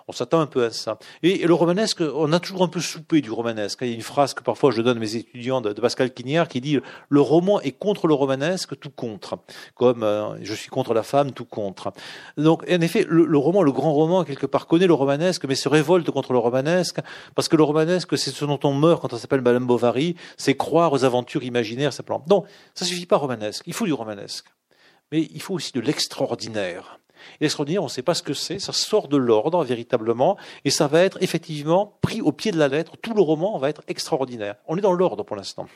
[0.08, 0.98] On s'attend un peu à ça.
[1.24, 3.80] Et, le romanesque, on a toujours un peu soupé du romanesque.
[3.82, 6.48] Il y a une phrase que parfois je donne à mes étudiants de, Pascal Quignard
[6.48, 6.80] qui dit
[7.10, 9.38] le roman est contre le romanesque, tout contre.
[9.76, 11.92] Comme euh, je suis contre la femme, tout contre.
[12.38, 15.70] Donc, en effet, le, roman, le grand roman, quelque part connaît le romanesque, mais se
[15.70, 17.00] révolte contre le romanesque
[17.36, 20.56] parce que le romanesque, c'est ce dont on meurt quand on s'appelle Madame Bovary, c'est
[20.56, 22.24] croire aux aventures imaginaires simplement.
[22.30, 22.44] Non,
[22.74, 23.64] ça suffit pas romanesque.
[23.68, 24.46] Il faut du romanesque.
[25.12, 27.00] Mais il faut aussi de l'extraordinaire.
[27.42, 30.88] L'extraordinaire, on ne sait pas ce que c'est, ça sort de l'ordre véritablement, et ça
[30.88, 32.98] va être effectivement pris au pied de la lettre.
[33.02, 34.56] Tout le roman va être extraordinaire.
[34.68, 35.68] On est dans l'ordre pour l'instant.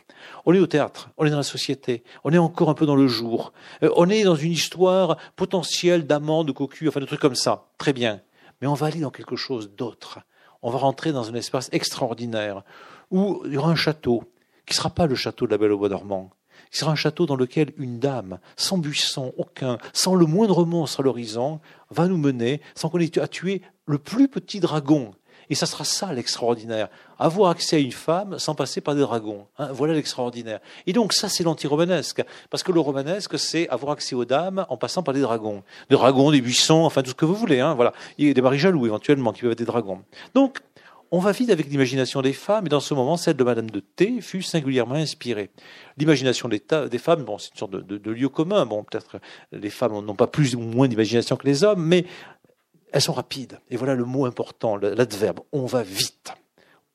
[0.46, 2.96] On est au théâtre, on est dans la société, on est encore un peu dans
[2.96, 3.54] le jour.
[3.84, 7.66] Euh, on est dans une histoire potentielle d'amant, de cocu, enfin de trucs comme ça.
[7.78, 8.22] Très bien.
[8.62, 10.20] Mais on va aller dans quelque chose d'autre.
[10.62, 12.64] On va rentrer dans un espace extraordinaire
[13.12, 14.24] où il y aura un château
[14.66, 16.30] qui ne sera pas le château de la Belle au Bois dormant,
[16.72, 21.00] il sera un château dans lequel une dame, sans buisson aucun, sans le moindre monstre
[21.00, 21.60] à l'horizon,
[21.90, 25.14] va nous mener, sans qu'on ait à tuer le plus petit dragon.
[25.52, 26.90] Et ça sera ça l'extraordinaire.
[27.18, 29.48] Avoir accès à une femme sans passer par des dragons.
[29.58, 30.60] Hein, voilà l'extraordinaire.
[30.86, 32.24] Et donc ça, c'est l'anti-romanesque.
[32.52, 35.64] Parce que le romanesque, c'est avoir accès aux dames en passant par des dragons.
[35.90, 37.62] Des dragons, des buissons, enfin tout ce que vous voulez.
[37.62, 37.94] Hein, voilà.
[38.20, 40.04] Il y a des maris jaloux éventuellement qui peuvent être des dragons.
[40.36, 40.60] Donc,
[41.12, 43.80] on va vite avec l'imagination des femmes, et dans ce moment, celle de Madame de
[43.80, 45.50] T fut singulièrement inspirée.
[45.98, 46.62] L'imagination des,
[47.00, 48.68] femmes, bon, c'est une sorte de, lieu commun.
[48.68, 49.20] Peut-être
[49.52, 52.06] les femmes n'ont pas plus ou moins d'imagination que les hommes, mais
[52.92, 53.60] elles sont rapides.
[53.70, 55.40] Et voilà le mot important, l'adverbe.
[55.52, 56.34] On va vite.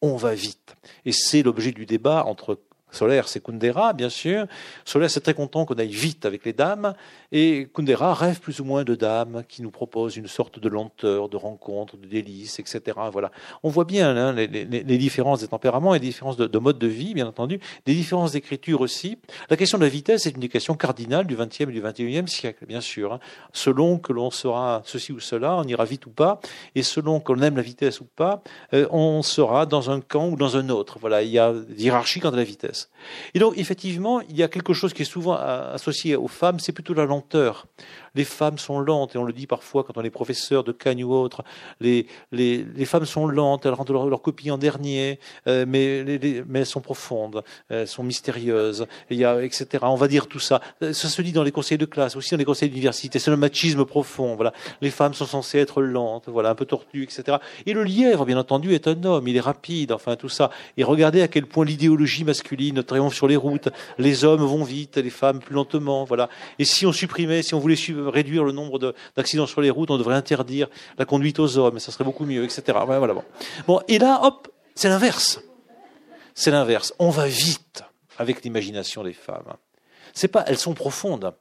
[0.00, 0.76] On va vite.
[1.04, 2.60] Et c'est l'objet du débat entre
[2.94, 4.46] Solaire, c'est Kundera, bien sûr.
[4.84, 6.94] Solaire, c'est très content qu'on aille vite avec les dames.
[7.32, 11.28] Et Kundera rêve plus ou moins de dames qui nous proposent une sorte de lenteur,
[11.28, 12.96] de rencontre, de délices, etc.
[13.12, 13.30] Voilà.
[13.62, 17.14] On voit bien hein, les, différences des tempéraments et des différences de, mode de vie,
[17.14, 19.18] bien entendu, des différences d'écriture aussi.
[19.50, 22.28] La question de la vitesse est une des questions cardinales du XXe et du XXIe
[22.28, 23.12] siècle, bien sûr.
[23.12, 23.20] Hein.
[23.52, 26.40] Selon que l'on sera ceci ou cela, on ira vite ou pas,
[26.74, 28.42] et selon qu'on aime la vitesse ou pas,
[28.72, 30.98] euh, on sera dans un camp ou dans un autre.
[31.00, 32.83] Voilà, il y a hiérarchie quant à la vitesse.
[33.34, 36.72] Et donc, effectivement, il y a quelque chose qui est souvent associé aux femmes, c'est
[36.72, 37.66] plutôt la lenteur
[38.14, 41.04] les femmes sont lentes, et on le dit parfois quand on est professeur de Cagne
[41.04, 41.44] ou autre,
[41.80, 46.02] les, les, les femmes sont lentes, elles rendent leur, leur copie en dernier, euh, mais,
[46.04, 49.66] les, mais elles sont profondes, elles sont mystérieuses, il y a, etc.
[49.82, 50.60] On va dire tout ça.
[50.80, 53.36] Ça se dit dans les conseils de classe, aussi dans les conseils d'université, c'est le
[53.36, 54.52] machisme profond, voilà.
[54.80, 57.38] Les femmes sont censées être lentes, voilà, un peu tortues, etc.
[57.66, 60.50] Et le lièvre, bien entendu, est un homme, il est rapide, enfin tout ça.
[60.76, 63.68] Et regardez à quel point l'idéologie masculine triomphe sur les routes.
[63.98, 66.28] Les hommes vont vite, les femmes plus lentement, voilà.
[66.58, 67.76] Et si on supprimait, si on voulait
[68.08, 70.68] réduire le nombre d'accidents sur les routes, on devrait interdire
[70.98, 72.78] la conduite aux hommes, ça serait beaucoup mieux, etc.
[72.84, 73.24] Voilà, bon.
[73.66, 75.40] bon, et là, hop, c'est l'inverse.
[76.34, 76.94] C'est l'inverse.
[76.98, 77.84] On va vite
[78.18, 79.54] avec l'imagination des femmes.
[80.12, 81.34] C'est pas, elles sont profondes.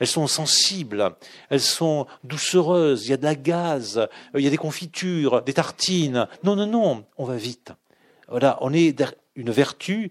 [0.00, 1.14] Elles sont sensibles,
[1.50, 5.52] elles sont doucereuses, il y a de la gaz, il y a des confitures, des
[5.52, 6.26] tartines.
[6.42, 7.72] Non, non, non, on va vite.
[8.26, 8.98] Voilà, on est
[9.36, 10.10] une vertu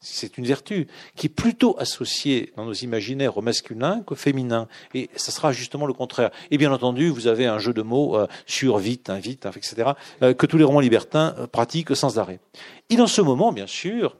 [0.00, 4.66] c'est une vertu qui est plutôt associée dans nos imaginaires au masculin qu'au féminin.
[4.94, 6.30] Et ça sera justement le contraire.
[6.50, 9.90] Et bien entendu, vous avez un jeu de mots euh, sur vite, invite, etc.,
[10.22, 12.40] euh, que tous les romans libertins euh, pratiquent sans arrêt.
[12.88, 14.16] Et dans ce moment, bien sûr,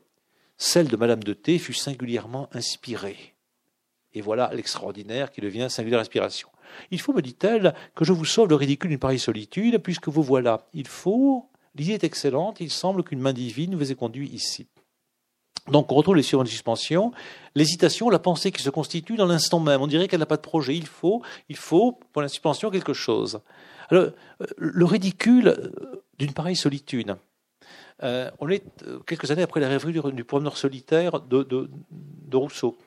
[0.59, 3.35] celle de Madame de T fut singulièrement inspirée.
[4.13, 6.51] Et voilà l'extraordinaire qui devient singulière inspiration.
[6.91, 10.23] Il faut, me dit-elle, que je vous sauve le ridicule d'une pareille solitude, puisque vous
[10.23, 10.67] voilà.
[10.75, 14.67] Il faut, l'idée est excellente, il semble qu'une main divine vous ait conduit ici.
[15.69, 17.13] Donc on retrouve les suivantes suspensions,
[17.55, 19.81] l'hésitation, la pensée qui se constitue dans l'instant même.
[19.81, 20.77] On dirait qu'elle n'a pas de projet.
[20.77, 23.41] Il faut, il faut pour la suspension quelque chose.
[23.91, 24.05] Alors,
[24.41, 27.17] euh, le ridicule euh, d'une pareille solitude.
[28.03, 28.65] Euh, on est
[29.07, 31.69] quelques années après la rêverie du, promeneur solitaire de,
[32.33, 32.79] Rousseau.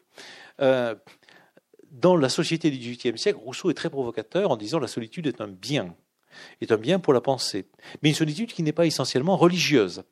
[0.59, 5.39] dans la société du XVIIIe siècle, Rousseau est très provocateur en disant la solitude est
[5.39, 5.93] un bien,
[6.61, 7.67] est un bien pour la pensée,
[8.01, 10.03] mais une solitude qui n'est pas essentiellement religieuse.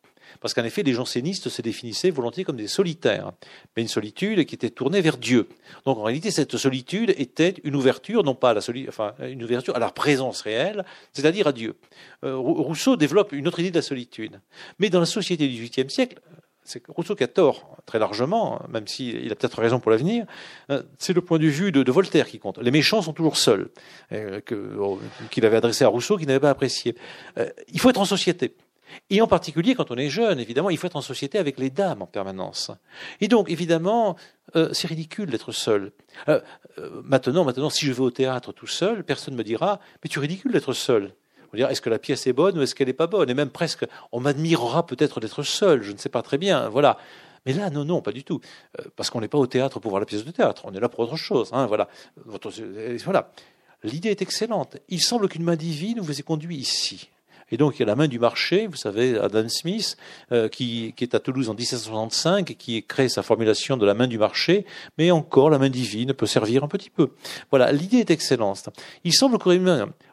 [0.41, 3.31] Parce qu'en effet, les jansénistes se définissaient volontiers comme des solitaires,
[3.75, 5.47] mais une solitude qui était tournée vers Dieu.
[5.85, 9.75] Donc en réalité, cette solitude était une ouverture, non pas à la enfin, une ouverture
[9.75, 11.75] à la présence réelle, c'est-à-dire à Dieu.
[12.25, 14.41] Euh, Rousseau développe une autre idée de la solitude.
[14.79, 16.19] Mais dans la société du XVIIIe siècle,
[16.63, 20.25] c'est Rousseau qui a tort, très largement, même s'il a peut-être raison pour l'avenir,
[20.71, 22.57] euh, c'est le point de vue de, Voltaire qui compte.
[22.59, 23.69] Les méchants sont toujours seuls,
[24.11, 24.41] euh,
[25.29, 26.95] qu'il avait adressé à Rousseau, qu'il n'avait pas apprécié.
[27.71, 28.55] il faut être en société.
[29.09, 31.69] Et en particulier, quand on est jeune, évidemment, il faut être en société avec les
[31.69, 32.71] dames en permanence.
[33.19, 34.15] Et donc, évidemment,
[34.55, 35.91] euh, c'est ridicule d'être seul.
[36.27, 36.41] Euh,
[36.77, 40.09] euh, maintenant, maintenant, si je vais au théâtre tout seul, personne ne me dira, mais
[40.09, 41.13] tu es ridicule d'être seul.
[41.53, 43.29] On dira, est-ce que la pièce est bonne ou est-ce qu'elle n'est pas bonne?
[43.29, 46.69] Et même presque, on m'admirera peut-être d'être seul, je ne sais pas très bien.
[46.69, 46.97] Voilà.
[47.45, 48.39] Mais là, non, non, pas du tout.
[48.95, 50.61] Parce qu'on n'est pas au théâtre pour voir la pièce de théâtre.
[50.65, 51.49] On est là pour autre chose.
[51.53, 51.89] Hein, voilà.
[52.25, 53.31] voilà.
[53.83, 54.77] l'idée est excellente.
[54.89, 57.09] Il semble qu'une main divine vous ait conduit ici.
[57.51, 59.97] Et donc, il y a la main du marché, vous savez, Adam Smith,
[60.31, 63.93] euh, qui, qui, est à Toulouse en 1765 et qui crée sa formulation de la
[63.93, 64.65] main du marché,
[64.97, 67.11] mais encore, la main divine peut servir un petit peu.
[67.49, 68.69] Voilà, l'idée est excellente.
[69.03, 69.49] Il semble que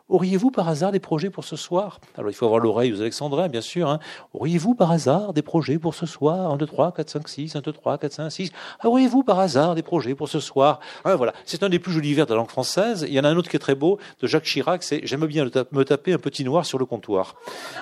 [0.08, 2.00] Auriez-vous par hasard des projets pour ce soir?
[2.16, 3.90] Alors il faut avoir l'oreille aux Alexandrins, bien sûr.
[3.90, 3.98] Hein.
[4.32, 6.50] Auriez-vous par hasard des projets pour ce soir?
[6.50, 8.50] 1, 2, 3, 4, 5, 6, 1, 2, 3, 4, 5, 6.
[8.84, 10.80] Auriez-vous par hasard des projets pour ce soir?
[11.04, 13.04] Hein, Voilà, c'est un des plus jolis vers de la langue française.
[13.06, 15.26] Il y en a un autre qui est très beau, de Jacques Chirac, c'est J'aime
[15.26, 17.34] bien me taper un petit noir sur le comptoir.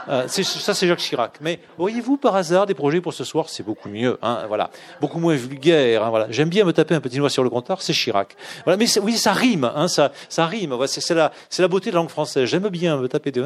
[0.09, 1.39] Euh, ça, c'est Jacques Chirac.
[1.41, 3.49] Mais auriez-vous par hasard des projets pour ce soir?
[3.49, 4.71] C'est beaucoup mieux, hein, voilà.
[5.01, 6.03] beaucoup moins vulgaire.
[6.03, 6.27] Hein, voilà.
[6.31, 8.35] J'aime bien me taper un petit noir sur le comptoir, c'est Chirac.
[8.65, 10.77] Voilà, mais oui, ça rime, hein, ça, ça rime.
[10.87, 12.16] C'est la, la beauté de la langue française.
[12.25, 13.45] J'aime bien me taper de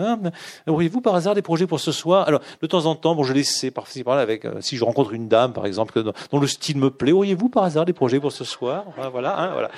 [0.67, 2.27] Auriez-vous par hasard des projets pour ce soir?
[2.27, 5.29] Alors, de temps en temps, bon, je laisse par-ci avec, euh, si je rencontre une
[5.29, 8.45] dame, par exemple, dont le style me plaît, auriez-vous par hasard des projets pour ce
[8.45, 8.85] soir?
[9.13, 9.71] Voilà, hein, voilà,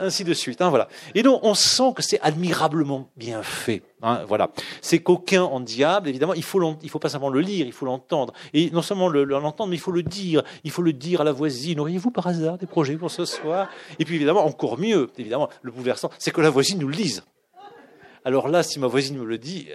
[0.00, 0.60] ainsi de suite.
[0.60, 0.88] Hein, voilà.
[1.14, 3.82] Et donc, on sent que c'est admirablement bien fait.
[4.02, 4.50] Hein, voilà.
[4.80, 7.86] C'est qu'aucun en diable, évidemment, il faut, il faut pas simplement le lire, il faut
[7.86, 8.32] l'entendre.
[8.52, 10.42] Et non seulement l'entendre, mais il faut le dire.
[10.64, 11.78] Il faut le dire à la voisine.
[11.80, 13.68] Auriez-vous par hasard des projets pour ce soir?
[13.98, 17.22] Et puis évidemment, encore mieux, évidemment, le bouleversant, c'est que la voisine nous le dise.
[18.24, 19.68] Alors là, si ma voisine me le dit,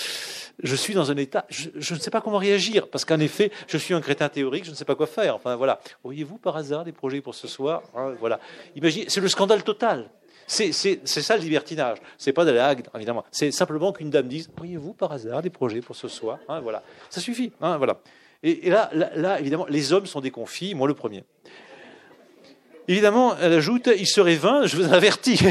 [0.62, 3.78] je suis dans un état, je, ne sais pas comment réagir, parce qu'en effet, je
[3.78, 5.34] suis un crétin théorique, je ne sais pas quoi faire.
[5.34, 5.80] Enfin voilà.
[6.04, 8.40] Auriez-vous par hasard des projets pour ce soir hein, Voilà.
[8.74, 10.10] Imaginez, c'est le scandale total.
[10.46, 11.98] C'est ça le libertinage.
[12.18, 13.24] C'est pas de la hague, évidemment.
[13.32, 16.82] C'est simplement qu'une dame dise Auriez-vous par hasard des projets pour ce soir hein, Voilà.
[17.10, 17.52] Ça suffit.
[17.60, 18.00] Hein, voilà.
[18.42, 21.24] Et, là, là, évidemment, les hommes sont déconfits, moi le premier.
[22.86, 25.40] Évidemment, elle ajoute Il serait vain, je vous avertis.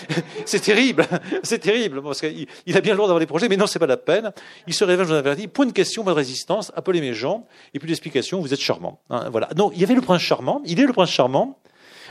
[0.44, 1.06] c'est terrible,
[1.42, 3.86] c'est terrible, parce qu'il a bien le droit d'avoir des projets, mais non, c'est pas
[3.86, 4.32] la peine.
[4.66, 7.46] Il se révèle, je vous avertis, point de question, pas de résistance, appelez mes gens,
[7.74, 9.00] et puis l'explication, vous êtes charmant.
[9.10, 9.48] Hein, voilà.
[9.48, 11.58] Donc, il y avait le prince charmant, il est le prince charmant,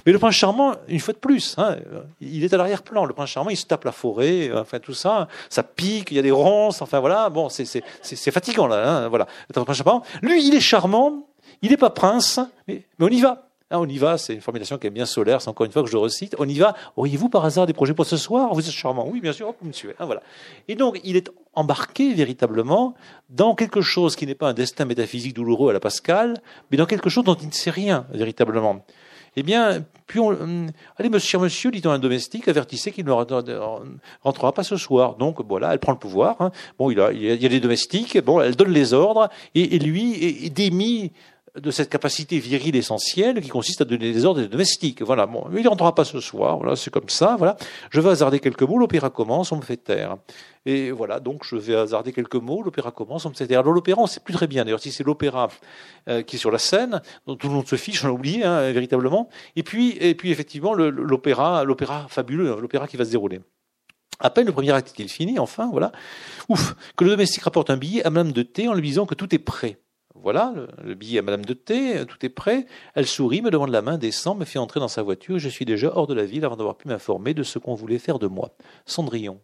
[0.06, 1.76] mais le prince charmant, une fois de plus, hein,
[2.22, 3.06] il est à l'arrière-plan.
[3.06, 6.20] Le prince charmant, il se tape la forêt, enfin tout ça, ça pique, il y
[6.20, 9.28] a des ronces, enfin voilà, bon, c'est fatigant là, hein, voilà.
[9.54, 11.28] Le prince charmant, lui, il est charmant,
[11.62, 13.51] il n'est pas prince, mais on y va.
[13.72, 15.82] Ah, on y va, c'est une formulation qui est bien solaire, c'est encore une fois
[15.82, 16.36] que je recite.
[16.38, 16.76] On y va.
[16.98, 18.54] Auriez-vous par hasard des projets pour ce soir?
[18.54, 19.08] Vous êtes charmant.
[19.08, 19.96] Oui, bien sûr, vous me suivez.
[19.98, 20.22] Ah, voilà.
[20.68, 22.96] Et donc, il est embarqué véritablement
[23.30, 26.86] dans quelque chose qui n'est pas un destin métaphysique douloureux à la Pascal, mais dans
[26.86, 28.84] quelque chose dont il ne sait rien véritablement.
[29.38, 30.68] Eh bien, puis on, hum,
[30.98, 35.16] allez, monsieur, monsieur, dit-on un domestique, avertissez qu'il ne rentrera pas ce soir.
[35.16, 36.36] Donc, voilà, elle prend le pouvoir.
[36.42, 36.52] Hein.
[36.78, 38.20] Bon, il, y a des domestiques.
[38.20, 41.14] Bon, elle donne les ordres et, lui est démis
[41.60, 45.02] de cette capacité virile essentielle qui consiste à donner des ordres domestiques.
[45.02, 47.58] Voilà, bon, il rentrera pas ce soir, voilà, c'est comme ça, voilà.
[47.90, 50.18] Je vais hasarder quelques mots, l'opéra commence, on me fait taire.
[50.66, 53.60] Et voilà, donc je vais hasarder quelques mots, l'opéra commence, on me fait taire.
[53.60, 55.50] Alors l'opéra, on sait plus très bien, d'ailleurs, si c'est l'opéra
[56.08, 58.44] euh, qui est sur la scène, dont tout le monde se fiche, on l'a oublié,
[58.44, 59.28] hein, véritablement.
[59.56, 63.42] Et puis, et puis effectivement, l'opéra, l'opéra fabuleux, l'opéra qui va se dérouler.
[64.22, 65.92] À peine le premier acte qu'il finit, enfin, voilà,
[66.48, 69.16] ouf, que le domestique rapporte un billet à Madame de T en lui disant que
[69.16, 69.80] tout est prêt.
[70.24, 70.54] Voilà,
[70.84, 72.68] le, billet à Madame de T, tout est prêt.
[72.94, 75.40] Elle sourit, me demande la main, descend, me fait entrer dans sa voiture.
[75.40, 77.98] Je suis déjà hors de la ville avant d'avoir pu m'informer de ce qu'on voulait
[77.98, 78.56] faire de moi.
[78.86, 79.40] Cendrillon.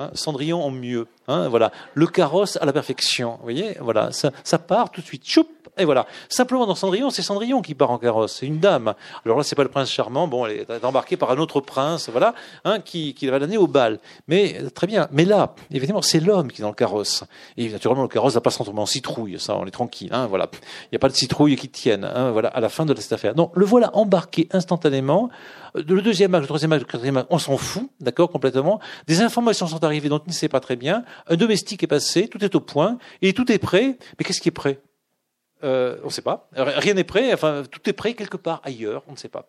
[0.00, 1.08] Hein, Cendrillon en mieux.
[1.26, 3.32] Hein, voilà, le carrosse à la perfection.
[3.32, 5.28] Vous voyez, voilà, ça, part tout de suite.
[5.28, 6.06] Choup, et voilà.
[6.28, 8.36] Simplement dans Cendrillon, c'est Cendrillon qui part en carrosse.
[8.38, 8.94] C'est une dame.
[9.24, 10.28] Alors là, c'est pas le prince charmant.
[10.28, 12.34] Bon, elle est embarquée par un autre prince, voilà,
[12.64, 13.98] hein, qui, va l'amener au bal.
[14.28, 15.08] Mais très bien.
[15.10, 17.24] Mais là, évidemment, c'est l'homme qui est dans le carrosse.
[17.56, 19.40] Et naturellement, le carrosse va pas se en citrouille.
[19.40, 20.12] Ça, on est tranquille.
[20.28, 20.48] Voilà.
[20.84, 22.08] Il n'y a pas de citrouille qui tienne.
[22.32, 22.50] Voilà.
[22.50, 23.34] À la fin de cette affaire.
[23.34, 25.28] Donc, le voilà embarqué instantanément.
[25.74, 28.80] Le deuxième acte, le troisième acte, le quatrième acte, on s'en fout, d'accord, complètement.
[29.06, 31.04] Des informations sont arrivées dont il ne sait pas très bien.
[31.26, 33.98] Un domestique est passé, tout est au point et tout est prêt.
[34.18, 34.80] Mais qu'est-ce qui est prêt?
[35.64, 36.48] Euh, on ne sait pas.
[36.52, 37.32] Rien n'est prêt.
[37.32, 39.02] Enfin, tout est prêt quelque part ailleurs.
[39.08, 39.48] On ne sait pas.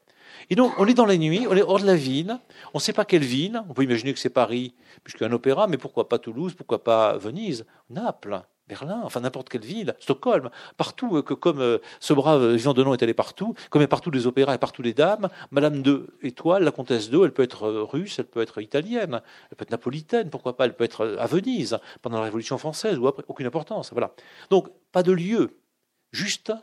[0.49, 2.37] Et donc, on est dans la nuit, on est hors de la ville.
[2.73, 3.61] On ne sait pas quelle ville.
[3.69, 6.53] On peut imaginer que c'est Paris, puisqu'il y a un opéra, mais pourquoi pas Toulouse,
[6.55, 11.17] pourquoi pas Venise, Naples, Berlin, enfin n'importe quelle ville, Stockholm, partout.
[11.17, 14.11] Euh, que comme euh, ce brave Vivant de Nom est allé partout, comme a partout
[14.11, 17.67] des opéras et partout des dames, Madame de Étoile, la comtesse de, elle peut être
[17.67, 21.25] russe, elle peut être italienne, elle peut être napolitaine, pourquoi pas, elle peut être à
[21.25, 23.91] Venise pendant la Révolution française ou après, aucune importance.
[23.91, 24.13] Voilà.
[24.49, 25.57] Donc, pas de lieu
[26.11, 26.53] juste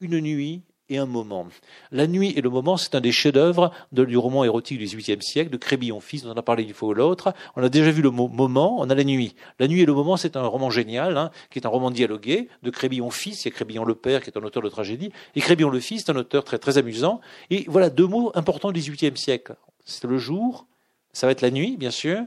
[0.00, 1.46] une nuit et un moment.
[1.90, 5.50] La nuit et le moment, c'est un des chefs-d'œuvre du roman érotique du XVIIIe siècle,
[5.50, 7.32] de Crébillon-Fils, dont on a parlé une fois ou l'autre.
[7.56, 9.34] On a déjà vu le moment, on a la nuit.
[9.58, 12.48] La nuit et le moment, c'est un roman génial, hein, qui est un roman dialogué
[12.62, 13.44] de Crébillon-Fils.
[13.44, 15.80] Il y a Crébillon le père, qui est un auteur de tragédie, et Crébillon le
[15.80, 17.20] fils, c'est un auteur très, très amusant.
[17.50, 19.56] Et voilà deux mots importants du XVIIIe siècle.
[19.84, 20.66] C'est le jour,
[21.12, 22.20] ça va être la nuit, bien sûr,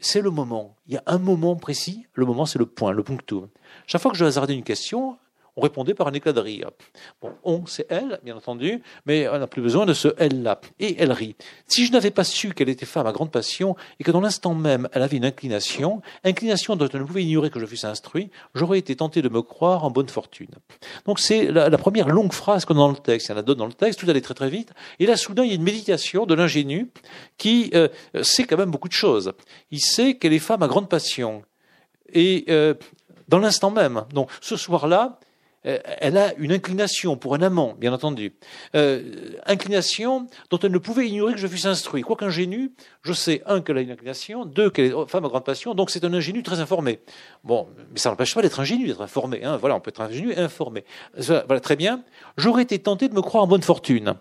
[0.00, 0.76] c'est le moment.
[0.86, 3.48] Il y a un moment précis, le moment, c'est le point, le punctum.
[3.86, 5.16] Chaque fois que je hasarder une question,
[5.56, 6.70] on répondait par un éclat de rire.
[7.20, 10.60] Bon, on, c'est elle, bien entendu, mais on n'a plus besoin de ce elle-là.
[10.80, 11.36] Et elle rit.
[11.66, 14.54] Si je n'avais pas su qu'elle était femme à grande passion et que dans l'instant
[14.54, 18.30] même elle avait une inclination, inclination dont elle ne pouvait ignorer que je fusse instruit,
[18.54, 20.50] j'aurais été tenté de me croire en bonne fortune.
[21.06, 23.28] Donc c'est la, première longue phrase qu'on a dans le texte.
[23.28, 24.72] Il y en a d'autres dans le texte, tout allait très très vite.
[24.98, 26.90] Et là, soudain, il y a une méditation de l'ingénu
[27.38, 27.88] qui euh,
[28.22, 29.32] sait quand même beaucoup de choses.
[29.70, 31.42] Il sait qu'elle est femme à grande passion.
[32.12, 32.74] Et euh,
[33.28, 34.04] dans l'instant même.
[34.12, 35.18] Donc ce soir-là,
[35.64, 38.34] elle a une inclination pour un amant, bien entendu.
[38.74, 39.02] Euh,
[39.46, 42.02] inclination dont elle ne pouvait ignorer que je fusse instruit.
[42.02, 42.72] Quoi qu'ingénu,
[43.02, 45.90] je sais, un, qu'elle a une inclination, deux, qu'elle est femme à grande passion, donc
[45.90, 47.00] c'est un ingénu très informé.
[47.44, 49.42] Bon, mais ça n'empêche pas d'être ingénu, d'être informé.
[49.44, 49.56] Hein.
[49.56, 50.84] Voilà, on peut être ingénu et informé.
[51.16, 52.02] Voilà, très bien.
[52.36, 54.14] J'aurais été tenté de me croire en bonne fortune.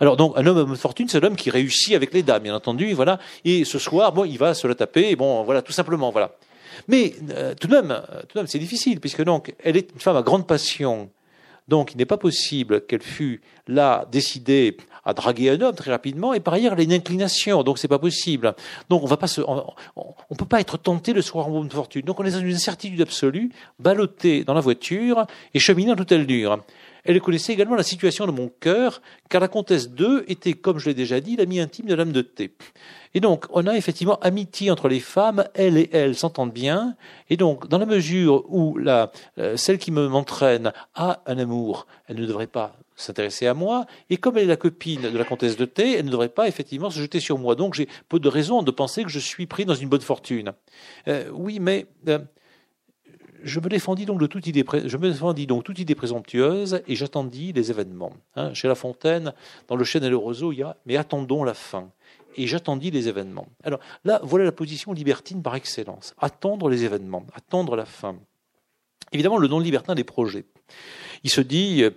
[0.00, 2.54] Alors donc un homme à bonne fortune, c'est l'homme qui réussit avec les dames, bien
[2.54, 3.18] entendu, voilà.
[3.44, 6.36] Et ce soir, bon, il va se la taper, bon, voilà, tout simplement, voilà.
[6.86, 9.92] Mais euh, tout de même, euh, tout de même, c'est difficile, puisque donc, elle est
[9.92, 11.10] une femme à grande passion.
[11.66, 16.34] Donc, il n'est pas possible qu'elle fût là décidée à draguer un homme très rapidement,
[16.34, 18.54] et par ailleurs, elle a une inclination, donc c'est pas possible.
[18.88, 21.70] Donc, on va pas se, on, peut pas être tenté de se voir en bonne
[21.70, 22.02] fortune.
[22.02, 26.26] Donc, on est dans une incertitude absolue, ballotté dans la voiture et cheminant tout elle
[26.26, 26.58] dure.
[27.04, 30.86] Elle connaissait également la situation de mon cœur, car la comtesse d'Eu était, comme je
[30.86, 32.52] l'ai déjà dit, l'amie intime de l'âme de Thé.
[33.14, 36.96] Et donc, on a effectivement amitié entre les femmes, elles et elles s'entendent bien,
[37.30, 42.20] et donc, dans la mesure où la, euh, celle qui m'entraîne a un amour, elle
[42.20, 45.56] ne devrait pas s'intéresser à moi, et comme elle est la copine de la comtesse
[45.56, 47.54] de Thé, elle ne devrait pas effectivement se jeter sur moi.
[47.54, 50.52] Donc j'ai peu de raison de penser que je suis pris dans une bonne fortune.
[51.06, 52.18] Euh, oui, mais euh,
[53.42, 54.64] je me défendis donc de toute idée,
[55.94, 58.12] présomptueuse et j'attendis les événements.
[58.36, 59.32] Hein, chez La Fontaine,
[59.68, 61.90] dans le chêne et le roseau, il y a mais attendons la fin.
[62.36, 63.48] Et j'attendis les événements.
[63.64, 66.14] Alors là, voilà la position libertine par excellence.
[66.18, 68.16] Attendre les événements, attendre la fin.
[69.12, 70.44] Évidemment, le non libertin des projets.
[71.24, 71.90] Il se dit, euh,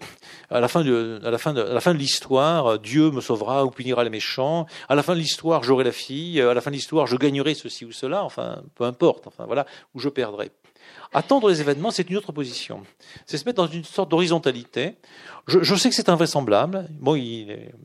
[0.49, 4.09] à la fin de, à la fin de, l'histoire, Dieu me sauvera ou punira les
[4.09, 4.65] méchants.
[4.89, 6.41] À la fin de l'histoire, j'aurai la fille.
[6.41, 8.23] À la fin de l'histoire, je gagnerai ceci ou cela.
[8.23, 9.27] Enfin, peu importe.
[9.27, 10.51] Enfin, voilà, où je perdrai.
[11.13, 12.83] Attendre les événements, c'est une autre position.
[13.25, 14.95] C'est se mettre dans une sorte d'horizontalité.
[15.47, 16.87] Je, sais que c'est invraisemblable.
[16.91, 17.19] Bon,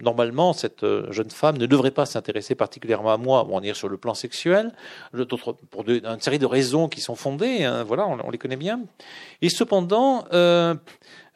[0.01, 3.75] normalement, cette euh, jeune femme ne devrait pas s'intéresser particulièrement à moi, bon, on est
[3.75, 4.73] sur le plan sexuel,
[5.71, 7.65] pour une série de raisons qui sont fondées.
[7.65, 8.81] Hein, voilà, on, les connaît bien.
[9.43, 10.75] Et cependant, euh,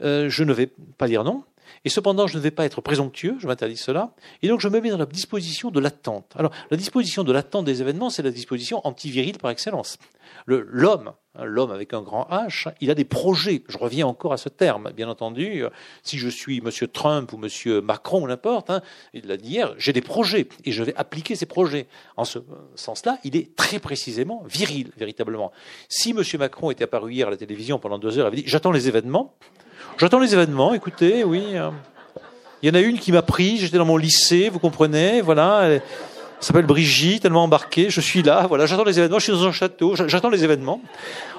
[0.02, 0.68] euh, je ne vais
[0.98, 1.42] pas dire non.
[1.84, 4.12] Et cependant, je ne vais pas être présomptueux, je m'interdis cela.
[4.42, 6.34] Et donc, je me mets dans la disposition de l'attente.
[6.36, 9.96] Alors, la disposition de l'attente des événements, c'est la disposition antivirile par excellence.
[10.46, 13.62] L'homme, l'homme avec un grand H, il a des projets.
[13.68, 15.64] Je reviens encore à ce terme, bien entendu.
[16.02, 16.70] Si je suis M.
[16.92, 17.80] Trump ou M.
[17.80, 18.82] Macron, n'importe, hein,
[19.14, 21.86] il l'a dit hier, j'ai des projets et je vais appliquer ces projets.
[22.16, 22.40] En ce
[22.74, 25.52] sens-là, il est très précisément viril, véritablement.
[25.88, 26.22] Si M.
[26.38, 28.88] Macron était apparu hier à la télévision pendant deux heures, il avait dit J'attends les
[28.88, 29.34] événements.
[29.98, 31.56] J'attends les événements, écoutez, oui.
[31.56, 31.74] Hein.
[32.62, 35.80] Il y en a une qui m'a pris, j'étais dans mon lycée, vous comprenez, voilà.
[36.40, 39.32] Elle s'appelle Brigitte, elle m'a embarqué, je suis là, voilà, j'attends les événements, je suis
[39.32, 40.80] dans un château, j'attends les événements.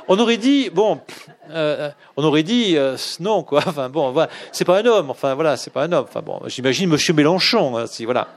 [0.07, 1.01] On aurait dit, bon,
[1.49, 3.63] euh, on aurait dit euh, non, quoi.
[3.67, 5.09] Enfin bon, voilà, c'est pas un homme.
[5.09, 6.05] Enfin voilà, c'est pas un homme.
[6.07, 8.27] Enfin bon, j'imagine Monsieur Mélenchon, hein, si voilà,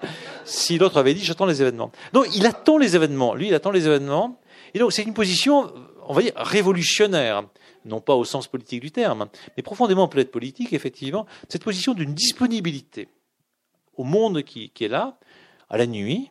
[0.47, 1.93] si l'autre avait dit j'attends les événements.
[2.15, 3.35] Non, il attend les événements.
[3.35, 4.41] Lui, il attend les événements.
[4.73, 5.71] Et donc c'est une position,
[6.07, 7.45] on va dire révolutionnaire
[7.85, 9.27] non pas au sens politique du terme,
[9.57, 13.09] mais profondément peut-être politique, effectivement, cette position d'une disponibilité
[13.97, 15.19] au monde qui, qui, est là,
[15.69, 16.31] à la nuit.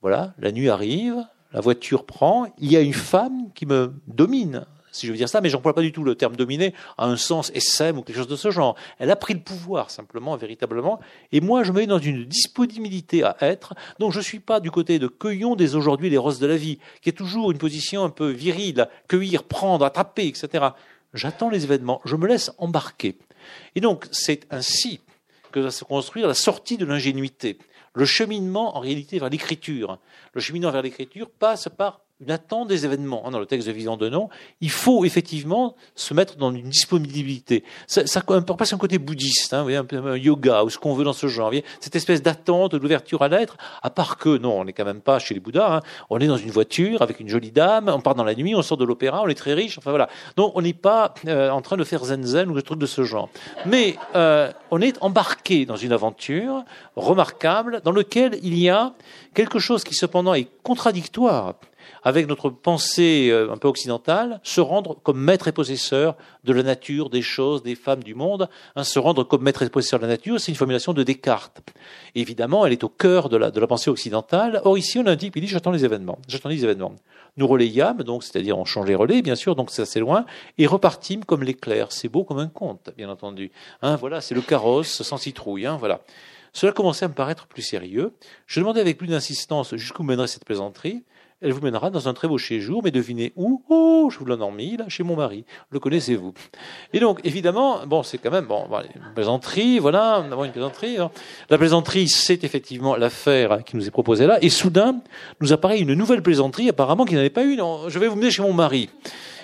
[0.00, 1.16] Voilà, la nuit arrive,
[1.52, 5.28] la voiture prend, il y a une femme qui me domine, si je veux dire
[5.28, 8.16] ça, mais j'emploie pas du tout le terme dominer à un sens SM ou quelque
[8.16, 8.76] chose de ce genre.
[8.98, 11.00] Elle a pris le pouvoir simplement, véritablement,
[11.32, 14.70] et moi je me mets dans une disponibilité à être, donc je suis pas du
[14.70, 18.04] côté de cueillons des aujourd'hui les roses de la vie, qui est toujours une position
[18.04, 20.68] un peu virile, cueillir, prendre, attraper, etc.
[21.12, 23.16] J'attends les événements, je me laisse embarquer.
[23.74, 25.00] Et donc c'est ainsi
[25.50, 27.58] que va se construire la sortie de l'ingénuité.
[27.98, 29.98] Le cheminement, en réalité, vers l'écriture.
[30.32, 33.26] Le cheminement vers l'écriture passe par une attente des événements.
[33.26, 34.28] Hein, dans le texte de Vivant de Nom,
[34.60, 37.62] il faut effectivement se mettre dans une disponibilité.
[37.86, 41.04] Ça, ça passe un côté bouddhiste, hein, un peu un yoga ou ce qu'on veut
[41.04, 41.52] dans ce genre.
[41.80, 45.18] Cette espèce d'attente, d'ouverture à l'être, à part que, non, on n'est quand même pas
[45.18, 45.80] chez les Bouddhas, hein,
[46.10, 48.62] on est dans une voiture avec une jolie dame, on part dans la nuit, on
[48.62, 50.08] sort de l'opéra, on est très riche, enfin voilà.
[50.36, 52.86] Donc on n'est pas euh, en train de faire zen zen ou des trucs de
[52.86, 53.28] ce genre.
[53.64, 56.64] Mais euh, on est embarqué dans une aventure
[56.96, 58.92] remarquable dans laquelle il y a
[59.34, 61.54] quelque chose qui cependant est contradictoire
[62.02, 66.62] avec notre pensée euh, un peu occidentale, se rendre comme maître et possesseur de la
[66.62, 68.48] nature, des choses, des femmes, du monde.
[68.76, 71.60] Hein, se rendre comme maître et possesseur de la nature, c'est une formulation de Descartes.
[72.14, 74.60] évidemment, elle est au cœur de la, de la pensée occidentale.
[74.64, 76.18] Or, ici, on dit, il dit, j'attends les événements.
[76.28, 76.94] J'attends les événements.
[77.36, 80.24] Nous relayâmes, donc, c'est-à-dire on change les relais, bien sûr, donc c'est assez loin,
[80.58, 81.92] et repartîmes comme l'éclair.
[81.92, 83.52] C'est beau comme un conte, bien entendu.
[83.82, 86.00] Hein, voilà, c'est le carrosse sans citrouille, hein, voilà.
[86.52, 88.12] Cela commençait à me paraître plus sérieux.
[88.46, 91.04] Je demandais avec plus d'insistance jusqu'où mènerait cette plaisanterie.
[91.40, 93.62] Elle vous mènera dans un très beau séjour, mais devinez où?
[93.68, 95.44] Oh, je vous l'en mis, là, chez mon mari.
[95.70, 96.34] Le connaissez-vous?
[96.92, 100.98] Et donc, évidemment, bon, c'est quand même bon, une plaisanterie, voilà, une plaisanterie.
[100.98, 101.12] Hein.
[101.48, 104.38] La plaisanterie, c'est effectivement l'affaire qui nous est proposée là.
[104.42, 104.96] Et soudain,
[105.40, 107.56] nous apparaît une nouvelle plaisanterie, apparemment, qui n'avait pas eu.
[107.86, 108.90] Je vais vous mener chez mon mari.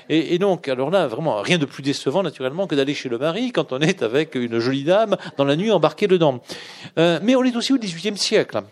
[0.09, 3.53] Et, donc, alors là, vraiment, rien de plus décevant, naturellement, que d'aller chez le mari
[3.53, 6.41] quand on est avec une jolie dame dans la nuit embarquée dedans.
[6.99, 8.63] Euh, mais on est aussi au XVIIIe siècle.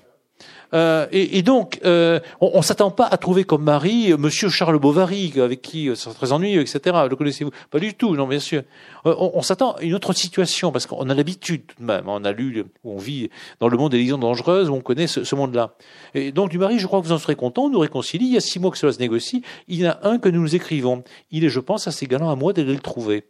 [0.74, 5.60] Euh, et, donc, euh, on, s'attend pas à trouver comme mari Monsieur Charles Bovary, avec
[5.60, 6.96] qui euh, c'est très ennuyeux, etc.
[7.08, 7.50] Le connaissez-vous?
[7.70, 8.62] Pas du tout, non, bien sûr.
[9.06, 12.04] Euh, on, s'attend à une autre situation, parce qu'on a l'habitude tout de même.
[12.06, 13.28] On a lu, on vit
[13.60, 15.74] dans le monde des légions dangereuses, où on connaît ce, ce monde-là.
[16.14, 18.26] Et donc, du mari, je crois que vous en serez content, on nous réconcilie.
[18.26, 19.42] Il y a six mois que cela se négocie.
[19.68, 21.04] Il y en a un que nous nous écrivons.
[21.30, 23.24] Il est, je pense, assez galant à moi d'aller le trouver.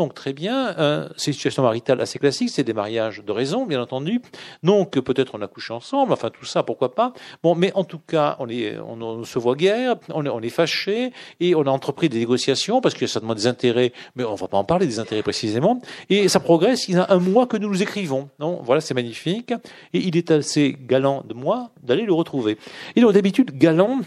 [0.00, 3.66] Donc très bien, euh, c'est une situation maritale assez classique, c'est des mariages de raison,
[3.66, 4.22] bien entendu.
[4.62, 7.12] Donc peut-être on a couché ensemble, enfin tout ça, pourquoi pas.
[7.42, 11.12] Bon, mais en tout cas, on, est, on, se voit guère, on, on est fâché
[11.38, 14.36] et on a entrepris des négociations parce qu'il y a certainement des intérêts, mais on
[14.36, 15.82] va pas en parler des intérêts précisément.
[16.08, 16.88] Et ça progresse.
[16.88, 18.30] Il y a un mois que nous nous écrivons.
[18.38, 19.52] Non, voilà, c'est magnifique.
[19.92, 22.56] Et il est assez galant de moi d'aller le retrouver.
[22.96, 24.00] Et donc d'habitude, galant,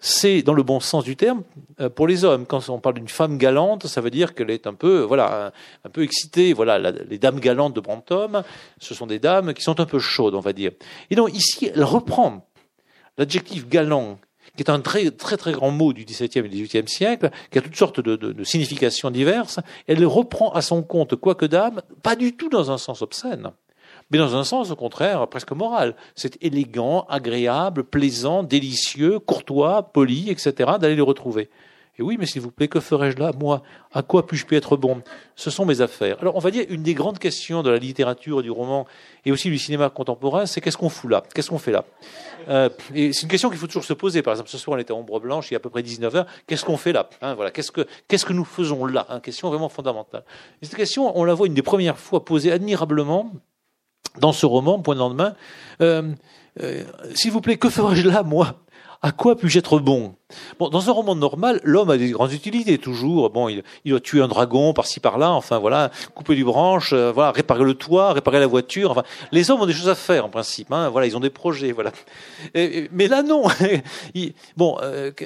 [0.00, 1.42] c'est dans le bon sens du terme
[1.80, 2.46] euh, pour les hommes.
[2.46, 5.52] Quand on parle d'une femme galante, ça veut dire qu'elle est un peu, voilà,
[5.84, 6.52] un, peu excitée.
[6.54, 8.42] Voilà, les dames galantes de Brantôme,
[8.78, 10.72] ce sont des dames qui sont un peu chaudes, on va dire.
[11.10, 12.48] Et donc ici, elle reprend
[13.18, 14.18] l'adjectif galant,
[14.56, 17.62] qui est un très très très grand mot du XVIIe et XVIIIe siècle, qui a
[17.62, 19.60] toutes sortes de, de, de significations diverses.
[19.86, 23.50] Elle le reprend à son compte, quoique dame, pas du tout dans un sens obscène
[24.10, 25.94] mais dans un sens au contraire presque moral.
[26.14, 30.72] C'est élégant, agréable, plaisant, délicieux, courtois, poli, etc.
[30.80, 31.48] d'aller les retrouver.
[32.00, 33.62] Et oui, mais s'il vous plaît, que ferais-je là, moi?
[33.92, 35.02] À quoi puis-je être bon?
[35.36, 36.16] Ce sont mes affaires.
[36.22, 38.86] Alors, on va dire, une des grandes questions de la littérature, du roman,
[39.26, 41.22] et aussi du cinéma contemporain, c'est qu'est-ce qu'on fout là?
[41.34, 41.84] Qu'est-ce qu'on fait là?
[42.48, 44.22] Euh, c'est une question qu'il faut toujours se poser.
[44.22, 45.82] Par exemple, ce soir, on était en ombre blanche, il y a à peu près
[45.82, 46.26] 19 heures.
[46.46, 47.10] Qu'est-ce qu'on fait là?
[47.20, 47.50] Hein, Voilà.
[47.50, 49.06] Qu'est-ce que qu'est-ce que nous faisons là?
[49.10, 50.24] Une Question vraiment fondamentale.
[50.62, 53.30] Et cette question, on la voit une des premières fois posée admirablement
[54.18, 55.34] dans ce roman, Point de lendemain,
[55.80, 56.12] euh,
[56.62, 56.82] euh,
[57.14, 58.54] s'il vous plaît, que ferais-je là, moi?
[59.02, 60.14] À quoi puis-je être bon?
[60.58, 63.30] Bon, dans un roman normal, l'homme a des grandes utilités toujours.
[63.30, 65.30] Bon, il, il doit tuer un dragon par-ci par-là.
[65.30, 68.90] Enfin, voilà, couper du branche, euh, voilà, réparer le toit, réparer la voiture.
[68.90, 70.70] Enfin, les hommes ont des choses à faire en principe.
[70.70, 71.72] Hein, voilà, ils ont des projets.
[71.72, 71.92] Voilà.
[72.92, 73.44] mais là, non.
[74.58, 74.76] bon,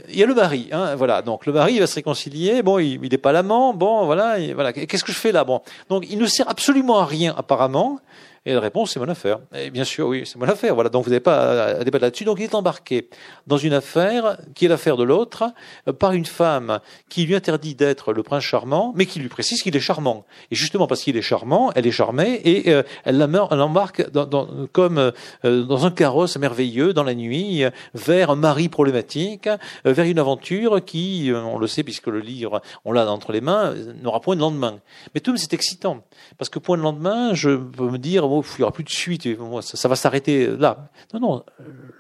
[0.09, 0.69] il y a le mari.
[0.71, 1.23] Hein, voilà.
[1.23, 2.63] Donc le mari il va se réconcilier.
[2.63, 3.75] Bon, il n'est pas l'amant.
[3.75, 4.37] Bon, voilà.
[4.55, 4.73] voilà.
[4.73, 5.43] Qu'est-ce que je fais là?
[5.43, 7.99] Bon, donc il ne sert absolument à rien apparemment.
[8.47, 9.39] Et la réponse, c'est mon affaire.
[9.55, 10.75] Et bien sûr, oui, c'est mon affaire.
[10.75, 12.25] Voilà, donc vous n'avez pas à débattre là-dessus.
[12.25, 13.09] Donc il est embarqué
[13.47, 15.45] dans une affaire qui est l'affaire de l'autre
[15.89, 19.63] euh, par une femme qui lui interdit d'être le prince charmant, mais qui lui précise
[19.63, 20.27] qu'il est charmant.
[20.51, 24.47] Et justement parce qu'il est charmant, elle est charmée et euh, elle l'embarque dans, dans,
[24.73, 27.65] comme euh, dans un carrosse merveilleux dans la nuit
[27.95, 29.49] vers un mari problématique,
[29.87, 33.73] vers une aventure qui, on le sait puisque le livre, on l'a entre les mains,
[34.03, 34.81] n'aura point de lendemain.
[35.15, 36.05] Mais tout c'est excitant
[36.37, 39.29] parce que point de lendemain, je peux me dire il n'y aura plus de suite,
[39.61, 40.89] ça, va s'arrêter là.
[41.13, 41.45] Non, non,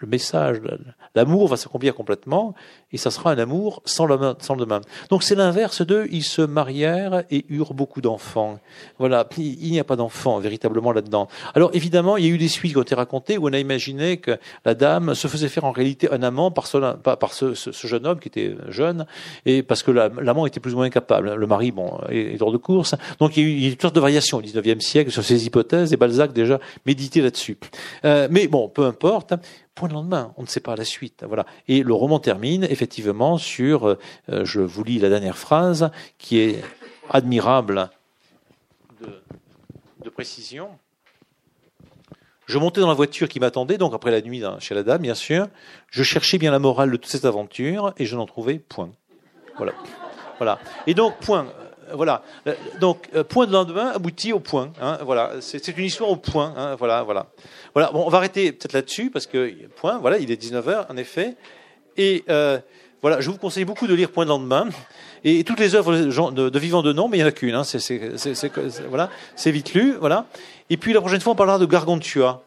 [0.00, 0.60] le message,
[1.14, 2.54] l'amour va s'accomplir complètement,
[2.94, 4.80] et ça sera un amour sans le, sans demain.
[5.10, 8.60] Donc c'est l'inverse de, ils se marièrent et eurent beaucoup d'enfants.
[8.98, 11.26] Voilà, il n'y a pas d'enfants véritablement là-dedans.
[11.56, 13.58] Alors évidemment, il y a eu des suites qui ont été racontées où on a
[13.58, 17.54] imaginé que la dame se faisait faire en réalité un amant par ce, par ce,
[17.54, 19.06] ce, jeune homme qui était jeune,
[19.44, 21.34] et parce que l'amant était plus ou moins incapable.
[21.34, 22.94] Le mari, bon, est, hors de course.
[23.18, 24.84] Donc il y a eu, il y a eu toutes sortes de variations au XIXe
[24.84, 27.58] siècle sur ces hypothèses, et Balzac déjà médité là-dessus.
[28.04, 29.34] Euh, mais bon, peu importe.
[29.74, 31.24] Point de lendemain, on ne sait pas la suite.
[31.26, 31.46] Voilà.
[31.66, 33.96] Et le roman termine effectivement sur, euh,
[34.28, 36.62] je vous lis la dernière phrase, qui est
[37.10, 37.90] admirable
[39.00, 40.68] de, précision.
[42.46, 45.14] Je montais dans la voiture qui m'attendait, donc après la nuit chez la dame, bien
[45.14, 45.48] sûr.
[45.90, 48.90] Je cherchais bien la morale de toute cette aventure et je n'en trouvais point.
[49.56, 49.72] Voilà.
[50.38, 50.60] Voilà.
[50.86, 51.46] Et donc, point
[51.92, 52.22] voilà.
[52.46, 54.72] Euh, donc, euh, point de lendemain aboutit au point.
[54.80, 55.32] Hein, voilà.
[55.40, 56.54] C'est une histoire au point.
[56.56, 57.26] Hein, voilà, voilà.
[57.74, 57.90] Voilà.
[57.92, 59.98] Bon, on va arrêter peut-être là-dessus parce que point.
[59.98, 61.36] Voilà, il est 19 h en effet.
[61.96, 62.58] Et euh,
[63.02, 64.68] voilà, je vous conseille beaucoup de lire Point de lendemain
[65.24, 67.54] et toutes les œuvres de, Vivant de nom, mais il n'y en a qu'une.
[67.54, 68.50] Hein, c'est
[68.88, 69.94] voilà, c'est vite lu.
[70.00, 70.26] Voilà.
[70.70, 72.42] Et puis la prochaine fois, on parlera de Gargantua.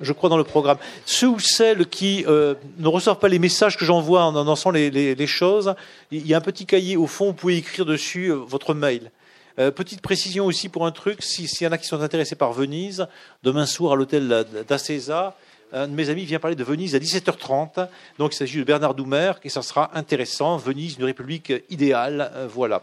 [0.00, 0.78] je crois, dans le programme.
[1.06, 4.90] Ceux ou celles qui euh, ne reçoivent pas les messages que j'envoie en annonçant les,
[4.90, 5.74] les, choses,
[6.10, 9.10] il y a un petit cahier au fond, vous pouvez écrire dessus euh, votre mail.
[9.58, 12.52] Euh, petite précision aussi pour un truc, s'il y en a qui sont intéressés par
[12.52, 13.06] Venise,
[13.44, 15.36] demain soir à l'hôtel d'Acesa,
[15.72, 17.88] un de mes amis vient parler de Venise à 17h30.
[18.18, 20.56] Donc il s'agit de Bernard Doumer et ça sera intéressant.
[20.56, 22.30] Venise, une république idéale.
[22.48, 22.82] voilà.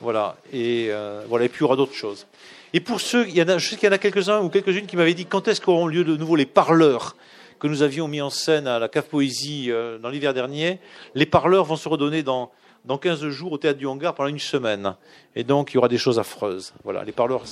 [0.00, 0.36] Voilà.
[0.52, 0.90] Et,
[1.28, 1.44] voilà.
[1.44, 2.26] et puis il y aura d'autres choses.
[2.74, 4.48] Et pour ceux, il y en a, je sais qu'il y en a quelques-uns ou
[4.48, 7.16] quelques-unes qui m'avaient dit quand est-ce qu'auront lieu de nouveau les parleurs
[7.58, 10.78] que nous avions mis en scène à la Cave Poésie euh, dans l'hiver dernier?
[11.14, 12.50] Les parleurs vont se redonner dans,
[12.84, 14.94] dans 15 jours au Théâtre du Hangar pendant une semaine.
[15.36, 16.72] Et donc, il y aura des choses affreuses.
[16.84, 17.44] Voilà, les parleurs.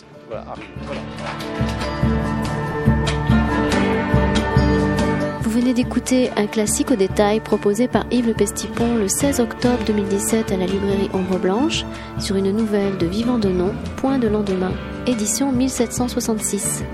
[5.43, 9.82] Vous venez d'écouter un classique au détail proposé par Yves Le Pestipon le 16 octobre
[9.86, 11.85] 2017 à la librairie Ombre Blanche
[12.19, 14.73] sur une nouvelle de Vivant de Nom, Point de lendemain,
[15.07, 16.85] édition 1766.